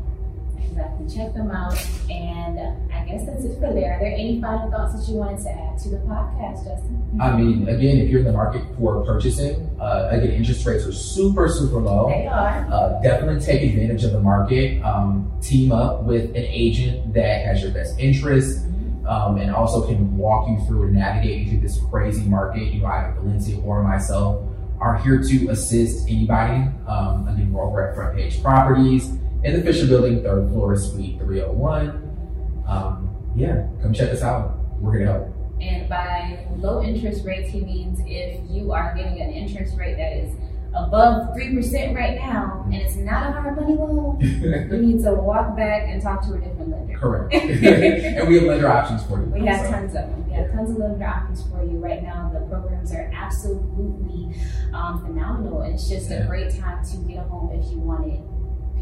Exactly. 0.68 1.08
Check 1.14 1.34
them 1.34 1.50
out. 1.50 1.74
And 2.10 2.58
I 2.92 3.04
guess 3.04 3.26
that's 3.26 3.44
it 3.44 3.54
for 3.60 3.72
there. 3.72 3.94
Are 3.94 4.00
there 4.00 4.12
any 4.12 4.40
final 4.40 4.70
thoughts 4.70 4.94
that 4.94 5.10
you 5.10 5.18
wanted 5.18 5.42
to 5.42 5.50
add 5.50 5.78
to 5.78 5.88
the 5.90 5.96
podcast, 5.98 6.64
Justin? 6.64 7.18
I 7.20 7.36
mean, 7.36 7.68
again, 7.68 7.98
if 7.98 8.08
you're 8.08 8.20
in 8.20 8.26
the 8.26 8.32
market 8.32 8.62
for 8.78 9.04
purchasing, 9.04 9.70
uh, 9.80 10.08
again, 10.10 10.30
interest 10.30 10.64
rates 10.64 10.86
are 10.86 10.92
super, 10.92 11.48
super 11.48 11.80
low. 11.80 12.08
They 12.08 12.26
are. 12.26 12.66
Uh, 12.70 13.02
definitely 13.02 13.44
take 13.44 13.62
advantage 13.62 14.04
of 14.04 14.12
the 14.12 14.20
market. 14.20 14.82
Um, 14.82 15.32
team 15.42 15.72
up 15.72 16.04
with 16.04 16.30
an 16.30 16.36
agent 16.36 17.14
that 17.14 17.44
has 17.44 17.62
your 17.62 17.72
best 17.72 17.98
interest 17.98 18.66
um, 19.06 19.36
and 19.38 19.50
also 19.50 19.86
can 19.86 20.16
walk 20.16 20.48
you 20.48 20.64
through 20.66 20.84
and 20.84 20.94
navigate 20.94 21.40
you 21.40 21.50
through 21.50 21.60
this 21.60 21.80
crazy 21.90 22.22
market. 22.22 22.72
You 22.72 22.80
know, 22.80 22.86
either 22.86 23.20
Valyncia 23.20 23.64
or 23.64 23.82
myself 23.82 24.48
are 24.80 24.96
here 24.98 25.22
to 25.22 25.48
assist 25.50 26.08
anybody. 26.08 26.68
Um, 26.86 27.28
again, 27.28 27.52
we're 27.52 27.62
over 27.62 27.88
at 27.88 27.94
Front 27.94 28.16
Page 28.16 28.42
Properties 28.42 29.18
in 29.44 29.54
the 29.54 29.62
Fisher 29.62 29.86
Building, 29.86 30.22
third 30.22 30.48
floor, 30.50 30.76
Suite 30.76 31.18
301. 31.18 32.64
Um, 32.66 33.08
yeah, 33.34 33.66
come 33.82 33.92
check 33.92 34.10
us 34.10 34.22
out. 34.22 34.58
We're 34.78 34.98
here 34.98 35.06
to 35.06 35.12
help. 35.12 35.28
And 35.60 35.88
by 35.88 36.46
low 36.56 36.82
interest 36.82 37.24
rates, 37.24 37.50
he 37.50 37.60
means 37.60 38.00
if 38.06 38.40
you 38.50 38.72
are 38.72 38.94
getting 38.96 39.20
an 39.20 39.30
interest 39.30 39.76
rate 39.76 39.96
that 39.96 40.12
is 40.16 40.34
above 40.74 41.36
3% 41.36 41.94
right 41.94 42.16
now 42.18 42.62
and 42.64 42.74
it's 42.74 42.96
not 42.96 43.28
a 43.28 43.32
hard 43.32 43.56
money 43.56 43.74
loan, 43.74 44.18
you 44.20 44.78
need 44.78 45.02
to 45.04 45.12
walk 45.12 45.56
back 45.56 45.82
and 45.86 46.00
talk 46.00 46.22
to 46.26 46.34
a 46.34 46.38
different 46.38 46.70
lender. 46.70 46.98
Correct. 46.98 47.32
and 47.34 48.28
we 48.28 48.36
have 48.36 48.44
lender 48.44 48.68
options 48.68 49.04
for 49.04 49.20
you. 49.20 49.26
We 49.26 49.46
have 49.46 49.66
So, 49.66 49.72
tons 49.72 49.94
of 49.94 50.08
them. 50.08 50.26
We 50.28 50.32
have 50.34 50.50
tons 50.50 50.70
of 50.70 50.76
lender 50.78 51.04
options 51.04 51.42
for 51.48 51.62
you 51.62 51.78
right 51.78 52.02
now. 52.02 52.30
The 52.32 52.40
programs 52.46 52.92
are 52.92 53.10
absolutely 53.14 54.34
um, 54.72 55.04
phenomenal, 55.04 55.60
and 55.62 55.74
it's 55.74 55.88
just 55.88 56.10
a 56.10 56.24
great 56.26 56.58
time 56.58 56.84
to 56.86 56.96
get 57.06 57.18
a 57.18 57.22
home 57.22 57.50
if 57.52 57.70
you 57.70 57.78
want 57.78 58.06
it. 58.12 58.20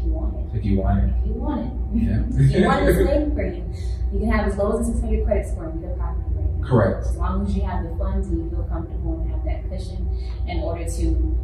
If 0.01 0.07
you 0.07 0.13
want 0.13 0.35
it. 0.35 0.57
If 0.57 0.65
you 0.65 0.77
want 0.79 1.03
it. 1.03 1.13
If 1.21 1.27
you 1.27 1.33
want 1.33 1.65
it. 1.65 1.71
Yeah. 1.93 2.23
If 2.45 2.51
you 2.55 2.65
want 2.65 2.83
it, 2.83 2.89
it's 2.89 3.07
waiting 3.09 3.35
for 3.35 3.45
you. 3.45 3.63
You 4.11 4.19
can 4.19 4.31
have 4.31 4.47
as 4.47 4.57
low 4.57 4.79
as 4.79 4.89
a 4.89 4.93
600 4.93 5.25
credit 5.25 5.47
score 5.47 5.65
and 5.65 5.85
a 5.85 5.87
property 5.95 6.23
right 6.35 6.59
now. 6.59 6.67
Correct. 6.67 7.05
As 7.05 7.17
long 7.17 7.45
as 7.45 7.55
you 7.55 7.61
have 7.63 7.83
the 7.83 7.95
funds 7.97 8.27
and 8.27 8.43
you 8.43 8.49
feel 8.49 8.63
comfortable 8.63 9.21
and 9.21 9.31
have 9.31 9.43
that 9.45 9.69
cushion 9.69 10.07
in 10.47 10.59
order 10.59 10.85
to 10.85 11.37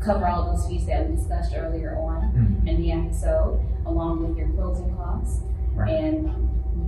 cover 0.00 0.26
all 0.26 0.52
those 0.54 0.66
fees 0.68 0.86
that 0.86 1.08
we 1.08 1.16
discussed 1.16 1.54
earlier 1.56 1.96
on 1.96 2.32
Mhm. 2.64 2.68
in 2.68 2.80
the 2.80 2.92
episode, 2.92 3.60
along 3.86 4.26
with 4.26 4.36
your 4.36 4.48
closing 4.48 4.94
costs, 4.96 5.40
Right. 5.74 5.90
and 5.90 6.24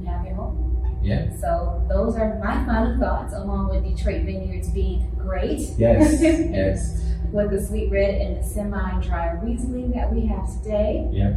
you 0.01 0.07
have 0.07 0.25
your 0.27 0.35
home. 0.35 0.99
Yeah. 1.03 1.31
So 1.39 1.83
those 1.89 2.17
are 2.17 2.39
my 2.43 2.65
final 2.65 2.99
thoughts, 2.99 3.35
along 3.35 3.69
with 3.71 3.85
Detroit 3.85 4.23
Vineyards 4.25 4.71
being 4.71 5.07
great. 5.19 5.61
Yes. 5.79 6.21
yes. 6.23 7.01
With 7.35 7.51
the 7.51 7.61
sweet 7.61 7.91
red 7.91 8.15
and 8.15 8.37
the 8.39 8.43
semi-dry 8.47 9.33
Riesling 9.43 9.91
that 9.91 10.13
we 10.13 10.25
have 10.27 10.47
today. 10.63 11.09
Yeah. 11.13 11.35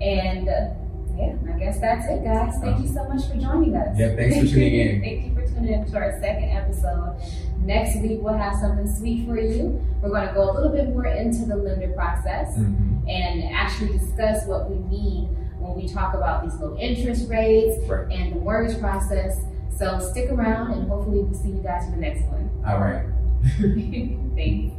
And 0.00 0.48
uh, 0.48 0.70
yeah, 1.16 1.34
I 1.54 1.58
guess 1.58 1.80
that's 1.80 2.06
it, 2.08 2.22
guys. 2.24 2.54
Thank 2.62 2.80
you 2.80 2.88
so 2.88 3.04
much 3.08 3.26
for 3.28 3.36
joining 3.36 3.74
us. 3.76 3.98
Yeah, 3.98 4.14
thanks 4.14 4.38
for 4.38 4.46
tuning 4.46 4.74
in. 4.74 5.00
Thank 5.02 5.26
you 5.26 5.34
for 5.34 5.46
tuning 5.46 5.72
in 5.74 5.90
to 5.90 5.96
our 5.96 6.12
second 6.20 6.50
episode. 6.50 7.20
Next 7.62 8.00
week 8.00 8.20
we'll 8.22 8.34
have 8.38 8.54
something 8.56 8.88
sweet 8.96 9.26
for 9.26 9.38
you. 9.38 9.84
We're 10.00 10.08
going 10.10 10.26
to 10.28 10.32
go 10.32 10.50
a 10.50 10.52
little 10.52 10.70
bit 10.72 10.88
more 10.90 11.04
into 11.06 11.44
the 11.44 11.56
lender 11.56 11.88
process 11.94 12.56
Mhm. 12.56 13.02
and 13.10 13.52
actually 13.54 13.98
discuss 13.98 14.46
what 14.46 14.70
we 14.70 14.78
mean 14.88 15.26
when 15.58 15.74
we 15.76 15.86
talk 15.88 16.14
about 16.14 16.42
these 16.44 16.54
low 16.58 16.74
interest 16.78 17.28
rates 17.28 17.76
Right. 17.86 18.10
and 18.10 18.32
the 18.36 18.40
mortgage 18.40 18.78
process. 18.80 19.38
So 19.76 19.98
stick 19.98 20.30
around 20.30 20.72
and 20.72 20.88
hopefully 20.88 21.20
we'll 21.20 21.34
see 21.34 21.50
you 21.50 21.60
guys 21.62 21.84
for 21.84 21.90
the 21.90 21.96
next 21.98 22.22
one. 22.28 22.48
All 22.66 22.78
right. 22.78 23.02
Thanks. 24.36 24.74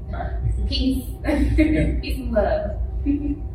Peace. 0.67 1.05
Peace 1.23 2.17
and 2.19 2.31
love. 2.31 2.77